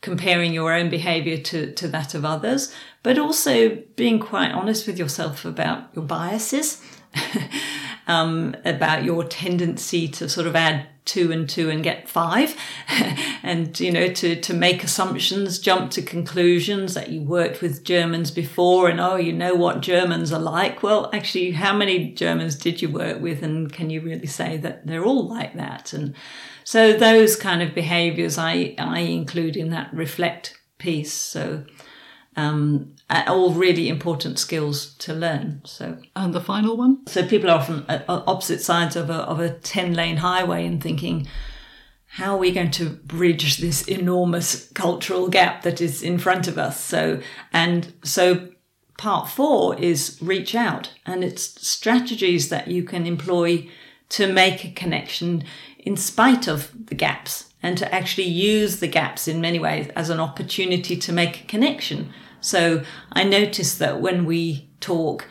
comparing 0.00 0.52
your 0.52 0.72
own 0.72 0.88
behavior 0.90 1.38
to 1.38 1.72
to 1.74 1.88
that 1.88 2.14
of 2.14 2.24
others 2.24 2.74
but 3.02 3.18
also 3.18 3.76
being 3.96 4.20
quite 4.20 4.52
honest 4.52 4.86
with 4.86 4.98
yourself 4.98 5.44
about 5.44 5.88
your 5.94 6.04
biases 6.04 6.80
um, 8.06 8.56
about 8.64 9.04
your 9.04 9.24
tendency 9.24 10.08
to 10.08 10.28
sort 10.28 10.46
of 10.46 10.56
add 10.56 10.86
two 11.04 11.32
and 11.32 11.48
two 11.48 11.70
and 11.70 11.82
get 11.82 12.08
five. 12.08 12.56
And 13.40 13.78
you 13.80 13.92
know 13.92 14.08
to 14.08 14.38
to 14.38 14.52
make 14.52 14.84
assumptions 14.84 15.58
jump 15.58 15.90
to 15.92 16.02
conclusions 16.02 16.92
that 16.94 17.08
you 17.08 17.22
worked 17.22 17.62
with 17.62 17.84
germans 17.84 18.30
before 18.30 18.88
and 18.90 19.00
oh 19.00 19.16
you 19.16 19.32
know 19.32 19.54
what 19.54 19.80
germans 19.80 20.32
are 20.32 20.40
like? 20.40 20.82
Well 20.82 21.08
actually 21.14 21.52
how 21.52 21.74
many 21.74 22.12
germans 22.12 22.56
did 22.56 22.82
you 22.82 22.90
work 22.90 23.22
with 23.22 23.42
and 23.42 23.72
can 23.72 23.88
you 23.88 24.02
really 24.02 24.26
say 24.26 24.58
that 24.58 24.86
they're 24.86 25.04
all 25.04 25.26
like 25.26 25.54
that? 25.54 25.94
And 25.94 26.14
so 26.64 26.92
those 26.92 27.36
kind 27.36 27.62
of 27.62 27.74
behaviors 27.74 28.36
i 28.36 28.74
i 28.76 28.98
include 28.98 29.56
in 29.56 29.70
that 29.70 29.94
reflect 29.94 30.58
piece. 30.76 31.12
So 31.12 31.64
um, 32.36 32.94
Uh, 33.10 33.24
all 33.26 33.54
really 33.54 33.88
important 33.88 34.38
skills 34.38 34.94
to 34.96 35.14
learn. 35.14 35.62
So, 35.64 35.96
and 36.14 36.34
the 36.34 36.42
final 36.42 36.76
one. 36.76 37.06
So 37.06 37.26
people 37.26 37.48
are 37.50 37.58
often 37.58 37.86
at 37.88 38.04
opposite 38.06 38.60
sides 38.60 38.96
of 38.96 39.08
a 39.08 39.14
of 39.14 39.40
a 39.40 39.50
ten 39.50 39.94
lane 39.94 40.18
highway 40.18 40.66
and 40.66 40.82
thinking, 40.82 41.26
how 42.06 42.34
are 42.34 42.38
we 42.38 42.52
going 42.52 42.70
to 42.72 42.90
bridge 42.90 43.58
this 43.58 43.82
enormous 43.88 44.70
cultural 44.72 45.28
gap 45.28 45.62
that 45.62 45.80
is 45.80 46.02
in 46.02 46.18
front 46.18 46.48
of 46.48 46.58
us? 46.58 46.78
So, 46.84 47.22
and 47.50 47.94
so 48.04 48.48
part 48.98 49.28
four 49.28 49.78
is 49.80 50.18
reach 50.20 50.54
out, 50.54 50.92
and 51.06 51.24
it's 51.24 51.66
strategies 51.66 52.50
that 52.50 52.68
you 52.68 52.82
can 52.82 53.06
employ 53.06 53.70
to 54.10 54.30
make 54.30 54.64
a 54.64 54.70
connection 54.72 55.44
in 55.78 55.96
spite 55.96 56.46
of 56.46 56.72
the 56.88 56.94
gaps 56.94 57.54
and 57.62 57.78
to 57.78 57.94
actually 57.94 58.28
use 58.28 58.80
the 58.80 58.88
gaps 58.88 59.28
in 59.28 59.40
many 59.40 59.58
ways 59.58 59.88
as 59.96 60.10
an 60.10 60.20
opportunity 60.20 60.96
to 60.96 61.12
make 61.12 61.40
a 61.40 61.46
connection 61.46 62.12
so 62.40 62.82
I 63.12 63.24
notice 63.24 63.76
that 63.78 64.00
when 64.00 64.24
we 64.24 64.70
talk, 64.80 65.26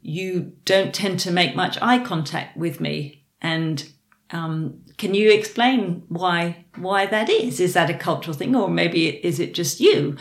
you 0.00 0.52
don't 0.64 0.94
tend 0.94 1.20
to 1.20 1.30
make 1.30 1.54
much 1.54 1.78
eye 1.80 1.98
contact 1.98 2.56
with 2.56 2.80
me. 2.80 3.24
And 3.40 3.88
um, 4.30 4.82
can 4.96 5.14
you 5.14 5.30
explain 5.30 6.04
why 6.08 6.64
why 6.76 7.06
that 7.06 7.28
is? 7.28 7.60
Is 7.60 7.74
that 7.74 7.90
a 7.90 7.94
cultural 7.94 8.36
thing, 8.36 8.54
or 8.54 8.68
maybe 8.68 9.08
is 9.08 9.40
it 9.40 9.54
just 9.54 9.80
you? 9.80 10.16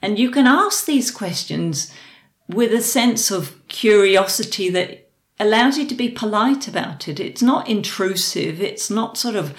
And 0.00 0.18
you 0.18 0.30
can 0.30 0.46
ask 0.46 0.84
these 0.84 1.10
questions 1.10 1.92
with 2.48 2.72
a 2.72 2.82
sense 2.82 3.30
of 3.30 3.60
curiosity 3.68 4.70
that 4.70 5.10
allows 5.40 5.78
you 5.78 5.86
to 5.86 5.94
be 5.94 6.08
polite 6.08 6.68
about 6.68 7.08
it. 7.08 7.20
It's 7.20 7.42
not 7.42 7.68
intrusive. 7.68 8.60
It's 8.60 8.90
not 8.90 9.18
sort 9.18 9.36
of 9.36 9.54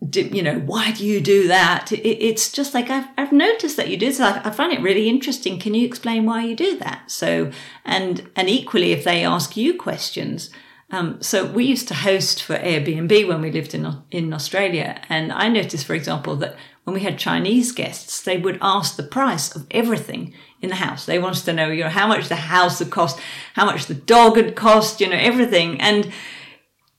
you 0.00 0.42
know, 0.42 0.60
why 0.60 0.92
do 0.92 1.04
you 1.04 1.20
do 1.20 1.48
that? 1.48 1.90
It, 1.92 2.06
it's 2.06 2.52
just 2.52 2.72
like 2.72 2.88
I've, 2.88 3.08
I've 3.16 3.32
noticed 3.32 3.76
that 3.76 3.88
you 3.88 3.96
do 3.96 4.06
this. 4.06 4.20
I, 4.20 4.40
I 4.44 4.50
find 4.50 4.72
it 4.72 4.80
really 4.80 5.08
interesting. 5.08 5.58
Can 5.58 5.74
you 5.74 5.86
explain 5.86 6.24
why 6.24 6.44
you 6.44 6.54
do 6.54 6.78
that? 6.78 7.10
So, 7.10 7.50
and 7.84 8.28
and 8.36 8.48
equally, 8.48 8.92
if 8.92 9.04
they 9.04 9.24
ask 9.24 9.56
you 9.56 9.76
questions, 9.76 10.50
um, 10.90 11.20
so 11.20 11.44
we 11.46 11.64
used 11.64 11.88
to 11.88 11.94
host 11.94 12.42
for 12.42 12.56
Airbnb 12.56 13.26
when 13.26 13.40
we 13.40 13.50
lived 13.50 13.74
in 13.74 14.02
in 14.10 14.32
Australia, 14.32 15.00
and 15.08 15.32
I 15.32 15.48
noticed, 15.48 15.86
for 15.86 15.94
example, 15.94 16.36
that 16.36 16.56
when 16.84 16.94
we 16.94 17.00
had 17.00 17.18
Chinese 17.18 17.72
guests, 17.72 18.22
they 18.22 18.38
would 18.38 18.58
ask 18.62 18.96
the 18.96 19.02
price 19.02 19.54
of 19.54 19.66
everything 19.70 20.32
in 20.62 20.70
the 20.70 20.76
house. 20.76 21.04
They 21.04 21.18
wanted 21.18 21.44
to 21.44 21.52
know, 21.52 21.68
you 21.68 21.84
know, 21.84 21.90
how 21.90 22.06
much 22.06 22.28
the 22.28 22.36
house 22.36 22.78
had 22.78 22.90
cost, 22.90 23.20
how 23.54 23.66
much 23.66 23.86
the 23.86 23.94
dog 23.94 24.36
had 24.36 24.56
cost, 24.56 25.00
you 25.00 25.08
know, 25.08 25.16
everything, 25.16 25.80
and 25.80 26.10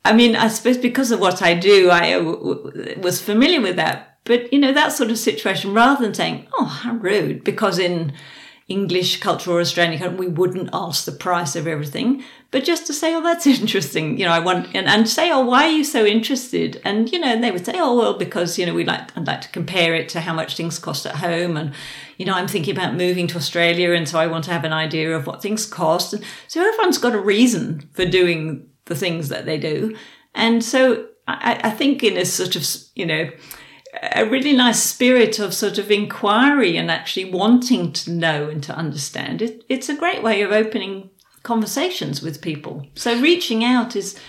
I 0.05 0.13
mean, 0.13 0.35
I 0.35 0.47
suppose 0.47 0.77
because 0.77 1.11
of 1.11 1.19
what 1.19 1.41
I 1.41 1.53
do, 1.53 1.89
I 1.89 2.13
uh, 2.13 2.99
was 3.01 3.21
familiar 3.21 3.61
with 3.61 3.75
that. 3.75 4.17
But, 4.23 4.51
you 4.53 4.59
know, 4.59 4.71
that 4.71 4.93
sort 4.93 5.09
of 5.09 5.17
situation, 5.17 5.73
rather 5.73 6.03
than 6.03 6.13
saying, 6.13 6.47
oh, 6.53 6.65
how 6.65 6.93
rude, 6.93 7.43
because 7.43 7.79
in 7.79 8.13
English 8.67 9.19
culture 9.19 9.51
or 9.51 9.59
Australian 9.59 9.99
culture, 9.99 10.15
we 10.15 10.27
wouldn't 10.27 10.69
ask 10.71 11.05
the 11.05 11.11
price 11.11 11.55
of 11.55 11.65
everything, 11.65 12.23
but 12.51 12.63
just 12.63 12.85
to 12.87 12.93
say, 12.93 13.15
oh, 13.15 13.23
that's 13.23 13.47
interesting. 13.61 14.19
You 14.19 14.25
know, 14.25 14.31
I 14.31 14.39
want, 14.39 14.67
and, 14.75 14.87
and 14.87 15.09
say, 15.09 15.31
oh, 15.31 15.41
why 15.41 15.63
are 15.65 15.71
you 15.71 15.83
so 15.83 16.05
interested? 16.05 16.79
And, 16.85 17.11
you 17.11 17.19
know, 17.19 17.27
and 17.27 17.43
they 17.43 17.51
would 17.51 17.65
say, 17.65 17.73
oh, 17.75 17.97
well, 17.97 18.13
because, 18.13 18.59
you 18.59 18.65
know, 18.67 18.73
we 18.73 18.85
like, 18.85 19.17
I'd 19.17 19.25
like 19.25 19.41
to 19.41 19.49
compare 19.49 19.95
it 19.95 20.07
to 20.09 20.21
how 20.21 20.33
much 20.33 20.55
things 20.55 20.77
cost 20.77 21.07
at 21.07 21.15
home. 21.15 21.57
And, 21.57 21.73
you 22.17 22.25
know, 22.25 22.33
I'm 22.33 22.47
thinking 22.47 22.75
about 22.75 22.93
moving 22.93 23.25
to 23.27 23.37
Australia. 23.37 23.93
And 23.93 24.07
so 24.07 24.19
I 24.19 24.27
want 24.27 24.43
to 24.45 24.51
have 24.51 24.63
an 24.63 24.73
idea 24.73 25.15
of 25.15 25.25
what 25.25 25.41
things 25.41 25.65
cost. 25.65 26.13
And 26.13 26.23
so 26.47 26.61
everyone's 26.61 26.99
got 26.99 27.15
a 27.15 27.19
reason 27.19 27.89
for 27.93 28.05
doing 28.05 28.68
the 28.89 28.95
things 28.95 29.29
that 29.29 29.45
they 29.45 29.57
do. 29.57 29.95
And 30.35 30.63
so 30.63 31.07
I, 31.27 31.61
I 31.63 31.69
think 31.69 32.03
in 32.03 32.17
a 32.17 32.25
sort 32.25 32.55
of, 32.55 32.67
you 32.95 33.05
know, 33.05 33.29
a 34.13 34.25
really 34.25 34.53
nice 34.53 34.83
spirit 34.83 35.39
of 35.39 35.53
sort 35.53 35.77
of 35.77 35.89
inquiry 35.89 36.77
and 36.77 36.91
actually 36.91 37.31
wanting 37.31 37.91
to 37.93 38.11
know 38.11 38.49
and 38.49 38.61
to 38.63 38.75
understand 38.75 39.41
it, 39.41 39.63
it's 39.69 39.89
a 39.89 39.95
great 39.95 40.21
way 40.21 40.41
of 40.41 40.51
opening 40.51 41.09
conversations 41.43 42.21
with 42.21 42.41
people. 42.41 42.85
So 42.95 43.19
reaching 43.19 43.63
out 43.63 43.95
is 43.95 44.19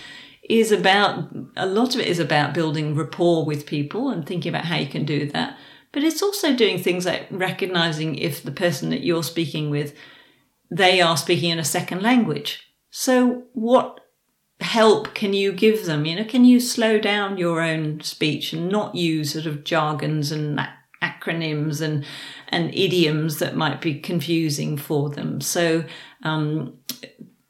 is 0.49 0.71
about 0.71 1.29
a 1.55 1.65
lot 1.65 1.93
of 1.93 2.01
it 2.01 2.07
is 2.07 2.19
about 2.19 2.53
building 2.53 2.95
rapport 2.95 3.45
with 3.45 3.65
people 3.65 4.09
and 4.09 4.25
thinking 4.25 4.49
about 4.49 4.65
how 4.65 4.77
you 4.77 4.87
can 4.87 5.05
do 5.05 5.29
that. 5.31 5.57
But 5.91 6.03
it's 6.03 6.21
also 6.21 6.55
doing 6.55 6.79
things 6.79 7.05
like 7.05 7.27
recognizing 7.29 8.15
if 8.15 8.41
the 8.41 8.51
person 8.51 8.89
that 8.89 9.03
you're 9.03 9.23
speaking 9.23 9.69
with 9.69 9.93
they 10.71 11.01
are 11.01 11.17
speaking 11.17 11.49
in 11.49 11.59
a 11.59 11.65
second 11.65 12.01
language. 12.01 12.65
So 12.89 13.43
what 13.53 14.00
help 14.61 15.13
can 15.13 15.33
you 15.33 15.51
give 15.51 15.85
them? 15.85 16.05
You 16.05 16.17
know, 16.17 16.25
can 16.25 16.45
you 16.45 16.59
slow 16.59 16.99
down 16.99 17.37
your 17.37 17.61
own 17.61 18.01
speech 18.01 18.53
and 18.53 18.69
not 18.69 18.95
use 18.95 19.33
sort 19.33 19.45
of 19.45 19.63
jargons 19.63 20.31
and 20.31 20.59
acronyms 21.01 21.81
and 21.81 22.05
and 22.49 22.73
idioms 22.73 23.39
that 23.39 23.55
might 23.55 23.81
be 23.81 23.99
confusing 23.99 24.77
for 24.77 25.09
them? 25.09 25.41
So, 25.41 25.83
um, 26.23 26.77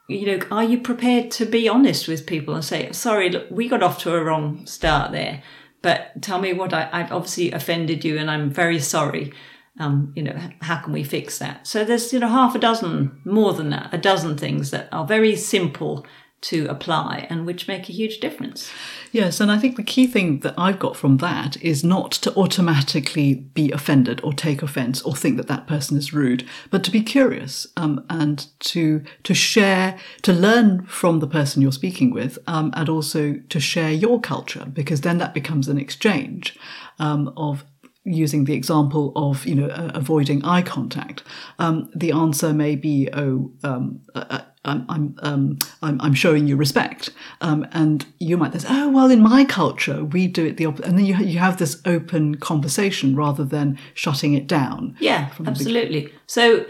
you 0.07 0.25
know, 0.25 0.45
are 0.51 0.63
you 0.63 0.79
prepared 0.79 1.31
to 1.31 1.45
be 1.45 1.67
honest 1.67 2.07
with 2.07 2.25
people 2.25 2.55
and 2.55 2.63
say, 2.63 2.91
"Sorry, 2.91 3.29
look, 3.29 3.47
we 3.51 3.67
got 3.67 3.83
off 3.83 3.99
to 3.99 4.15
a 4.15 4.23
wrong 4.23 4.65
start 4.65 5.11
there, 5.11 5.43
but 5.81 6.21
tell 6.21 6.39
me 6.39 6.53
what 6.53 6.73
I, 6.73 6.89
I've 6.91 7.11
obviously 7.11 7.51
offended 7.51 8.05
you, 8.05 8.17
and 8.17 8.31
I'm 8.31 8.49
very 8.49 8.79
sorry." 8.79 9.33
Um, 9.79 10.11
you 10.17 10.23
know, 10.23 10.37
how 10.61 10.81
can 10.81 10.91
we 10.91 11.03
fix 11.03 11.39
that? 11.39 11.65
So 11.65 11.85
there's, 11.85 12.11
you 12.11 12.19
know, 12.19 12.27
half 12.27 12.55
a 12.55 12.59
dozen, 12.59 13.21
more 13.23 13.53
than 13.53 13.69
that, 13.69 13.93
a 13.93 13.97
dozen 13.97 14.37
things 14.37 14.69
that 14.71 14.89
are 14.91 15.07
very 15.07 15.35
simple 15.37 16.05
to 16.41 16.65
apply 16.67 17.27
and 17.29 17.45
which 17.45 17.67
make 17.67 17.87
a 17.87 17.93
huge 17.93 18.19
difference. 18.19 18.71
Yes, 19.11 19.39
and 19.39 19.51
I 19.51 19.59
think 19.59 19.75
the 19.75 19.83
key 19.83 20.07
thing 20.07 20.39
that 20.39 20.55
I've 20.57 20.79
got 20.79 20.95
from 20.95 21.17
that 21.17 21.61
is 21.61 21.83
not 21.83 22.11
to 22.13 22.33
automatically 22.35 23.35
be 23.35 23.71
offended 23.71 24.21
or 24.23 24.33
take 24.33 24.63
offence 24.63 25.01
or 25.03 25.15
think 25.15 25.37
that 25.37 25.47
that 25.47 25.67
person 25.67 25.97
is 25.97 26.13
rude, 26.13 26.47
but 26.69 26.83
to 26.83 26.91
be 26.91 27.01
curious 27.01 27.67
um, 27.77 28.05
and 28.09 28.47
to 28.59 29.03
to 29.23 29.33
share, 29.33 29.99
to 30.23 30.33
learn 30.33 30.85
from 30.85 31.19
the 31.19 31.27
person 31.27 31.61
you're 31.61 31.71
speaking 31.71 32.11
with, 32.11 32.39
um, 32.47 32.71
and 32.75 32.89
also 32.89 33.35
to 33.49 33.59
share 33.59 33.91
your 33.91 34.19
culture 34.19 34.65
because 34.73 35.01
then 35.01 35.19
that 35.19 35.33
becomes 35.33 35.67
an 35.67 35.77
exchange 35.77 36.57
um, 36.99 37.33
of 37.37 37.63
using 38.03 38.45
the 38.45 38.53
example 38.53 39.11
of 39.15 39.45
you 39.45 39.55
know 39.55 39.67
uh, 39.67 39.91
avoiding 39.93 40.43
eye 40.43 40.61
contact 40.61 41.23
um, 41.59 41.89
the 41.95 42.11
answer 42.11 42.53
may 42.53 42.75
be 42.75 43.07
oh 43.13 43.51
um, 43.63 44.01
uh, 44.15 44.25
uh 44.29 44.41
I'm 44.63 44.85
I'm, 44.89 45.15
um, 45.23 45.57
I'm, 45.81 45.99
I'm 46.01 46.13
showing 46.13 46.47
you 46.47 46.55
respect, 46.55 47.09
um, 47.41 47.67
and 47.71 48.05
you 48.19 48.37
might 48.37 48.53
say, 48.59 48.67
oh 48.69 48.89
well, 48.89 49.09
in 49.09 49.19
my 49.19 49.43
culture 49.43 50.03
we 50.03 50.27
do 50.27 50.45
it 50.45 50.57
the 50.57 50.67
opposite, 50.67 50.85
and 50.85 50.97
then 50.97 51.05
you 51.05 51.17
you 51.17 51.39
have 51.39 51.57
this 51.57 51.81
open 51.85 52.35
conversation 52.35 53.15
rather 53.15 53.43
than 53.43 53.79
shutting 53.95 54.33
it 54.33 54.45
down. 54.45 54.95
Yeah, 54.99 55.31
absolutely. 55.47 56.13
So, 56.27 56.65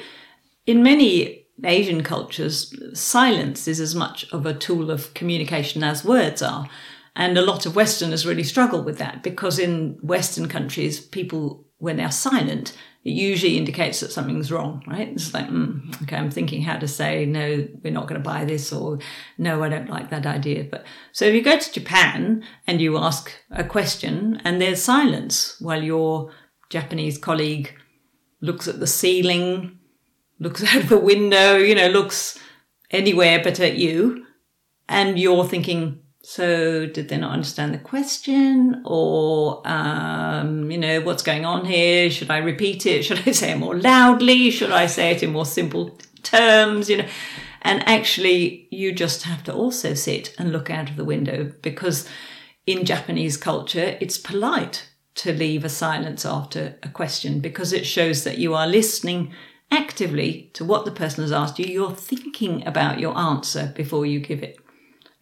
in 0.65 0.83
many 0.83 1.45
Asian 1.63 2.01
cultures, 2.01 2.73
silence 2.97 3.67
is 3.67 3.79
as 3.79 3.93
much 3.93 4.31
of 4.31 4.45
a 4.45 4.53
tool 4.53 4.89
of 4.89 5.13
communication 5.13 5.83
as 5.83 6.05
words 6.05 6.41
are. 6.41 6.69
And 7.15 7.37
a 7.37 7.41
lot 7.41 7.65
of 7.65 7.75
Westerners 7.75 8.25
really 8.25 8.43
struggle 8.43 8.83
with 8.83 8.97
that 8.99 9.21
because 9.21 9.59
in 9.59 9.97
Western 10.01 10.47
countries, 10.47 10.99
people, 10.99 11.65
when 11.77 11.97
they're 11.97 12.11
silent, 12.11 12.73
it 13.03 13.11
usually 13.11 13.57
indicates 13.57 13.99
that 13.99 14.11
something's 14.11 14.51
wrong, 14.51 14.83
right? 14.87 15.09
It's 15.09 15.33
like, 15.33 15.49
mm, 15.49 16.01
okay, 16.03 16.15
I'm 16.15 16.29
thinking 16.29 16.61
how 16.61 16.77
to 16.77 16.87
say, 16.87 17.25
no, 17.25 17.67
we're 17.83 17.91
not 17.91 18.07
going 18.07 18.21
to 18.21 18.29
buy 18.29 18.45
this, 18.45 18.71
or 18.71 18.99
no, 19.37 19.63
I 19.63 19.69
don't 19.69 19.89
like 19.89 20.11
that 20.11 20.25
idea. 20.25 20.63
But 20.63 20.85
so 21.11 21.25
if 21.25 21.33
you 21.33 21.41
go 21.41 21.57
to 21.57 21.73
Japan 21.73 22.43
and 22.67 22.79
you 22.79 22.97
ask 22.97 23.31
a 23.49 23.63
question 23.63 24.39
and 24.45 24.61
there's 24.61 24.81
silence 24.81 25.57
while 25.59 25.83
your 25.83 26.31
Japanese 26.69 27.17
colleague 27.17 27.75
looks 28.39 28.67
at 28.67 28.79
the 28.79 28.87
ceiling, 28.87 29.79
looks 30.39 30.63
out 30.75 30.87
the 30.87 30.99
window, 30.99 31.57
you 31.57 31.73
know, 31.73 31.87
looks 31.87 32.37
anywhere 32.91 33.41
but 33.43 33.59
at 33.59 33.77
you, 33.77 34.27
and 34.87 35.17
you're 35.17 35.47
thinking, 35.47 36.00
so, 36.23 36.85
did 36.85 37.09
they 37.09 37.17
not 37.17 37.31
understand 37.31 37.73
the 37.73 37.79
question? 37.79 38.83
Or, 38.85 39.67
um, 39.67 40.69
you 40.69 40.77
know, 40.77 41.01
what's 41.01 41.23
going 41.23 41.45
on 41.45 41.65
here? 41.65 42.11
Should 42.11 42.29
I 42.29 42.37
repeat 42.37 42.85
it? 42.85 43.03
Should 43.03 43.27
I 43.27 43.31
say 43.31 43.51
it 43.51 43.57
more 43.57 43.75
loudly? 43.75 44.51
Should 44.51 44.71
I 44.71 44.85
say 44.85 45.11
it 45.11 45.23
in 45.23 45.31
more 45.31 45.45
simple 45.45 45.97
terms? 46.21 46.89
You 46.89 46.97
know, 46.97 47.07
and 47.63 47.87
actually, 47.87 48.67
you 48.69 48.91
just 48.91 49.23
have 49.23 49.43
to 49.45 49.53
also 49.53 49.95
sit 49.95 50.35
and 50.37 50.51
look 50.51 50.69
out 50.69 50.89
of 50.89 50.95
the 50.95 51.05
window 51.05 51.51
because 51.61 52.07
in 52.67 52.85
Japanese 52.85 53.35
culture, 53.35 53.97
it's 53.99 54.17
polite 54.19 54.89
to 55.15 55.33
leave 55.33 55.65
a 55.65 55.69
silence 55.69 56.25
after 56.25 56.77
a 56.83 56.89
question 56.89 57.39
because 57.39 57.73
it 57.73 57.85
shows 57.85 58.23
that 58.23 58.37
you 58.37 58.53
are 58.53 58.67
listening 58.67 59.33
actively 59.71 60.51
to 60.53 60.63
what 60.63 60.85
the 60.85 60.91
person 60.91 61.23
has 61.23 61.31
asked 61.31 61.57
you. 61.57 61.65
You're 61.65 61.91
thinking 61.91 62.65
about 62.67 62.99
your 62.99 63.17
answer 63.17 63.73
before 63.75 64.05
you 64.05 64.19
give 64.19 64.43
it. 64.43 64.60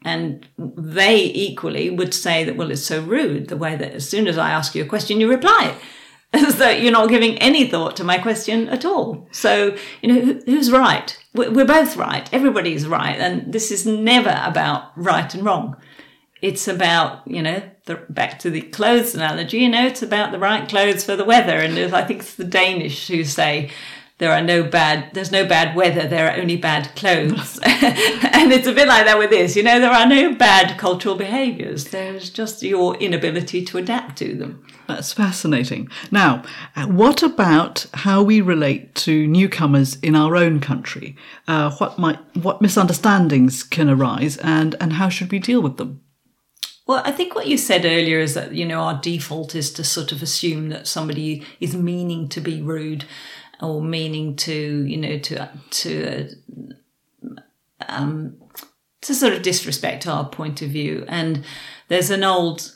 And 0.04 0.48
they 0.58 1.24
equally 1.26 1.90
would 1.90 2.14
say 2.14 2.44
that, 2.46 2.56
well, 2.56 2.72
it's 2.72 2.84
so 2.84 3.02
rude 3.02 3.50
the 3.50 3.58
way 3.58 3.76
that 3.76 3.94
as 3.94 4.08
soon 4.08 4.28
as 4.28 4.38
I 4.38 4.52
ask 4.52 4.74
you 4.74 4.84
a 4.84 4.88
question, 4.88 5.20
you 5.20 5.30
reply 5.30 5.76
as 6.32 6.58
though 6.58 6.70
you're 6.70 6.92
not 6.92 7.10
giving 7.10 7.38
any 7.40 7.68
thought 7.68 7.96
to 7.98 8.04
my 8.04 8.18
question 8.18 8.70
at 8.70 8.86
all. 8.86 9.28
So, 9.32 9.76
you 10.02 10.14
know, 10.14 10.40
who's 10.46 10.72
right? 10.72 11.18
We're 11.34 11.66
both 11.66 11.98
right. 11.98 12.32
Everybody's 12.34 12.88
right. 12.88 13.18
And 13.18 13.52
this 13.52 13.72
is 13.72 13.86
never 13.86 14.40
about 14.44 14.92
right 14.96 15.34
and 15.34 15.44
wrong. 15.44 15.76
It's 16.42 16.68
about, 16.68 17.28
you 17.28 17.42
know, 17.42 17.62
the, 17.86 17.96
back 18.10 18.40
to 18.40 18.50
the 18.50 18.62
clothes 18.62 19.16
analogy, 19.16 19.58
you 19.58 19.70
know, 19.70 19.86
it's 19.86 20.04
about 20.04 20.32
the 20.32 20.40
right 20.40 20.70
clothes 20.70 21.04
for 21.04 21.16
the 21.16 21.26
weather. 21.26 21.58
And 21.58 21.78
I 21.94 22.06
think 22.06 22.22
it's 22.22 22.36
the 22.36 22.46
Danish 22.46 23.08
who 23.08 23.24
say, 23.24 23.72
there 24.20 24.32
are 24.32 24.42
no 24.42 24.64
bad 24.64 25.10
there's 25.14 25.32
no 25.32 25.46
bad 25.46 25.76
weather 25.76 26.08
there 26.08 26.30
are 26.30 26.38
only 26.40 26.56
bad 26.56 26.96
clothes. 26.96 27.60
And 28.40 28.54
it's 28.54 28.68
a 28.68 28.74
bit 28.74 28.88
like 28.88 29.06
that 29.06 29.18
with 29.18 29.32
this 29.32 29.56
you 29.56 29.64
know 29.64 29.80
there 29.80 29.92
are 29.92 30.08
no 30.08 30.36
bad 30.36 30.78
cultural 30.78 31.16
behaviors. 31.16 31.86
There's 31.86 32.30
just 32.30 32.62
your 32.62 32.96
inability 32.98 33.66
to 33.66 33.78
adapt 33.78 34.18
to 34.20 34.36
them. 34.36 34.66
That's 34.88 35.12
fascinating. 35.12 35.90
Now 36.12 36.44
what 36.88 37.24
about 37.24 37.88
how 37.94 38.22
we 38.22 38.42
relate 38.42 38.94
to 38.96 39.28
newcomers 39.28 39.98
in 40.02 40.16
our 40.16 40.36
own 40.36 40.60
country? 40.60 41.16
Uh, 41.48 41.72
what 41.78 41.98
might 41.98 42.20
what 42.36 42.62
misunderstandings 42.62 43.64
can 43.64 43.90
arise 43.90 44.38
and 44.38 44.76
and 44.80 44.94
how 44.94 45.10
should 45.10 45.32
we 45.32 45.40
deal 45.40 45.62
with 45.62 45.78
them? 45.78 46.02
Well, 46.90 47.04
I 47.06 47.12
think 47.12 47.36
what 47.36 47.46
you 47.46 47.56
said 47.56 47.86
earlier 47.86 48.20
is 48.20 48.34
that, 48.34 48.56
you 48.56 48.66
know, 48.66 48.80
our 48.80 49.00
default 49.00 49.54
is 49.54 49.72
to 49.74 49.84
sort 49.84 50.12
of 50.12 50.24
assume 50.24 50.70
that 50.70 50.88
somebody 50.88 51.46
is 51.60 51.76
meaning 51.76 52.28
to 52.30 52.42
be 52.42 52.64
rude 52.64 53.06
or 53.62 53.82
meaning 53.82 54.36
to 54.38 54.86
you 54.86 54.98
know 54.98 55.20
to 55.20 55.50
to 55.70 56.30
um, 57.88 58.38
to 59.02 59.16
sort 59.16 59.34
of 59.34 59.42
disrespect 59.42 60.08
our 60.08 60.28
point 60.28 60.62
of 60.62 60.70
view. 60.70 61.06
And 61.08 61.44
there's 61.88 62.10
an 62.10 62.24
old 62.24 62.76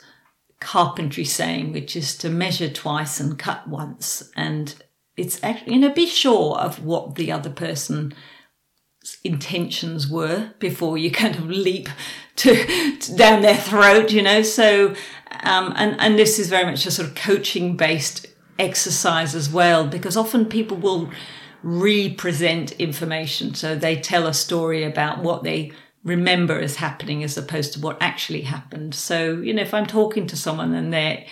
carpentry 0.60 1.24
saying 1.24 1.72
which 1.72 1.94
is 1.94 2.16
to 2.18 2.30
measure 2.30 2.68
twice 2.68 3.20
and 3.20 3.38
cut 3.38 3.68
once. 3.68 4.30
And 4.36 4.74
it's 5.16 5.42
actually 5.42 5.74
you 5.74 5.80
know 5.80 5.92
be 5.92 6.06
sure 6.06 6.56
of 6.58 6.84
what 6.84 7.14
the 7.14 7.30
other 7.30 7.50
person 7.50 8.14
intentions 9.22 10.08
were 10.08 10.52
before 10.58 10.96
you 10.96 11.10
kind 11.22 11.36
of 11.36 11.48
leap 11.48 11.88
to, 12.36 12.96
to 12.98 13.16
down 13.16 13.42
their 13.42 13.56
throat, 13.56 14.10
you 14.10 14.22
know. 14.22 14.42
So, 14.42 14.94
um, 15.42 15.72
and 15.76 16.00
and 16.00 16.18
this 16.18 16.38
is 16.38 16.48
very 16.48 16.64
much 16.64 16.86
a 16.86 16.90
sort 16.90 17.08
of 17.08 17.14
coaching 17.14 17.76
based 17.76 18.26
exercise 18.58 19.34
as 19.34 19.50
well, 19.50 19.86
because 19.86 20.16
often 20.16 20.46
people 20.46 20.76
will 20.76 21.10
represent 21.62 22.72
information. 22.72 23.54
So 23.54 23.74
they 23.74 23.96
tell 23.96 24.26
a 24.26 24.34
story 24.34 24.84
about 24.84 25.22
what 25.22 25.42
they 25.42 25.72
remember 26.04 26.58
as 26.58 26.76
happening 26.76 27.24
as 27.24 27.38
opposed 27.38 27.72
to 27.72 27.80
what 27.80 27.96
actually 28.00 28.42
happened. 28.42 28.94
So, 28.94 29.40
you 29.40 29.54
know, 29.54 29.62
if 29.62 29.72
I'm 29.72 29.86
talking 29.86 30.26
to 30.26 30.36
someone 30.36 30.74
and 30.74 30.92
their 30.92 31.24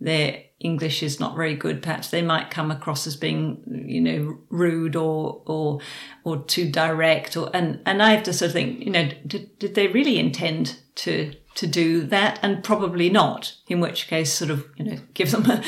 their 0.00 0.44
English 0.62 1.02
is 1.02 1.20
not 1.20 1.36
very 1.36 1.54
good, 1.54 1.82
perhaps 1.82 2.10
they 2.10 2.22
might 2.22 2.50
come 2.50 2.70
across 2.70 3.06
as 3.06 3.16
being, 3.16 3.62
you 3.66 4.00
know, 4.00 4.38
rude 4.48 4.96
or 4.96 5.42
or 5.46 5.80
or 6.24 6.42
too 6.44 6.70
direct 6.70 7.36
or 7.36 7.50
and 7.54 7.80
and 7.84 8.02
I 8.02 8.12
have 8.12 8.22
to 8.24 8.32
sort 8.32 8.48
of 8.48 8.52
think, 8.52 8.80
you 8.80 8.90
know, 8.90 9.10
did, 9.26 9.58
did 9.58 9.74
they 9.74 9.88
really 9.88 10.18
intend 10.18 10.78
to 10.96 11.34
to 11.56 11.66
do 11.66 12.02
that? 12.04 12.38
And 12.42 12.62
probably 12.62 13.10
not 13.10 13.56
in 13.66 13.80
which 13.80 14.06
case 14.06 14.32
sort 14.32 14.50
of 14.50 14.66
you 14.76 14.84
know 14.84 14.98
give 15.14 15.32
them 15.32 15.50
a, 15.50 15.62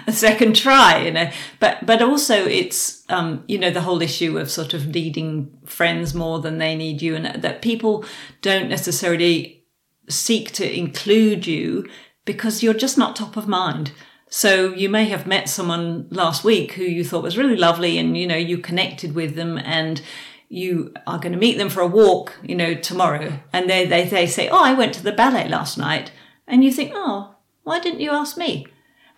a 0.06 0.12
second 0.12 0.56
try 0.56 1.04
you 1.04 1.12
know. 1.12 1.30
But 1.60 1.84
but 1.84 2.02
also 2.02 2.44
it's 2.44 3.04
um 3.10 3.44
you 3.46 3.58
know 3.58 3.70
the 3.70 3.82
whole 3.82 4.02
issue 4.02 4.38
of 4.38 4.50
sort 4.50 4.74
of 4.74 4.88
needing 4.88 5.56
friends 5.66 6.14
more 6.14 6.40
than 6.40 6.58
they 6.58 6.74
need 6.74 7.02
you 7.02 7.14
and 7.14 7.42
that 7.42 7.62
people 7.62 8.04
don't 8.40 8.68
necessarily 8.68 9.64
seek 10.08 10.52
to 10.52 10.78
include 10.78 11.46
you 11.46 11.88
because 12.24 12.62
you're 12.62 12.74
just 12.74 12.98
not 12.98 13.16
top 13.16 13.36
of 13.36 13.48
mind 13.48 13.92
so 14.34 14.72
you 14.72 14.88
may 14.88 15.04
have 15.04 15.26
met 15.26 15.46
someone 15.46 16.08
last 16.10 16.42
week 16.42 16.72
who 16.72 16.84
you 16.84 17.04
thought 17.04 17.22
was 17.22 17.36
really 17.36 17.54
lovely 17.54 17.98
and 17.98 18.16
you 18.16 18.26
know 18.26 18.34
you 18.34 18.56
connected 18.56 19.14
with 19.14 19.34
them 19.34 19.58
and 19.58 20.00
you 20.48 20.92
are 21.06 21.18
going 21.18 21.32
to 21.32 21.38
meet 21.38 21.56
them 21.58 21.68
for 21.68 21.80
a 21.80 21.86
walk, 21.86 22.38
you 22.42 22.54
know, 22.54 22.74
tomorrow. 22.74 23.40
And 23.52 23.68
they, 23.68 23.86
they, 23.86 24.06
they 24.06 24.26
say, 24.26 24.48
Oh, 24.48 24.62
I 24.62 24.74
went 24.74 24.92
to 24.94 25.02
the 25.02 25.12
ballet 25.12 25.48
last 25.48 25.78
night. 25.78 26.12
And 26.46 26.62
you 26.62 26.70
think, 26.70 26.92
Oh, 26.94 27.36
why 27.62 27.78
didn't 27.78 28.00
you 28.00 28.10
ask 28.10 28.36
me? 28.36 28.66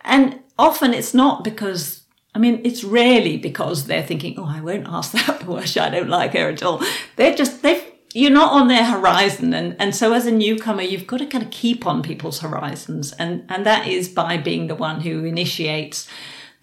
And 0.01 0.39
often 0.57 0.93
it's 0.93 1.13
not 1.13 1.43
because, 1.43 2.03
I 2.33 2.39
mean, 2.39 2.61
it's 2.63 2.85
rarely 2.85 3.35
because 3.35 3.85
they're 3.85 4.05
thinking, 4.05 4.35
Oh, 4.37 4.45
I 4.45 4.61
won't 4.61 4.87
ask 4.87 5.11
that 5.25 5.45
bush. 5.45 5.75
I 5.77 5.89
don't 5.89 6.09
like 6.09 6.33
her 6.33 6.49
at 6.49 6.63
all. 6.63 6.81
They're 7.15 7.35
just, 7.35 7.61
they've, 7.61 7.83
you're 8.15 8.31
not 8.31 8.53
on 8.53 8.69
their 8.69 8.85
horizon. 8.85 9.53
And, 9.53 9.75
and 9.77 9.93
so 9.93 10.13
as 10.13 10.25
a 10.25 10.31
newcomer, 10.31 10.81
you've 10.81 11.05
got 11.05 11.17
to 11.17 11.25
kind 11.25 11.43
of 11.43 11.51
keep 11.51 11.85
on 11.85 12.01
people's 12.01 12.39
horizons. 12.39 13.11
And, 13.11 13.43
and 13.49 13.65
that 13.65 13.87
is 13.87 14.07
by 14.07 14.37
being 14.37 14.67
the 14.67 14.75
one 14.75 15.01
who 15.01 15.25
initiates 15.25 16.07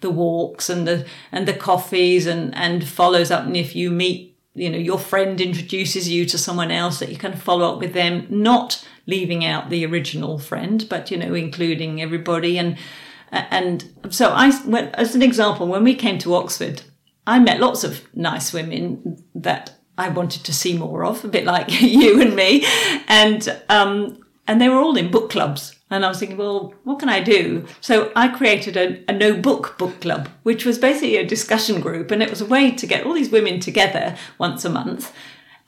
the 0.01 0.09
walks 0.09 0.67
and 0.67 0.87
the, 0.87 1.05
and 1.31 1.47
the 1.47 1.53
coffees 1.53 2.25
and, 2.25 2.55
and 2.55 2.85
follows 2.87 3.29
up. 3.29 3.45
And 3.45 3.55
if 3.55 3.75
you 3.75 3.91
meet 3.91 4.31
you 4.55 4.69
know 4.69 4.77
your 4.77 4.99
friend 4.99 5.41
introduces 5.41 6.07
you 6.07 6.25
to 6.27 6.37
someone 6.37 6.69
else 6.69 6.99
that 6.99 7.09
you 7.09 7.17
of 7.33 7.41
follow 7.41 7.73
up 7.73 7.79
with 7.79 7.93
them 7.93 8.27
not 8.29 8.87
leaving 9.07 9.43
out 9.43 9.71
the 9.71 9.83
original 9.83 10.37
friend 10.37 10.85
but 10.89 11.09
you 11.09 11.17
know 11.17 11.33
including 11.33 11.99
everybody 11.99 12.59
and 12.59 12.77
and 13.31 13.91
so 14.11 14.29
i 14.29 14.49
as 14.93 15.15
an 15.15 15.23
example 15.23 15.65
when 15.65 15.83
we 15.83 15.95
came 15.95 16.19
to 16.19 16.35
oxford 16.35 16.83
i 17.25 17.39
met 17.39 17.59
lots 17.59 17.83
of 17.83 18.03
nice 18.13 18.53
women 18.53 19.17
that 19.33 19.79
i 19.97 20.09
wanted 20.09 20.43
to 20.43 20.53
see 20.53 20.77
more 20.77 21.03
of 21.05 21.23
a 21.23 21.27
bit 21.27 21.45
like 21.45 21.69
you 21.81 22.21
and 22.21 22.35
me 22.35 22.65
and 23.07 23.61
um 23.69 24.19
and 24.47 24.59
they 24.59 24.67
were 24.67 24.77
all 24.77 24.97
in 24.97 25.09
book 25.09 25.29
clubs 25.29 25.75
and 25.93 26.03
I 26.03 26.09
was 26.09 26.19
thinking, 26.19 26.37
well, 26.37 26.73
what 26.85 26.97
can 26.97 27.07
I 27.07 27.19
do? 27.19 27.67
So 27.79 28.11
I 28.15 28.27
created 28.27 28.75
a, 28.75 29.03
a, 29.07 29.13
no 29.13 29.39
book 29.39 29.77
book 29.77 30.01
club, 30.01 30.27
which 30.41 30.65
was 30.65 30.79
basically 30.79 31.17
a 31.17 31.25
discussion 31.25 31.81
group. 31.81 32.09
And 32.09 32.23
it 32.23 32.31
was 32.31 32.41
a 32.41 32.47
way 32.47 32.71
to 32.71 32.87
get 32.87 33.05
all 33.05 33.13
these 33.13 33.29
women 33.29 33.59
together 33.59 34.17
once 34.39 34.65
a 34.65 34.69
month 34.69 35.13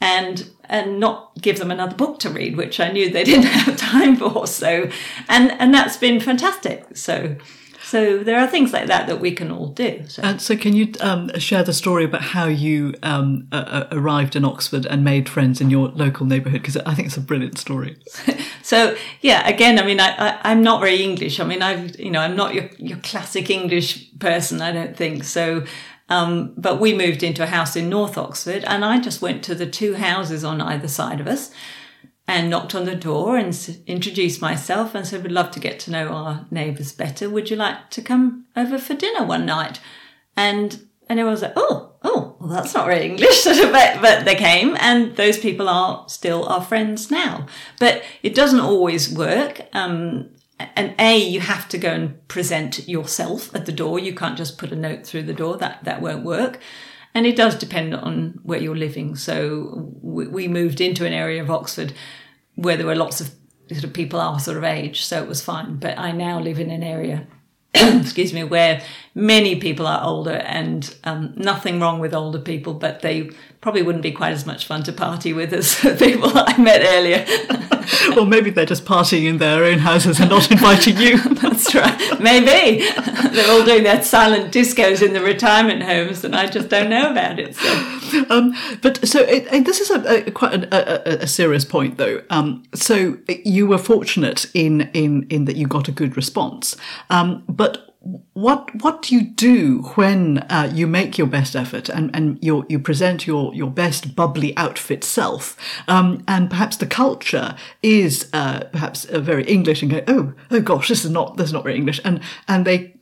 and 0.01 0.49
and 0.67 0.99
not 0.99 1.31
give 1.41 1.59
them 1.59 1.69
another 1.69 1.95
book 1.95 2.17
to 2.19 2.29
read, 2.31 2.57
which 2.57 2.79
I 2.79 2.91
knew 2.91 3.09
they 3.09 3.23
didn't 3.31 3.45
have 3.45 3.77
time 3.77 4.15
for. 4.15 4.47
So 4.47 4.89
and 5.29 5.51
and 5.51 5.73
that's 5.73 5.97
been 5.97 6.19
fantastic. 6.19 6.97
So 6.97 7.35
so 7.95 8.17
there 8.17 8.37
are 8.37 8.45
things 8.45 8.73
like 8.73 8.87
that 8.87 9.07
that 9.07 9.21
we 9.21 9.31
can 9.31 9.49
all 9.49 9.67
do. 9.67 10.03
So, 10.09 10.21
and 10.21 10.41
so 10.41 10.57
can 10.57 10.75
you 10.75 10.91
um, 10.99 11.31
share 11.39 11.63
the 11.63 11.71
story 11.71 12.03
about 12.03 12.23
how 12.23 12.45
you 12.45 12.93
um, 13.03 13.47
uh, 13.53 13.85
arrived 13.89 14.35
in 14.35 14.43
Oxford 14.43 14.85
and 14.85 15.01
made 15.01 15.29
friends 15.29 15.61
in 15.61 15.69
your 15.69 15.87
local 15.87 16.25
neighbourhood? 16.25 16.61
Because 16.61 16.75
I 16.75 16.93
think 16.93 17.05
it's 17.05 17.15
a 17.15 17.21
brilliant 17.21 17.57
story. 17.57 17.95
so 18.61 18.97
yeah, 19.21 19.47
again, 19.47 19.79
I 19.79 19.85
mean, 19.85 20.01
I, 20.01 20.09
I, 20.43 20.51
am 20.51 20.61
not 20.61 20.81
very 20.81 21.01
English. 21.01 21.39
I 21.39 21.45
mean, 21.45 21.61
I've 21.61 21.97
you 21.97 22.11
know, 22.11 22.19
I'm 22.19 22.35
not 22.35 22.53
your 22.53 22.69
your 22.77 22.97
classic 22.97 23.49
English 23.49 24.17
person. 24.19 24.61
I 24.61 24.73
don't 24.73 24.97
think 24.97 25.23
so. 25.23 25.63
Um, 26.09 26.53
but 26.57 26.81
we 26.81 26.93
moved 26.93 27.23
into 27.23 27.43
a 27.43 27.47
house 27.47 27.77
in 27.77 27.87
North 27.87 28.17
Oxford, 28.17 28.65
and 28.65 28.83
I 28.83 28.99
just 28.99 29.21
went 29.21 29.41
to 29.45 29.55
the 29.55 29.65
two 29.65 29.93
houses 29.93 30.43
on 30.43 30.59
either 30.59 30.89
side 30.89 31.21
of 31.21 31.27
us 31.27 31.49
and 32.27 32.49
knocked 32.49 32.73
on 32.73 32.85
the 32.85 32.95
door 32.95 33.37
and 33.37 33.77
introduced 33.85 34.41
myself 34.41 34.95
and 34.95 35.05
said, 35.05 35.23
We'd 35.23 35.31
love 35.31 35.51
to 35.51 35.59
get 35.59 35.79
to 35.81 35.91
know 35.91 36.07
our 36.07 36.45
neighbours 36.49 36.91
better. 36.91 37.29
Would 37.29 37.49
you 37.49 37.55
like 37.55 37.89
to 37.91 38.01
come 38.01 38.45
over 38.55 38.77
for 38.77 38.93
dinner 38.95 39.25
one 39.25 39.45
night? 39.45 39.79
And 40.35 40.87
and 41.07 41.19
everyone 41.19 41.33
was 41.33 41.43
like, 41.43 41.53
Oh, 41.55 41.93
oh, 42.03 42.35
well, 42.39 42.49
that's 42.49 42.73
not 42.73 42.87
really 42.87 43.05
English, 43.05 43.43
but, 43.43 44.01
but 44.01 44.25
they 44.25 44.35
came, 44.35 44.75
and 44.79 45.15
those 45.15 45.37
people 45.37 45.69
are 45.69 46.07
still 46.09 46.45
our 46.45 46.61
friends 46.61 47.11
now. 47.11 47.45
But 47.79 48.03
it 48.23 48.33
doesn't 48.33 48.59
always 48.59 49.13
work. 49.13 49.61
Um, 49.73 50.29
and 50.59 50.95
A, 50.99 51.17
you 51.17 51.41
have 51.41 51.67
to 51.69 51.77
go 51.77 51.91
and 51.91 52.27
present 52.27 52.87
yourself 52.87 53.53
at 53.53 53.65
the 53.65 53.71
door. 53.71 53.99
You 53.99 54.15
can't 54.15 54.37
just 54.37 54.57
put 54.57 54.71
a 54.71 54.75
note 54.75 55.05
through 55.05 55.23
the 55.23 55.33
door. 55.33 55.57
That 55.57 55.83
that 55.83 56.01
won't 56.01 56.23
work. 56.23 56.59
And 57.15 57.25
it 57.25 57.37
does 57.37 57.55
depend 57.55 57.95
on 57.95 58.39
where 58.43 58.59
you're 58.59 58.75
living. 58.75 59.15
So 59.15 59.89
we 60.01 60.47
moved 60.47 60.81
into 60.81 61.05
an 61.05 61.13
area 61.13 61.41
of 61.41 61.49
Oxford 61.49 61.93
where 62.55 62.77
there 62.77 62.85
were 62.85 62.95
lots 62.95 63.21
of 63.21 63.31
sort 63.71 63.85
of 63.85 63.93
people 63.93 64.19
our 64.19 64.39
sort 64.39 64.57
of 64.57 64.63
age, 64.63 65.03
so 65.03 65.23
it 65.23 65.27
was 65.27 65.41
fine. 65.41 65.77
But 65.77 65.97
I 65.97 66.11
now 66.11 66.39
live 66.39 66.59
in 66.59 66.69
an 66.69 66.83
area, 66.83 67.25
excuse 67.73 68.33
me, 68.33 68.43
where 68.43 68.83
many 69.15 69.55
people 69.55 69.87
are 69.87 70.03
older, 70.03 70.35
and 70.35 70.93
um, 71.05 71.33
nothing 71.37 71.79
wrong 71.79 71.99
with 71.99 72.13
older 72.13 72.39
people, 72.39 72.73
but 72.73 73.01
they 73.01 73.31
probably 73.61 73.81
wouldn't 73.81 74.03
be 74.03 74.11
quite 74.11 74.33
as 74.33 74.45
much 74.45 74.67
fun 74.67 74.83
to 74.83 74.93
party 74.93 75.33
with 75.33 75.51
as 75.51 75.75
people 75.99 76.29
I 76.35 76.55
met 76.57 76.81
earlier. 76.83 77.25
well, 78.15 78.25
maybe 78.25 78.49
they're 78.49 78.65
just 78.65 78.85
partying 78.85 79.25
in 79.25 79.37
their 79.37 79.63
own 79.63 79.79
houses 79.79 80.19
and 80.19 80.29
not 80.29 80.51
inviting 80.51 80.97
you. 80.97 81.17
That's 81.35 81.73
right. 81.73 82.19
Maybe 82.19 82.85
they're 83.29 83.49
all 83.49 83.63
doing 83.63 83.83
their 83.83 84.03
silent 84.03 84.53
discos 84.53 85.01
in 85.01 85.13
the 85.13 85.21
retirement 85.21 85.81
homes, 85.81 86.23
and 86.23 86.35
I 86.35 86.47
just 86.47 86.69
don't 86.69 86.89
know 86.89 87.09
about 87.09 87.39
it. 87.39 87.55
So, 87.55 88.25
um, 88.29 88.53
but 88.81 89.07
so 89.07 89.21
it, 89.21 89.47
it, 89.51 89.65
this 89.65 89.79
is 89.79 89.89
a, 89.91 90.27
a 90.27 90.31
quite 90.31 90.65
a, 90.65 91.23
a, 91.23 91.27
serious 91.27 91.63
point, 91.63 91.97
though. 91.97 92.21
Um, 92.29 92.63
so 92.73 93.17
you 93.27 93.65
were 93.65 93.77
fortunate 93.77 94.45
in 94.53 94.89
in 94.93 95.25
in 95.29 95.45
that 95.45 95.55
you 95.55 95.67
got 95.67 95.87
a 95.87 95.91
good 95.91 96.17
response, 96.17 96.75
um, 97.09 97.43
but 97.47 97.94
what 98.33 98.69
what 98.83 99.01
do 99.01 99.15
you 99.15 99.21
do 99.23 99.81
when 99.95 100.39
uh, 100.49 100.71
you 100.71 100.85
make 100.85 101.17
your 101.17 101.25
best 101.25 101.55
effort 101.55 101.89
and, 101.89 102.15
and 102.15 102.37
you 102.41 102.65
you 102.69 102.77
present 102.77 103.25
your 103.25 103.53
your 103.55 103.71
best 103.71 104.15
bubbly 104.15 104.55
outfit 104.57 105.03
self? 105.03 105.57
Um, 105.87 106.23
and 106.27 106.49
perhaps 106.49 106.77
the 106.77 106.85
culture 106.85 107.55
is 107.81 108.29
uh, 108.31 108.65
perhaps 108.71 109.05
very 109.05 109.43
English 109.45 109.81
and 109.81 109.89
go 109.89 110.03
oh 110.07 110.33
oh 110.51 110.61
gosh 110.61 110.89
this 110.89 111.03
is 111.03 111.09
not 111.09 111.37
this 111.37 111.47
is 111.47 111.53
not 111.53 111.63
very 111.63 111.75
English 111.75 111.99
and 112.05 112.21
and 112.47 112.65
they 112.65 112.93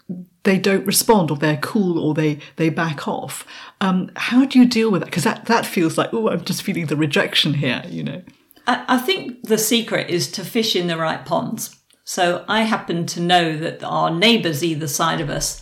they 0.44 0.58
don't 0.58 0.86
respond 0.86 1.32
or 1.32 1.38
they're 1.38 1.58
cool 1.58 2.00
or 2.00 2.14
they 2.14 2.40
they 2.56 2.70
back 2.70 3.06
off. 3.06 3.46
Um, 3.82 4.10
how 4.16 4.46
do 4.46 4.58
you 4.58 4.66
deal 4.66 4.90
with 4.90 5.02
that? 5.02 5.08
Because 5.08 5.26
that 5.26 5.46
that 5.48 5.66
feels 5.66 5.98
like 5.98 6.14
oh 6.14 6.30
I'm 6.30 6.46
just 6.46 6.64
feeling 6.64 6.86
the 6.86 6.96
rejection 6.96 7.56
here 7.56 7.84
you 7.90 8.04
know? 8.04 8.22
I, 8.66 8.86
I 8.88 8.98
think 9.00 9.44
the 9.44 9.58
secret 9.58 10.10
is 10.10 10.32
to 10.32 10.46
fish 10.46 10.78
in 10.78 10.88
the 10.88 10.96
right 10.98 11.26
ponds 11.26 11.83
so 12.04 12.44
I 12.48 12.64
happen 12.64 13.06
to 13.08 13.22
know 13.22 13.58
that 13.58 13.84
our 13.84 14.12
neighbours 14.12 14.64
either 14.64 14.88
side 14.88 15.22
of 15.22 15.30
us 15.30 15.62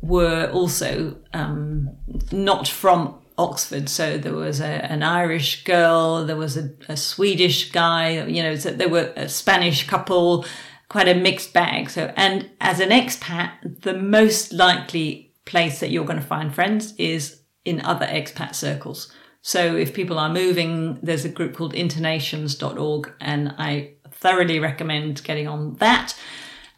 were 0.00 0.50
also 0.52 1.16
um, 1.32 1.90
not 2.32 2.68
from 2.68 3.20
Oxford. 3.36 3.88
So 3.88 4.18
there 4.18 4.34
was 4.34 4.60
a, 4.60 4.66
an 4.66 5.02
Irish 5.02 5.64
girl, 5.64 6.26
there 6.26 6.36
was 6.36 6.56
a, 6.56 6.70
a 6.88 6.96
Swedish 6.96 7.70
guy, 7.70 8.26
you 8.26 8.42
know, 8.42 8.56
so 8.56 8.72
there 8.72 8.88
were 8.88 9.12
a 9.16 9.28
Spanish 9.28 9.86
couple, 9.86 10.44
quite 10.88 11.08
a 11.08 11.14
mixed 11.14 11.52
bag. 11.52 11.90
So, 11.90 12.12
and 12.16 12.50
as 12.60 12.80
an 12.80 12.90
expat, 12.90 13.82
the 13.82 13.94
most 13.94 14.52
likely 14.52 15.32
place 15.44 15.80
that 15.80 15.90
you're 15.90 16.04
going 16.04 16.20
to 16.20 16.24
find 16.24 16.52
friends 16.52 16.94
is 16.98 17.42
in 17.64 17.80
other 17.80 18.06
expat 18.06 18.54
circles. 18.54 19.12
So 19.40 19.76
if 19.76 19.94
people 19.94 20.18
are 20.18 20.28
moving, 20.28 20.98
there's 21.02 21.24
a 21.24 21.28
group 21.28 21.54
called 21.54 21.74
internations.org 21.74 23.12
and 23.20 23.54
I 23.56 23.94
thoroughly 24.20 24.58
recommend 24.58 25.22
getting 25.24 25.48
on 25.48 25.74
that. 25.74 26.14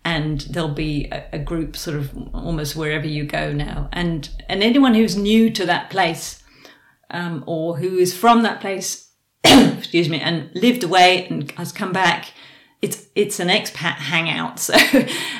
And 0.04 0.40
there'll 0.42 0.68
be 0.68 1.08
a, 1.12 1.24
a 1.34 1.38
group 1.38 1.76
sort 1.76 1.96
of 1.96 2.16
almost 2.34 2.74
wherever 2.74 3.06
you 3.06 3.24
go 3.24 3.52
now. 3.52 3.88
And, 3.92 4.28
and 4.48 4.62
anyone 4.62 4.94
who's 4.94 5.16
new 5.16 5.50
to 5.50 5.66
that 5.66 5.90
place, 5.90 6.42
um, 7.10 7.44
or 7.46 7.76
who 7.76 7.98
is 7.98 8.16
from 8.16 8.42
that 8.42 8.60
place, 8.60 9.10
excuse 9.44 10.08
me, 10.08 10.20
and 10.20 10.50
lived 10.54 10.82
away 10.82 11.26
and 11.26 11.50
has 11.52 11.72
come 11.72 11.92
back, 11.92 12.32
it's 12.82 13.08
it's 13.14 13.40
an 13.40 13.48
expat 13.48 13.96
hangout. 13.96 14.58
So, 14.70 14.74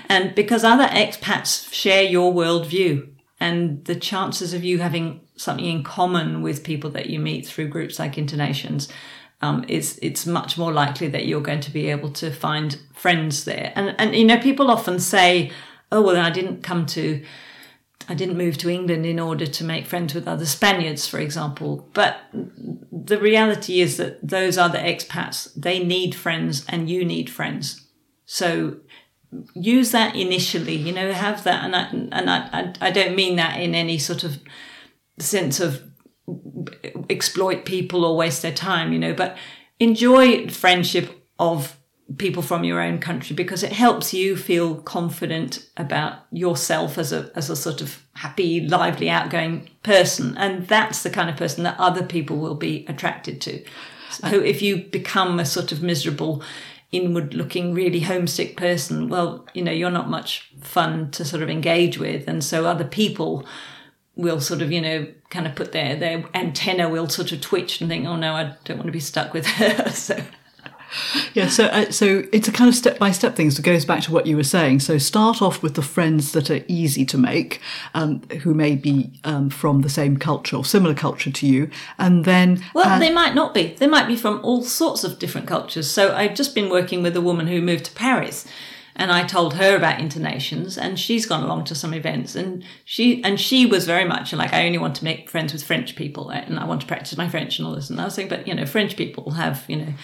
and 0.09 0.35
because 0.35 0.63
other 0.63 0.87
expats 0.87 1.73
share 1.73 2.03
your 2.03 2.35
worldview, 2.35 3.11
and 3.41 3.83
the 3.87 3.97
chances 3.97 4.53
of 4.53 4.63
you 4.63 4.79
having 4.79 5.23
something 5.37 5.65
in 5.65 5.83
common 5.83 6.43
with 6.43 6.63
people 6.63 6.91
that 6.91 7.09
you 7.09 7.19
meet 7.19 7.47
through 7.47 7.69
groups 7.69 7.99
like 7.99 8.19
Internations 8.19 8.89
um, 9.43 9.65
is 9.69 9.99
it's 10.03 10.27
much 10.27 10.59
more 10.59 10.73
likely 10.73 11.09
that 11.09 11.27
you're 11.27 11.41
going 11.41 11.61
to 11.61 11.71
be 11.71 11.89
able 11.91 12.11
to 12.13 12.31
find 12.31 12.79
friends 12.93 13.45
there. 13.45 13.73
And 13.75 13.95
and 13.99 14.15
you 14.15 14.25
know, 14.25 14.39
people 14.39 14.71
often 14.71 14.99
say, 14.99 15.51
"Oh, 15.91 16.03
well, 16.03 16.17
I 16.17 16.31
didn't 16.31 16.63
come 16.63 16.87
to." 16.87 17.25
I 18.09 18.15
didn't 18.15 18.39
move 18.39 18.59
to 18.59 18.71
England 18.71 19.07
in 19.07 19.21
order 19.21 19.47
to 19.47 19.63
make 19.63 19.87
friends 19.87 20.15
with 20.15 20.27
other 20.27 20.47
Spaniards, 20.47 21.07
for 21.07 21.21
example. 21.21 21.89
But 21.93 22.17
the 22.33 23.21
reality 23.21 23.81
is 23.81 23.99
that 23.99 24.27
those 24.27 24.59
other 24.59 24.81
expats, 24.81 25.53
they 25.55 25.85
need 25.85 26.15
friends 26.15 26.65
and 26.69 26.91
you 26.91 27.05
need 27.05 27.31
friends. 27.31 27.87
So 28.25 28.79
use 29.55 29.93
that 29.93 30.17
initially, 30.17 30.75
you 30.75 30.93
know, 30.93 31.13
have 31.13 31.45
that. 31.45 31.63
And 31.63 31.77
I, 31.77 31.89
and 32.11 32.31
I, 32.31 32.75
I 32.81 32.91
don't 32.91 33.15
mean 33.15 33.37
that 33.37 33.61
in 33.61 33.75
any 33.75 33.99
sort 33.99 34.25
of 34.25 34.41
sense 35.19 35.61
of 35.61 35.90
exploit 37.09 37.65
people 37.65 38.05
or 38.05 38.17
waste 38.17 38.43
their 38.43 38.53
time, 38.53 38.93
you 38.93 38.99
know, 38.99 39.15
but 39.15 39.37
enjoy 39.79 40.49
friendship 40.49 41.27
of 41.39 41.77
people 42.19 42.43
from 42.43 42.65
your 42.65 42.81
own 42.81 42.99
country 42.99 43.35
because 43.37 43.63
it 43.63 43.73
helps 43.73 44.13
you 44.13 44.37
feel 44.37 44.77
confident 44.83 45.71
about 45.77 46.25
yourself 46.33 46.99
as 46.99 47.13
a 47.13 47.31
as 47.35 47.49
a 47.49 47.57
sort 47.57 47.81
of 47.81 48.05
happy, 48.15 48.67
lively, 48.67 49.09
outgoing 49.09 49.69
person, 49.83 50.37
and 50.37 50.67
that's 50.67 51.03
the 51.03 51.11
kind 51.11 51.31
of 51.31 51.37
person 51.37 51.65
that 51.65 51.79
other 51.79 52.05
people 52.05 52.37
will 52.39 52.55
be 52.55 52.85
attracted 52.89 53.41
to. 53.41 53.65
So 54.11 54.41
if 54.41 54.61
you 54.61 54.85
become 54.85 55.39
a 55.39 55.45
sort 55.45 55.71
of 55.71 55.83
miserable, 55.83 56.43
inward 56.91 57.33
looking, 57.33 57.73
really 57.75 58.01
homesick 58.01 58.57
person, 58.57 59.09
well, 59.09 59.47
you 59.55 59.63
know, 59.63 59.73
you're 59.73 59.91
not 59.91 60.11
much 60.11 60.53
fun 60.61 61.11
to 61.13 61.25
sort 61.25 61.43
of 61.43 61.49
engage 61.49 61.97
with, 61.99 62.27
and 62.27 62.43
so 62.43 62.67
other 62.67 62.85
people 62.85 63.47
will 64.21 64.41
sort 64.41 64.63
of, 64.63 64.71
you 64.73 64.81
know, 64.81 65.07
kind 65.31 65.47
of 65.47 65.55
put 65.55 65.73
their 65.73 65.97
their 65.97 66.25
antenna 66.35 66.89
will 66.89 67.09
sort 67.09 67.33
of 67.33 67.41
twitch 67.41 67.81
and 67.81 67.91
think, 67.91 68.07
oh 68.07 68.17
no, 68.17 68.35
I 68.35 68.55
don't 68.65 68.77
want 68.77 68.87
to 68.87 68.93
be 68.93 69.01
stuck 69.01 69.33
with 69.33 69.47
her. 69.47 69.91
so 69.95 70.23
yeah, 71.35 71.49
so 71.49 71.67
uh, 71.67 71.91
so 71.91 72.25
it's 72.33 72.49
a 72.49 72.53
kind 72.53 72.69
of 72.69 72.75
step 72.75 72.99
by 72.99 73.13
step 73.13 73.37
thing. 73.37 73.51
So 73.51 73.61
it 73.61 73.65
goes 73.65 73.85
back 73.85 74.03
to 74.05 74.13
what 74.13 74.27
you 74.27 74.37
were 74.37 74.43
saying. 74.43 74.81
So 74.81 74.99
start 74.99 75.41
off 75.41 75.63
with 75.63 75.75
the 75.75 75.83
friends 75.83 76.33
that 76.33 76.51
are 76.51 76.65
easy 76.67 77.05
to 77.07 77.19
make, 77.19 77.61
um, 77.95 78.23
who 78.43 78.55
may 78.55 78.75
be 78.75 79.13
um, 79.25 79.51
from 79.51 79.83
the 79.83 79.89
same 79.89 80.17
culture 80.17 80.57
or 80.57 80.65
similar 80.65 80.95
culture 80.95 81.31
to 81.31 81.47
you, 81.47 81.71
and 81.99 82.25
then 82.25 82.65
well, 82.75 82.89
uh, 82.89 82.99
they 82.99 83.13
might 83.13 83.35
not 83.35 83.55
be. 83.55 83.75
They 83.75 83.87
might 83.87 84.09
be 84.09 84.17
from 84.17 84.41
all 84.43 84.63
sorts 84.63 85.05
of 85.05 85.19
different 85.19 85.47
cultures. 85.47 85.89
So 85.89 86.15
I've 86.15 86.35
just 86.35 86.55
been 86.55 86.71
working 86.71 87.03
with 87.03 87.17
a 87.17 87.21
woman 87.21 87.47
who 87.47 87.61
moved 87.61 87.85
to 87.87 87.93
Paris. 87.93 88.47
And 89.01 89.11
I 89.11 89.25
told 89.25 89.55
her 89.55 89.75
about 89.75 89.99
Internations 89.99 90.77
and 90.77 91.01
she's 91.01 91.25
gone 91.25 91.43
along 91.43 91.65
to 91.65 91.75
some 91.75 91.95
events, 91.95 92.37
and 92.37 92.63
she 92.85 93.25
and 93.25 93.41
she 93.41 93.65
was 93.65 93.87
very 93.87 94.05
much 94.05 94.35
like, 94.35 94.53
I 94.53 94.67
only 94.67 94.77
want 94.77 94.95
to 94.97 95.05
make 95.05 95.31
friends 95.31 95.55
with 95.55 95.65
French 95.65 95.97
people, 95.97 96.31
eh, 96.31 96.45
and 96.47 96.59
I 96.59 96.67
want 96.67 96.83
to 96.83 96.87
practice 96.87 97.17
my 97.17 97.27
French 97.27 97.59
and 97.59 97.67
all 97.67 97.75
this. 97.75 97.89
And 97.89 97.99
I 97.99 98.05
was 98.05 98.13
saying, 98.13 98.29
but 98.29 98.47
you 98.47 98.55
know, 98.55 98.67
French 98.67 98.99
people 98.99 99.31
have 99.31 99.65
you 99.69 99.77
know 99.77 99.95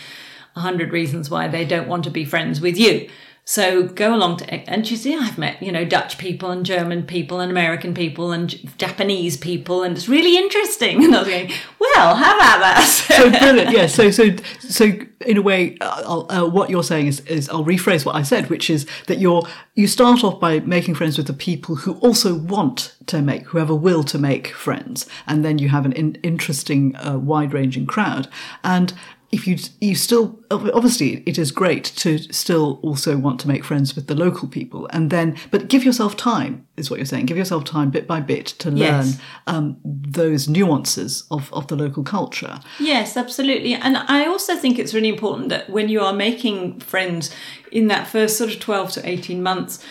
a 0.57 0.61
hundred 0.61 0.93
reasons 0.93 1.29
why 1.29 1.47
they 1.47 1.67
don't 1.67 1.89
want 1.89 2.05
to 2.05 2.11
be 2.11 2.25
friends 2.25 2.59
with 2.59 2.79
you. 2.79 3.11
So 3.49 3.85
go 3.85 4.13
along 4.13 4.39
to, 4.39 4.53
and 4.69 4.85
she 4.85 4.97
said, 4.97 5.21
I've 5.21 5.39
met, 5.39 5.63
you 5.63 5.71
know, 5.71 5.85
Dutch 5.85 6.19
people 6.19 6.51
and 6.51 6.67
German 6.67 7.05
people 7.05 7.39
and 7.39 7.49
American 7.49 7.95
people 7.95 8.33
and 8.33 8.77
Japanese 8.77 9.37
people, 9.37 9.85
and 9.85 9.97
it's 9.97 10.09
really 10.09 10.37
interesting. 10.37 10.97
And 11.07 11.15
I 11.15 11.21
was 11.21 11.29
going, 11.29 11.53
well, 11.79 12.17
how 12.17 12.35
about 12.35 12.59
that? 12.59 12.81
so 13.09 13.31
brilliant. 13.31 13.71
Yeah. 13.71 13.87
So, 13.87 14.11
so, 14.11 14.35
so 14.59 14.91
in 15.25 15.37
a 15.37 15.43
way, 15.43 15.79
uh, 15.81 16.49
what 16.49 16.71
you're 16.71 16.83
saying 16.83 17.07
is, 17.07 17.21
is 17.21 17.49
I'll 17.49 17.65
rephrase 17.65 18.05
what 18.05 18.17
I 18.17 18.23
said, 18.23 18.51
which 18.51 18.69
is 18.69 18.85
that 19.07 19.19
you're, 19.19 19.47
you 19.77 19.87
start 19.87 20.25
off 20.25 20.41
by 20.41 20.59
making 20.59 20.97
friends 20.97 21.17
with 21.17 21.29
the 21.29 21.33
people 21.33 21.77
who 21.77 21.95
also 21.99 22.35
want 22.35 22.97
to 23.07 23.23
make, 23.23 23.45
who 23.45 23.59
have 23.59 23.71
a 23.71 23.77
will 23.77 24.03
to 24.05 24.19
make 24.19 24.49
friends. 24.49 25.07
And 25.29 25.45
then 25.45 25.61
you 25.61 25.69
have 25.69 25.87
an 25.87 25.93
in, 25.93 26.17
interesting, 26.25 26.97
uh, 26.97 27.19
wide 27.19 27.53
ranging 27.53 27.87
crowd. 27.87 28.27
And, 28.65 28.93
if 29.33 29.47
you 29.47 29.59
you 29.81 29.95
still 29.95 30.39
obviously 30.51 31.23
it 31.27 31.39
is 31.39 31.51
great 31.51 31.85
to 31.85 32.19
still 32.33 32.79
also 32.83 33.17
want 33.17 33.41
to 33.41 33.49
make 33.49 33.65
friends 33.65 33.97
with 33.97 34.07
the 34.07 34.15
local 34.15 34.47
people 34.47 34.89
and 34.93 35.11
then 35.11 35.37
but 35.51 35.69
give 35.69 35.85
yourself 35.85 36.17
time 36.17 36.67
is 36.77 36.91
what 36.91 36.99
you're 36.99 37.07
saying. 37.07 37.27
Give 37.27 37.37
yourself 37.37 37.65
time 37.65 37.91
bit 37.91 38.07
by 38.07 38.21
bit 38.21 38.47
to 38.47 38.71
learn 38.71 39.07
yes. 39.07 39.21
um, 39.47 39.79
those 39.85 40.49
nuances 40.49 41.25
of, 41.31 41.53
of 41.53 41.67
the 41.69 41.77
local 41.77 42.05
culture. 42.05 42.61
Yes 42.79 43.17
absolutely. 43.17 43.75
And 43.75 43.97
i 43.97 44.27
also 44.27 44.57
think 44.57 44.79
it's 44.79 44.95
really 44.95 45.09
important 45.09 45.49
that 45.49 45.71
when 45.71 45.89
you 45.89 46.01
are 46.01 46.13
making 46.13 46.81
friends 46.81 47.35
in 47.73 47.89
that 47.89 48.07
first 48.07 48.39
sort 48.39 48.53
of 48.53 48.61
12 48.61 48.93
to 48.93 49.09
18 49.09 49.43
months 49.43 49.85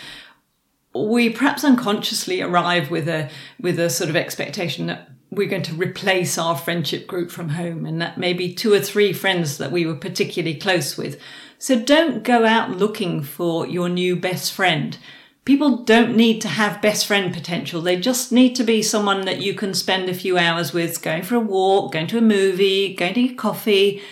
we 1.04 1.30
perhaps 1.30 1.64
unconsciously 1.64 2.40
arrive 2.40 2.90
with 2.90 3.08
a 3.08 3.30
with 3.60 3.78
a 3.78 3.90
sort 3.90 4.10
of 4.10 4.16
expectation 4.16 4.86
that 4.86 5.10
we're 5.30 5.48
going 5.48 5.62
to 5.62 5.74
replace 5.74 6.38
our 6.38 6.56
friendship 6.56 7.06
group 7.06 7.30
from 7.30 7.50
home 7.50 7.84
and 7.84 8.00
that 8.00 8.18
maybe 8.18 8.52
two 8.52 8.72
or 8.72 8.80
three 8.80 9.12
friends 9.12 9.58
that 9.58 9.72
we 9.72 9.84
were 9.84 9.94
particularly 9.94 10.56
close 10.56 10.96
with. 10.96 11.20
So 11.58 11.78
don't 11.78 12.22
go 12.22 12.44
out 12.44 12.70
looking 12.70 13.22
for 13.22 13.66
your 13.66 13.88
new 13.88 14.14
best 14.16 14.52
friend. 14.52 14.96
People 15.44 15.78
don't 15.84 16.16
need 16.16 16.40
to 16.42 16.48
have 16.48 16.82
best 16.82 17.06
friend 17.06 17.32
potential. 17.32 17.80
They 17.80 17.98
just 17.98 18.32
need 18.32 18.54
to 18.56 18.64
be 18.64 18.82
someone 18.82 19.24
that 19.26 19.40
you 19.40 19.54
can 19.54 19.74
spend 19.74 20.08
a 20.08 20.14
few 20.14 20.38
hours 20.38 20.72
with, 20.72 21.02
going 21.02 21.22
for 21.22 21.36
a 21.36 21.40
walk, 21.40 21.92
going 21.92 22.08
to 22.08 22.18
a 22.18 22.22
movie, 22.22 22.94
going 22.94 23.14
to 23.14 23.28
get 23.28 23.38
coffee. 23.38 24.02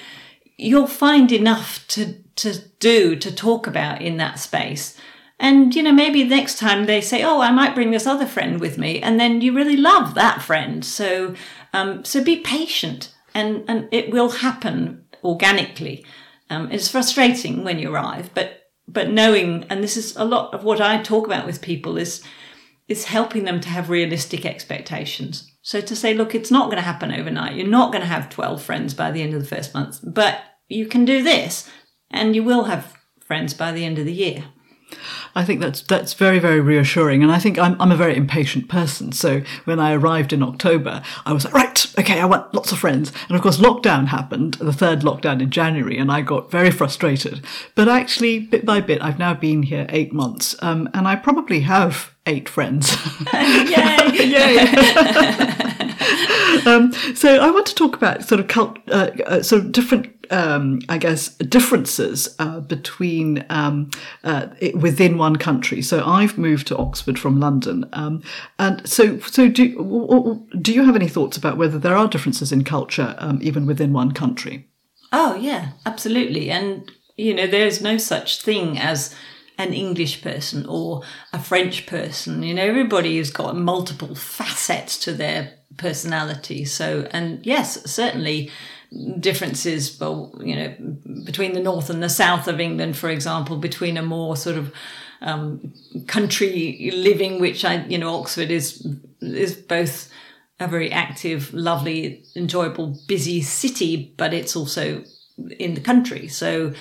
You'll 0.57 0.87
find 0.87 1.33
enough 1.33 1.87
to, 1.89 2.15
to 2.37 2.69
do, 2.79 3.17
to 3.17 3.35
talk 3.35 3.67
about 3.67 4.01
in 4.01 4.17
that 4.19 4.39
space. 4.39 4.99
And, 5.45 5.75
you 5.75 5.83
know, 5.83 5.93
maybe 5.93 6.25
next 6.25 6.59
time 6.59 6.87
they 6.87 7.03
say, 7.03 7.23
oh, 7.23 7.43
I 7.43 7.51
might 7.51 7.75
bring 7.75 7.91
this 7.91 8.07
other 8.07 8.25
friend 8.25 8.59
with 8.59 8.79
me. 8.79 9.03
And 9.03 9.21
then 9.21 9.43
you 9.43 9.55
really 9.55 9.77
love 9.77 10.15
that 10.15 10.41
friend. 10.41 10.83
So, 10.83 11.35
um, 11.75 12.03
so 12.03 12.25
be 12.25 12.41
patient 12.41 13.15
and, 13.35 13.63
and 13.69 13.87
it 13.93 14.11
will 14.11 14.31
happen 14.31 15.05
organically. 15.23 16.07
Um, 16.49 16.73
it's 16.73 16.89
frustrating 16.89 17.63
when 17.63 17.79
you 17.79 17.93
arrive, 17.93 18.31
but, 18.33 18.71
but 18.89 19.11
knowing, 19.11 19.65
and 19.65 19.85
this 19.85 19.99
is 19.99 20.17
a 20.17 20.25
lot 20.25 20.55
of 20.55 20.65
what 20.65 20.81
I 20.81 21.03
talk 21.03 21.27
about 21.27 21.45
with 21.45 21.61
people 21.61 21.99
is, 21.99 22.25
is 22.89 23.05
helping 23.05 23.45
them 23.45 23.61
to 23.61 23.69
have 23.69 23.91
realistic 23.91 24.47
expectations. 24.47 25.53
So 25.61 25.83
to 25.83 25.95
say, 25.95 26.15
look, 26.15 26.35
it's 26.35 26.51
not 26.51 26.71
going 26.71 26.79
to 26.79 26.83
happen 26.83 27.13
overnight. 27.13 27.55
You're 27.55 27.67
not 27.67 27.93
going 27.93 28.01
to 28.01 28.09
have 28.09 28.31
12 28.31 28.63
friends 28.63 28.95
by 28.95 29.11
the 29.11 29.21
end 29.21 29.35
of 29.35 29.43
the 29.43 29.57
first 29.57 29.75
month, 29.75 30.01
but 30.03 30.41
you 30.69 30.87
can 30.87 31.05
do 31.05 31.23
this 31.23 31.71
and 32.11 32.35
you 32.35 32.43
will 32.43 32.65
have 32.65 32.95
friends 33.21 33.53
by 33.53 33.73
the 33.73 33.85
end 33.85 33.99
of 33.99 34.07
the 34.07 34.13
year. 34.15 34.45
I 35.35 35.45
think 35.45 35.61
that's 35.61 35.83
that's 35.83 36.15
very 36.15 36.39
very 36.39 36.61
reassuring, 36.61 37.23
and 37.23 37.33
I 37.33 37.39
think 37.39 37.59
I'm 37.59 37.81
I'm 37.81 37.93
a 37.93 37.97
very 37.97 38.17
impatient 38.17 38.69
person. 38.69 39.13
So 39.13 39.43
when 39.65 39.81
I 39.81 39.93
arrived 39.93 40.33
in 40.33 40.43
October, 40.43 41.03
I 41.27 41.33
was 41.33 41.45
like, 41.45 41.55
right, 41.55 41.95
okay, 41.99 42.21
I 42.21 42.25
want 42.25 42.55
lots 42.55 42.73
of 42.73 42.79
friends, 42.79 43.13
and 43.29 43.37
of 43.37 43.43
course 43.43 43.59
lockdown 43.59 44.07
happened, 44.07 44.55
the 44.55 44.73
third 44.73 45.01
lockdown 45.01 45.43
in 45.43 45.51
January, 45.51 45.99
and 45.99 46.11
I 46.11 46.23
got 46.23 46.51
very 46.51 46.71
frustrated. 46.71 47.45
But 47.75 47.89
actually, 47.89 48.39
bit 48.39 48.65
by 48.65 48.81
bit, 48.81 49.03
I've 49.03 49.19
now 49.19 49.35
been 49.35 49.65
here 49.65 49.87
eight 49.89 50.13
months, 50.13 50.57
um, 50.63 50.89
and 50.95 51.09
I 51.09 51.17
probably 51.17 51.61
have 51.61 52.14
eight 52.27 52.49
friends. 52.49 52.97
Yay! 53.35 54.25
Yay! 54.25 54.59
um, 56.67 56.93
so 57.15 57.39
I 57.39 57.51
want 57.51 57.67
to 57.67 57.75
talk 57.75 57.97
about 57.97 58.25
sort 58.25 58.41
of 58.41 58.49
cult, 58.49 58.79
uh, 58.89 59.11
uh, 59.27 59.43
sort 59.43 59.63
of 59.63 59.73
different, 59.73 60.27
um, 60.31 60.81
I 60.89 60.99
guess, 60.99 61.29
differences 61.37 62.35
uh, 62.39 62.61
between 62.61 63.45
um, 63.51 63.91
uh, 64.23 64.49
it, 64.61 64.77
within 64.77 65.19
one 65.19 65.37
country. 65.37 65.83
So 65.83 66.05
I've 66.05 66.39
moved 66.39 66.67
to 66.69 66.77
Oxford 66.77 67.19
from 67.19 67.41
London, 67.41 67.89
um, 67.93 68.23
and 68.59 68.87
so 68.89 69.19
so 69.21 69.49
do 69.49 70.47
do 70.61 70.73
you 70.73 70.85
have 70.85 70.97
any 70.97 71.09
thoughts 71.09 71.37
about 71.37 71.57
whether 71.57 71.79
there 71.79 71.97
are 71.97 72.09
differences 72.09 72.53
in 72.53 72.65
culture 72.65 73.15
um, 73.19 73.39
even 73.43 73.67
within 73.67 73.93
one 73.93 74.13
country? 74.13 74.69
Oh 75.13 75.37
yeah, 75.37 75.73
absolutely, 75.87 76.51
and 76.51 76.91
you 77.17 77.35
know, 77.35 77.47
there's 77.47 77.81
no 77.81 77.99
such 77.99 78.43
thing 78.43 78.79
as 78.79 79.15
an 79.59 79.73
English 79.73 80.23
person 80.23 80.67
or 80.67 81.03
a 81.33 81.39
French 81.39 81.87
person. 81.87 82.43
You 82.43 82.55
know, 82.55 82.65
everybody 82.65 83.19
has 83.19 83.31
got 83.31 83.57
multiple 83.57 84.15
facets 84.15 84.99
to 85.01 85.13
their 85.13 85.53
personality. 85.77 86.65
So, 86.65 87.09
and 87.11 87.45
yes, 87.47 87.91
certainly 87.91 88.51
differences, 89.19 89.99
well, 89.99 90.33
you 90.43 90.57
know, 90.57 90.75
between 91.25 91.53
the 91.53 91.61
north 91.61 91.91
and 91.91 92.03
the 92.03 92.09
south 92.09 92.49
of 92.49 92.61
England, 92.61 92.97
for 92.97 93.11
example, 93.11 93.57
between 93.57 93.97
a 93.97 94.03
more 94.03 94.37
sort 94.37 94.57
of 94.57 94.73
um, 95.21 95.73
country 96.07 96.91
living, 96.95 97.41
which 97.41 97.65
I, 97.65 97.85
you 97.87 97.99
know, 97.99 98.15
Oxford 98.15 98.51
is 98.51 98.87
is 99.21 99.55
both 99.55 100.11
a 100.61 100.69
very 100.69 100.93
active, 100.93 101.53
lovely, 101.53 102.25
enjoyable, 102.37 102.97
busy 103.09 103.41
city, 103.41 104.15
but 104.17 104.33
it's 104.33 104.55
also 104.55 105.03
in 105.59 105.75
the 105.75 105.81
country. 105.81 106.29
So 106.29 106.73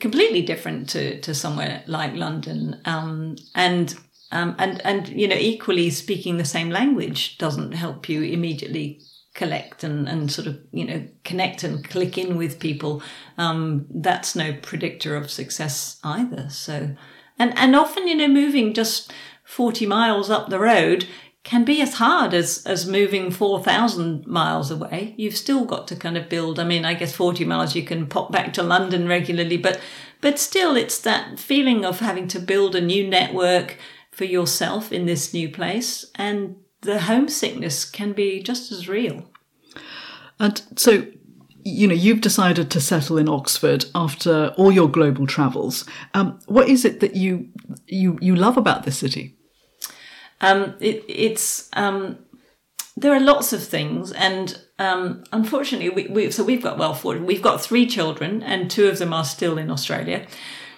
completely 0.00 0.42
different 0.42 0.88
to, 0.90 1.20
to 1.20 1.34
somewhere 1.34 1.82
like 1.86 2.14
London. 2.14 2.80
Um, 2.84 3.36
and 3.54 3.94
um, 4.30 4.54
and 4.58 4.84
and 4.84 5.08
you 5.08 5.26
know, 5.26 5.36
equally 5.36 5.90
speaking 5.90 6.36
the 6.36 6.44
same 6.44 6.70
language 6.70 7.38
doesn't 7.38 7.72
help 7.72 8.08
you 8.08 8.22
immediately 8.22 9.00
collect 9.34 9.84
and, 9.84 10.08
and 10.08 10.32
sort 10.32 10.48
of 10.48 10.58
you 10.72 10.84
know 10.84 11.06
connect 11.24 11.62
and 11.64 11.88
click 11.88 12.18
in 12.18 12.36
with 12.36 12.60
people. 12.60 13.02
Um, 13.38 13.86
that's 13.90 14.36
no 14.36 14.52
predictor 14.52 15.16
of 15.16 15.30
success 15.30 15.98
either. 16.04 16.50
So, 16.50 16.94
and 17.38 17.56
and 17.56 17.74
often 17.74 18.06
you 18.06 18.16
know, 18.16 18.28
moving 18.28 18.74
just 18.74 19.12
forty 19.44 19.86
miles 19.86 20.28
up 20.28 20.50
the 20.50 20.60
road 20.60 21.06
can 21.48 21.64
be 21.64 21.80
as 21.80 21.94
hard 21.94 22.34
as 22.34 22.62
as 22.66 22.86
moving 22.86 23.30
4000 23.30 24.26
miles 24.26 24.70
away. 24.70 25.14
You've 25.16 25.36
still 25.36 25.64
got 25.64 25.88
to 25.88 25.96
kind 25.96 26.18
of 26.18 26.28
build 26.28 26.58
i 26.58 26.64
mean 26.64 26.84
i 26.84 26.94
guess 26.94 27.14
40 27.14 27.44
miles 27.44 27.74
you 27.74 27.82
can 27.82 28.06
pop 28.06 28.30
back 28.30 28.52
to 28.54 28.62
london 28.62 29.08
regularly 29.08 29.56
but 29.56 29.80
but 30.20 30.38
still 30.38 30.76
it's 30.76 30.98
that 31.00 31.38
feeling 31.38 31.84
of 31.84 32.00
having 32.00 32.28
to 32.28 32.38
build 32.38 32.74
a 32.74 32.80
new 32.80 33.08
network 33.08 33.76
for 34.18 34.24
yourself 34.24 34.92
in 34.92 35.06
this 35.06 35.32
new 35.32 35.48
place 35.48 36.04
and 36.16 36.56
the 36.82 37.00
homesickness 37.00 37.84
can 37.84 38.12
be 38.12 38.42
just 38.42 38.72
as 38.72 38.88
real. 38.88 39.24
And 40.40 40.60
so 40.76 41.06
you 41.64 41.86
know 41.86 41.94
you've 41.94 42.20
decided 42.20 42.70
to 42.70 42.80
settle 42.80 43.18
in 43.18 43.28
oxford 43.28 43.84
after 43.94 44.54
all 44.56 44.72
your 44.72 44.88
global 44.88 45.26
travels. 45.26 45.84
Um, 46.14 46.40
what 46.46 46.68
is 46.68 46.84
it 46.84 47.00
that 47.00 47.14
you 47.14 47.48
you 47.86 48.18
you 48.20 48.34
love 48.34 48.56
about 48.56 48.84
this 48.84 48.98
city 48.98 49.37
um, 50.40 50.74
it, 50.80 51.04
it's 51.08 51.68
um, 51.72 52.18
there 52.96 53.14
are 53.14 53.20
lots 53.20 53.52
of 53.52 53.62
things, 53.62 54.12
and 54.12 54.60
um, 54.78 55.24
unfortunately, 55.32 55.90
we, 55.90 56.06
we, 56.08 56.30
so 56.30 56.44
we've 56.44 56.62
got 56.62 56.78
well 56.78 56.94
forward. 56.94 57.22
We've 57.22 57.42
got 57.42 57.60
three 57.60 57.86
children, 57.86 58.42
and 58.42 58.70
two 58.70 58.88
of 58.88 58.98
them 58.98 59.12
are 59.12 59.24
still 59.24 59.58
in 59.58 59.70
Australia, 59.70 60.26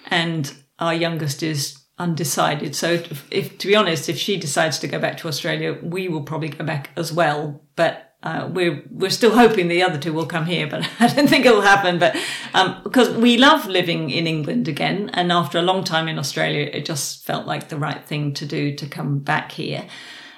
and 0.07 0.53
our 0.79 0.93
youngest 0.93 1.43
is 1.43 1.79
undecided. 1.97 2.75
So, 2.75 2.91
if, 2.93 3.27
if 3.31 3.57
to 3.59 3.67
be 3.67 3.75
honest, 3.75 4.09
if 4.09 4.17
she 4.17 4.37
decides 4.37 4.79
to 4.79 4.87
go 4.87 4.99
back 4.99 5.17
to 5.17 5.27
Australia, 5.27 5.77
we 5.81 6.09
will 6.09 6.23
probably 6.23 6.49
go 6.49 6.65
back 6.65 6.89
as 6.95 7.11
well. 7.13 7.63
But 7.75 8.10
uh, 8.23 8.47
we're 8.51 8.83
we're 8.91 9.09
still 9.09 9.31
hoping 9.31 9.67
the 9.67 9.81
other 9.81 9.97
two 9.97 10.13
will 10.13 10.27
come 10.27 10.45
here, 10.45 10.67
but 10.67 10.87
I 10.99 11.07
don't 11.07 11.27
think 11.27 11.45
it'll 11.45 11.61
happen. 11.61 11.97
But 11.97 12.15
um, 12.53 12.79
because 12.83 13.09
we 13.09 13.37
love 13.37 13.65
living 13.65 14.09
in 14.09 14.27
England 14.27 14.67
again, 14.67 15.09
and 15.13 15.31
after 15.31 15.57
a 15.57 15.63
long 15.63 15.83
time 15.83 16.07
in 16.07 16.19
Australia, 16.19 16.69
it 16.71 16.85
just 16.85 17.25
felt 17.25 17.47
like 17.47 17.69
the 17.69 17.77
right 17.77 18.03
thing 18.05 18.33
to 18.35 18.45
do 18.45 18.75
to 18.75 18.87
come 18.87 19.19
back 19.19 19.51
here. 19.51 19.87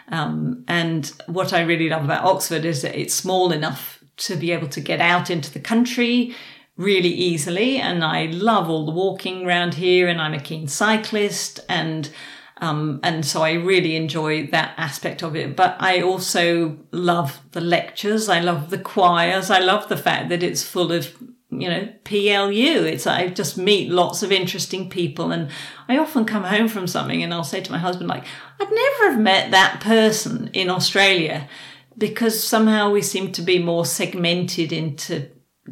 Um, 0.10 0.64
and 0.68 1.12
what 1.28 1.54
I 1.54 1.62
really 1.62 1.90
love 1.90 2.04
about 2.04 2.24
Oxford 2.24 2.66
is 2.66 2.82
that 2.84 2.96
it's 2.96 3.14
small 3.14 3.52
enough 3.52 4.04
to 4.18 4.36
be 4.36 4.52
able 4.52 4.68
to 4.70 4.82
get 4.82 5.02
out 5.02 5.30
into 5.30 5.52
the 5.52 5.60
country 5.60 6.36
really 6.78 7.10
easily, 7.10 7.78
and 7.78 8.04
I 8.04 8.28
love 8.28 8.70
all 8.70 8.86
the 8.86 8.92
walking 8.92 9.46
around 9.46 9.74
here, 9.74 10.08
and 10.08 10.22
I'm 10.22 10.34
a 10.34 10.40
keen 10.40 10.68
cyclist 10.68 11.60
and 11.68 12.10
um, 12.58 12.99
and 13.04 13.26
so 13.26 13.41
I 13.41 13.54
really 13.54 13.95
enjoy 13.95 14.47
that 14.47 14.74
aspect 14.78 15.24
of 15.24 15.36
it. 15.36 15.56
But 15.56 15.76
I 15.80 16.01
also 16.01 16.78
love 16.91 17.41
the 17.51 17.62
lectures. 17.62 18.30
I 18.30 18.39
love 18.39 18.70
the 18.70 18.78
choirs. 18.78 19.49
I 19.49 19.60
love 19.60 19.89
the 19.89 19.97
fact 19.97 20.30
that 20.30 20.43
it's 20.43 20.64
full 20.64 20.91
of, 20.91 21.14
you 21.49 21.68
know, 21.68 21.89
PLU. 22.04 22.86
It's, 22.86 23.08
I 23.08 23.28
just 23.30 23.58
meet 23.58 23.89
lots 23.89 24.24
of 24.24 24.32
interesting 24.32 24.89
people. 24.89 25.32
And 25.32 25.49
I 25.89 25.97
often 25.97 26.26
come 26.26 26.43
home 26.43 26.68
from 26.68 26.88
something 26.88 27.24
and 27.24 27.34
I'll 27.34 27.43
say 27.43 27.62
to 27.62 27.72
my 27.72 27.80
husband, 27.80 28.08
like, 28.08 28.26
I'd 28.60 28.72
never 28.72 29.12
have 29.12 29.20
met 29.20 29.51
that 29.51 29.82
person 29.82 30.49
in 30.54 30.70
Australia 30.70 31.49
because 31.97 32.41
somehow 32.43 32.91
we 32.91 33.01
seem 33.01 33.32
to 33.34 33.41
be 33.41 33.60
more 33.60 33.86
segmented 33.86 34.72
into 34.72 35.30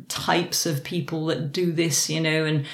types 0.08 0.66
of 0.66 0.84
people 0.84 1.26
that 1.28 1.52
do 1.52 1.72
this, 1.72 2.10
you 2.10 2.22
know, 2.22 2.46
and 2.46 2.66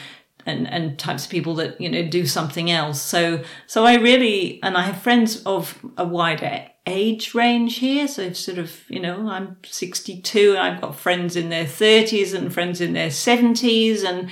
and, 0.47 0.67
and 0.71 0.97
types 0.97 1.25
of 1.25 1.29
people 1.29 1.53
that 1.55 1.79
you 1.79 1.89
know 1.89 2.07
do 2.07 2.25
something 2.25 2.71
else. 2.71 3.01
So 3.01 3.43
so 3.67 3.85
I 3.85 3.95
really 3.95 4.61
and 4.63 4.77
I 4.77 4.83
have 4.83 5.01
friends 5.01 5.43
of 5.43 5.77
a 5.97 6.05
wider 6.05 6.67
age 6.85 7.35
range 7.35 7.77
here. 7.77 8.07
So 8.07 8.33
sort 8.33 8.57
of 8.57 8.89
you 8.89 8.99
know 8.99 9.29
I'm 9.29 9.57
62 9.63 10.51
and 10.51 10.59
I've 10.59 10.81
got 10.81 10.95
friends 10.95 11.35
in 11.35 11.49
their 11.49 11.65
30s 11.65 12.33
and 12.33 12.53
friends 12.53 12.81
in 12.81 12.93
their 12.93 13.09
70s 13.09 14.03
and 14.03 14.29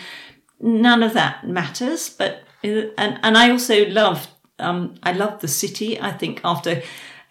none 0.60 1.04
of 1.04 1.14
that 1.14 1.48
matters. 1.48 2.10
But 2.10 2.44
and 2.64 3.20
and 3.22 3.38
I 3.38 3.52
also 3.52 3.86
love 3.90 4.28
um, 4.58 4.96
I 5.04 5.12
love 5.12 5.42
the 5.42 5.48
city. 5.48 6.00
I 6.00 6.12
think 6.12 6.42
after 6.44 6.82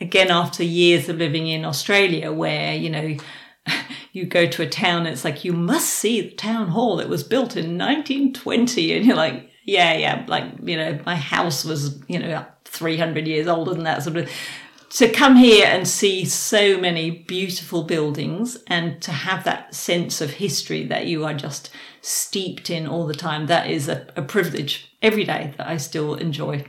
again 0.01 0.31
after 0.31 0.63
years 0.63 1.09
of 1.09 1.17
living 1.17 1.47
in 1.47 1.65
Australia 1.65 2.33
where 2.33 2.75
you 2.75 2.91
know 2.91 3.17
you 4.15 4.25
go 4.25 4.47
to 4.47 4.63
a 4.63 4.69
town, 4.69 5.07
it's 5.07 5.25
like, 5.25 5.45
you 5.45 5.53
must 5.53 5.91
see 5.91 6.21
the 6.21 6.31
town 6.31 6.69
hall. 6.69 7.01
It 7.01 7.09
was 7.09 7.25
built 7.25 7.57
in 7.57 7.77
1920. 7.77 8.97
And 8.97 9.05
you're 9.05 9.17
like, 9.17 9.51
yeah, 9.65 9.93
yeah, 9.95 10.25
like, 10.29 10.45
you 10.63 10.77
know, 10.77 11.01
my 11.05 11.17
house 11.17 11.65
was, 11.65 12.01
you 12.07 12.21
know, 12.21 12.47
300 12.65 13.27
years 13.27 13.49
older 13.49 13.75
than 13.75 13.83
that 13.83 14.05
sort 14.05 14.17
of. 14.17 14.31
To 14.91 15.11
come 15.11 15.35
here 15.35 15.67
and 15.67 15.89
see 15.89 16.25
so 16.25 16.79
many 16.79 17.11
beautiful 17.11 17.83
buildings 17.83 18.57
and 18.69 19.03
to 19.03 19.11
have 19.11 19.43
that 19.43 19.75
sense 19.75 20.21
of 20.21 20.31
history 20.31 20.87
that 20.87 21.09
you 21.09 21.25
are 21.25 21.35
just 21.35 21.71
steeped 22.01 22.71
in 22.71 22.87
all 22.87 23.09
the 23.09 23.15
time, 23.15 23.47
that 23.47 23.69
is 23.69 23.89
a, 23.89 24.07
a 24.15 24.23
privilege 24.23 24.93
every 25.03 25.25
day 25.25 25.53
that 25.57 25.67
I 25.67 25.77
still 25.79 26.15
enjoy. 26.15 26.65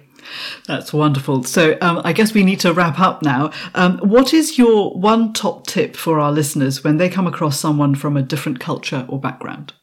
That's 0.67 0.93
wonderful. 0.93 1.43
So 1.43 1.78
um, 1.82 2.01
I 2.03 2.13
guess 2.13 2.34
we 2.34 2.43
need 2.43 2.59
to 2.61 2.73
wrap 2.73 2.99
up 2.99 3.21
now. 3.21 3.51
Um, 3.73 3.99
what 3.99 4.34
is 4.34 4.57
your 4.57 4.91
one 4.93 5.34
top 5.34 5.67
tip 5.67 5.95
for 5.95 6.19
our 6.19 6.32
listeners 6.32 6.84
when 6.84 6.97
they 6.97 7.09
come 7.09 7.28
across 7.28 7.59
someone 7.59 7.95
from 7.95 8.17
a 8.17 8.21
different 8.21 8.59
culture 8.59 9.05
or 9.07 9.19
background? 9.19 9.73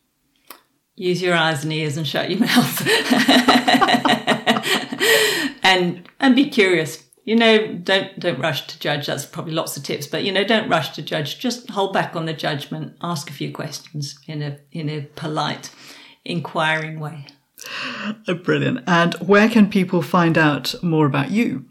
Use 0.95 1.23
your 1.23 1.35
eyes 1.35 1.65
and 1.65 1.73
ears 1.73 1.97
and 1.97 2.07
shut 2.07 2.31
your 2.31 2.41
mouth, 2.47 2.87
and 5.63 6.09
and 6.21 6.37
be 6.37 6.51
curious. 6.51 7.05
You 7.25 7.37
know, 7.37 7.75
don't 7.75 8.19
don't 8.19 8.39
rush 8.39 8.67
to 8.67 8.79
judge. 8.79 9.07
That's 9.07 9.25
probably 9.25 9.55
lots 9.55 9.77
of 9.77 9.85
tips, 9.85 10.07
but 10.07 10.23
you 10.25 10.33
know, 10.33 10.45
don't 10.45 10.69
rush 10.69 10.91
to 10.91 11.03
judge. 11.03 11.39
Just 11.39 11.71
hold 11.71 11.93
back 11.93 12.15
on 12.15 12.27
the 12.27 12.35
judgment. 12.35 12.97
Ask 13.01 13.31
a 13.31 13.33
few 13.33 13.53
questions 13.53 14.19
in 14.27 14.43
a 14.43 14.59
in 14.71 14.91
a 14.91 15.03
polite, 15.17 15.71
inquiring 16.25 17.01
way. 17.01 17.27
Brilliant. 18.45 18.81
And 18.87 19.15
where 19.15 19.49
can 19.49 19.71
people 19.71 20.03
find 20.03 20.37
out 20.39 20.75
more 20.83 21.07
about 21.07 21.31
you? 21.31 21.67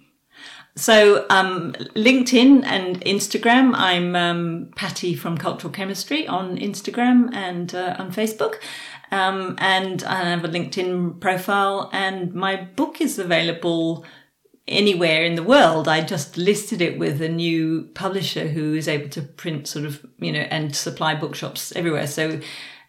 So, 0.75 1.25
um, 1.29 1.73
LinkedIn 1.95 2.63
and 2.65 3.01
Instagram. 3.01 3.73
I'm 3.75 4.15
um, 4.15 4.71
Patty 4.75 5.15
from 5.15 5.37
Cultural 5.37 5.71
Chemistry 5.71 6.25
on 6.27 6.57
Instagram 6.57 7.33
and 7.33 7.75
uh, 7.75 7.95
on 7.99 8.11
Facebook. 8.11 8.55
Um, 9.11 9.55
and 9.57 10.03
I 10.03 10.29
have 10.29 10.45
a 10.45 10.47
LinkedIn 10.47 11.19
profile, 11.19 11.89
and 11.91 12.33
my 12.33 12.55
book 12.55 13.01
is 13.01 13.19
available 13.19 14.05
anywhere 14.67 15.25
in 15.25 15.35
the 15.35 15.43
world. 15.43 15.89
I 15.89 16.01
just 16.01 16.37
listed 16.37 16.81
it 16.81 16.97
with 16.97 17.21
a 17.21 17.27
new 17.27 17.89
publisher 17.93 18.47
who 18.47 18.73
is 18.73 18.87
able 18.87 19.09
to 19.09 19.21
print 19.21 19.67
sort 19.67 19.83
of, 19.83 20.05
you 20.19 20.31
know, 20.31 20.47
and 20.49 20.73
supply 20.73 21.13
bookshops 21.15 21.75
everywhere. 21.75 22.07
So 22.07 22.39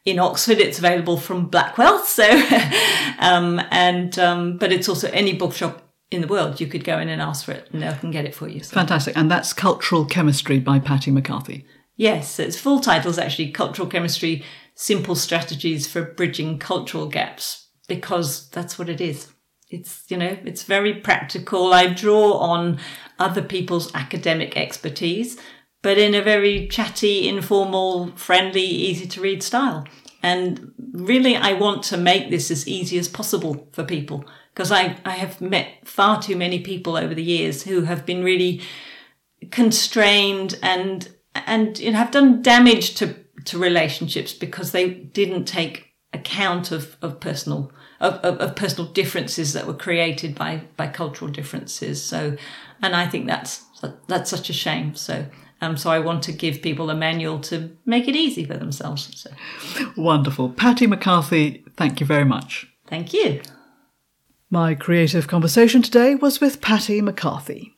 in 0.04 0.18
Oxford, 0.18 0.58
it's 0.58 0.78
available 0.78 1.16
from 1.16 1.46
Blackwell. 1.46 2.04
So, 2.04 2.24
um, 3.18 3.60
and 3.70 4.18
um, 4.18 4.58
but 4.58 4.72
it's 4.72 4.88
also 4.88 5.08
any 5.10 5.32
bookshop 5.32 5.82
in 6.10 6.20
the 6.20 6.26
world. 6.26 6.60
You 6.60 6.66
could 6.66 6.84
go 6.84 6.98
in 6.98 7.08
and 7.08 7.22
ask 7.22 7.44
for 7.44 7.52
it, 7.52 7.68
and 7.72 7.82
they 7.82 7.92
can 7.94 8.10
get 8.10 8.24
it 8.24 8.34
for 8.34 8.48
you. 8.48 8.62
So. 8.62 8.74
Fantastic, 8.74 9.16
and 9.16 9.30
that's 9.30 9.52
Cultural 9.52 10.04
Chemistry 10.04 10.58
by 10.58 10.78
Patty 10.78 11.10
McCarthy. 11.10 11.64
Yes, 11.96 12.38
its 12.38 12.58
full 12.58 12.80
title 12.80 13.10
is 13.10 13.18
actually 13.18 13.50
Cultural 13.50 13.88
Chemistry: 13.88 14.44
Simple 14.74 15.14
Strategies 15.14 15.86
for 15.86 16.02
Bridging 16.02 16.58
Cultural 16.58 17.06
Gaps, 17.06 17.68
because 17.86 18.48
that's 18.50 18.78
what 18.78 18.88
it 18.88 19.00
is. 19.00 19.28
It's 19.70 20.04
you 20.08 20.16
know 20.16 20.36
it's 20.44 20.64
very 20.64 20.94
practical. 20.94 21.72
I 21.72 21.86
draw 21.86 22.34
on 22.34 22.78
other 23.18 23.42
people's 23.42 23.94
academic 23.94 24.56
expertise 24.56 25.38
but 25.82 25.98
in 25.98 26.14
a 26.14 26.22
very 26.22 26.68
chatty, 26.68 27.28
informal, 27.28 28.12
friendly, 28.16 28.64
easy 28.64 29.06
to 29.06 29.20
read 29.20 29.42
style. 29.42 29.86
And 30.22 30.72
really, 30.92 31.36
I 31.36 31.52
want 31.54 31.82
to 31.84 31.96
make 31.96 32.30
this 32.30 32.50
as 32.50 32.68
easy 32.68 32.96
as 32.98 33.08
possible 33.08 33.68
for 33.72 33.82
people 33.82 34.24
because 34.54 34.70
I, 34.70 34.96
I 35.04 35.12
have 35.12 35.40
met 35.40 35.86
far 35.86 36.22
too 36.22 36.36
many 36.36 36.60
people 36.60 36.96
over 36.96 37.14
the 37.14 37.22
years 37.22 37.64
who 37.64 37.82
have 37.82 38.06
been 38.06 38.22
really 38.22 38.60
constrained 39.50 40.58
and 40.62 41.12
and 41.34 41.78
you 41.78 41.90
know, 41.90 41.98
have 41.98 42.10
done 42.10 42.42
damage 42.42 42.94
to, 42.96 43.16
to 43.46 43.58
relationships 43.58 44.34
because 44.34 44.72
they 44.72 44.90
didn't 44.90 45.46
take 45.46 45.94
account 46.12 46.70
of, 46.70 46.96
of 47.00 47.18
personal 47.20 47.72
of, 48.00 48.14
of, 48.16 48.38
of 48.38 48.56
personal 48.56 48.90
differences 48.90 49.52
that 49.54 49.66
were 49.66 49.74
created 49.74 50.34
by 50.34 50.62
by 50.76 50.86
cultural 50.86 51.30
differences. 51.30 52.02
So, 52.02 52.36
and 52.82 52.94
I 52.94 53.06
think 53.06 53.26
that's 53.26 53.64
that's 54.06 54.30
such 54.30 54.50
a 54.50 54.52
shame. 54.52 54.94
So 54.94 55.26
um, 55.62 55.76
so 55.76 55.90
I 55.90 56.00
want 56.00 56.24
to 56.24 56.32
give 56.32 56.60
people 56.60 56.90
a 56.90 56.94
manual 56.94 57.38
to 57.40 57.70
make 57.86 58.08
it 58.08 58.16
easy 58.16 58.44
for 58.44 58.56
themselves. 58.58 59.08
So. 59.14 59.30
Wonderful. 59.96 60.50
Patty 60.50 60.88
McCarthy, 60.88 61.64
thank 61.76 62.00
you 62.00 62.06
very 62.06 62.24
much. 62.24 62.66
Thank 62.88 63.14
you. 63.14 63.40
My 64.50 64.74
creative 64.74 65.28
conversation 65.28 65.80
today 65.80 66.16
was 66.16 66.40
with 66.40 66.60
Patty 66.60 67.00
McCarthy. 67.00 67.74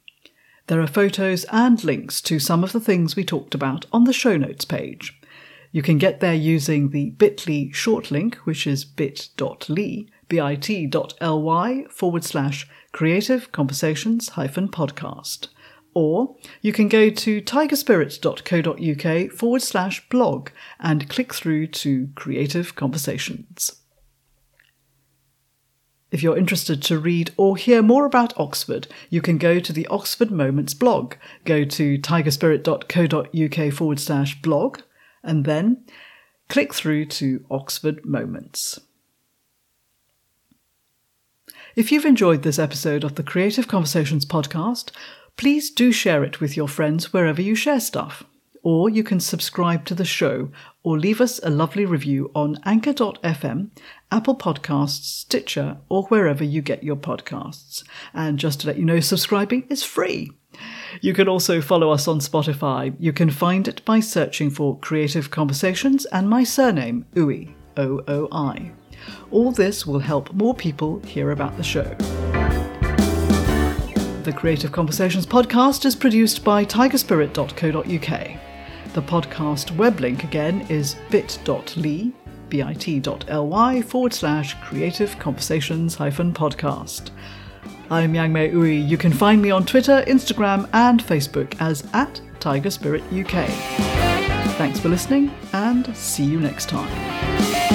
There 0.66 0.80
are 0.80 0.86
photos 0.86 1.44
and 1.52 1.84
links 1.84 2.22
to 2.22 2.38
some 2.38 2.64
of 2.64 2.72
the 2.72 2.80
things 2.80 3.14
we 3.14 3.24
talked 3.24 3.54
about 3.54 3.84
on 3.92 4.04
the 4.04 4.14
show 4.14 4.38
notes 4.38 4.64
page. 4.64 5.20
You 5.70 5.82
can 5.82 5.98
get 5.98 6.20
there 6.20 6.34
using 6.34 6.88
the 6.88 7.10
bit.ly 7.10 7.70
short 7.72 8.10
link, 8.10 8.36
which 8.44 8.66
is 8.66 8.86
bit.ly, 8.86 10.06
bit.ly 10.28 11.84
forward 11.90 12.24
slash 12.24 12.66
creative 12.92 13.52
conversations 13.52 14.30
hyphen 14.30 14.68
podcast. 14.68 15.48
Or 15.94 16.36
you 16.60 16.72
can 16.72 16.88
go 16.88 17.08
to 17.08 17.40
tigerspirit.co.uk 17.40 19.32
forward 19.32 19.62
slash 19.62 20.08
blog 20.08 20.50
and 20.80 21.08
click 21.08 21.32
through 21.32 21.68
to 21.68 22.08
Creative 22.14 22.74
Conversations. 22.74 23.80
If 26.10 26.22
you're 26.22 26.38
interested 26.38 26.80
to 26.82 26.98
read 26.98 27.32
or 27.36 27.56
hear 27.56 27.82
more 27.82 28.06
about 28.06 28.38
Oxford, 28.38 28.86
you 29.10 29.20
can 29.20 29.36
go 29.36 29.58
to 29.58 29.72
the 29.72 29.86
Oxford 29.88 30.30
Moments 30.30 30.72
blog. 30.72 31.14
Go 31.44 31.64
to 31.64 31.98
tigerspirit.co.uk 31.98 33.72
forward 33.72 33.98
slash 33.98 34.40
blog 34.40 34.78
and 35.24 35.44
then 35.44 35.84
click 36.48 36.72
through 36.72 37.06
to 37.06 37.44
Oxford 37.50 38.04
Moments. 38.04 38.78
If 41.74 41.90
you've 41.90 42.04
enjoyed 42.04 42.42
this 42.42 42.60
episode 42.60 43.02
of 43.02 43.16
the 43.16 43.24
Creative 43.24 43.66
Conversations 43.66 44.24
podcast, 44.24 44.92
please 45.36 45.70
do 45.70 45.92
share 45.92 46.24
it 46.24 46.40
with 46.40 46.56
your 46.56 46.68
friends 46.68 47.12
wherever 47.12 47.42
you 47.42 47.54
share 47.54 47.80
stuff. 47.80 48.24
Or 48.62 48.88
you 48.88 49.04
can 49.04 49.20
subscribe 49.20 49.84
to 49.86 49.94
the 49.94 50.06
show 50.06 50.50
or 50.82 50.98
leave 50.98 51.20
us 51.20 51.38
a 51.42 51.50
lovely 51.50 51.84
review 51.84 52.30
on 52.34 52.58
anchor.fm, 52.64 53.70
Apple 54.10 54.36
Podcasts, 54.36 55.04
Stitcher, 55.04 55.76
or 55.90 56.04
wherever 56.04 56.42
you 56.42 56.62
get 56.62 56.82
your 56.82 56.96
podcasts. 56.96 57.84
And 58.14 58.38
just 58.38 58.60
to 58.60 58.66
let 58.66 58.78
you 58.78 58.86
know, 58.86 59.00
subscribing 59.00 59.66
is 59.68 59.82
free. 59.82 60.30
You 61.02 61.12
can 61.12 61.28
also 61.28 61.60
follow 61.60 61.90
us 61.90 62.08
on 62.08 62.20
Spotify. 62.20 62.94
You 62.98 63.12
can 63.12 63.28
find 63.28 63.68
it 63.68 63.84
by 63.84 64.00
searching 64.00 64.50
for 64.50 64.78
Creative 64.78 65.30
Conversations 65.30 66.06
and 66.06 66.28
my 66.28 66.44
surname, 66.44 67.04
Ooi, 67.16 67.52
O 67.76 68.00
O 68.08 68.28
I. 68.32 68.72
All 69.30 69.52
this 69.52 69.86
will 69.86 69.98
help 69.98 70.32
more 70.32 70.54
people 70.54 71.00
hear 71.00 71.32
about 71.32 71.56
the 71.56 71.64
show. 71.64 71.94
The 74.24 74.32
Creative 74.32 74.72
Conversations 74.72 75.26
podcast 75.26 75.84
is 75.84 75.94
produced 75.94 76.44
by 76.44 76.64
tigerspirit.co.uk. 76.64 78.94
The 78.94 79.02
podcast 79.02 79.76
web 79.76 80.00
link 80.00 80.24
again 80.24 80.62
is 80.70 80.96
bit.ly, 81.10 82.10
bit.ly 82.48 83.82
forward 83.82 84.14
slash 84.14 84.54
creative 84.62 85.18
conversations 85.18 85.94
hyphen 85.94 86.32
podcast. 86.32 87.10
I'm 87.90 88.14
Yang 88.14 88.32
Mei 88.32 88.50
Ooi. 88.52 88.88
You 88.88 88.96
can 88.96 89.12
find 89.12 89.42
me 89.42 89.50
on 89.50 89.66
Twitter, 89.66 90.02
Instagram, 90.06 90.70
and 90.72 91.04
Facebook 91.04 91.54
as 91.60 91.86
at 91.92 92.18
Tiger 92.40 92.70
Spirit 92.70 93.02
UK. 93.12 93.46
Thanks 94.56 94.80
for 94.80 94.88
listening 94.88 95.30
and 95.52 95.94
see 95.94 96.24
you 96.24 96.40
next 96.40 96.70
time. 96.70 97.73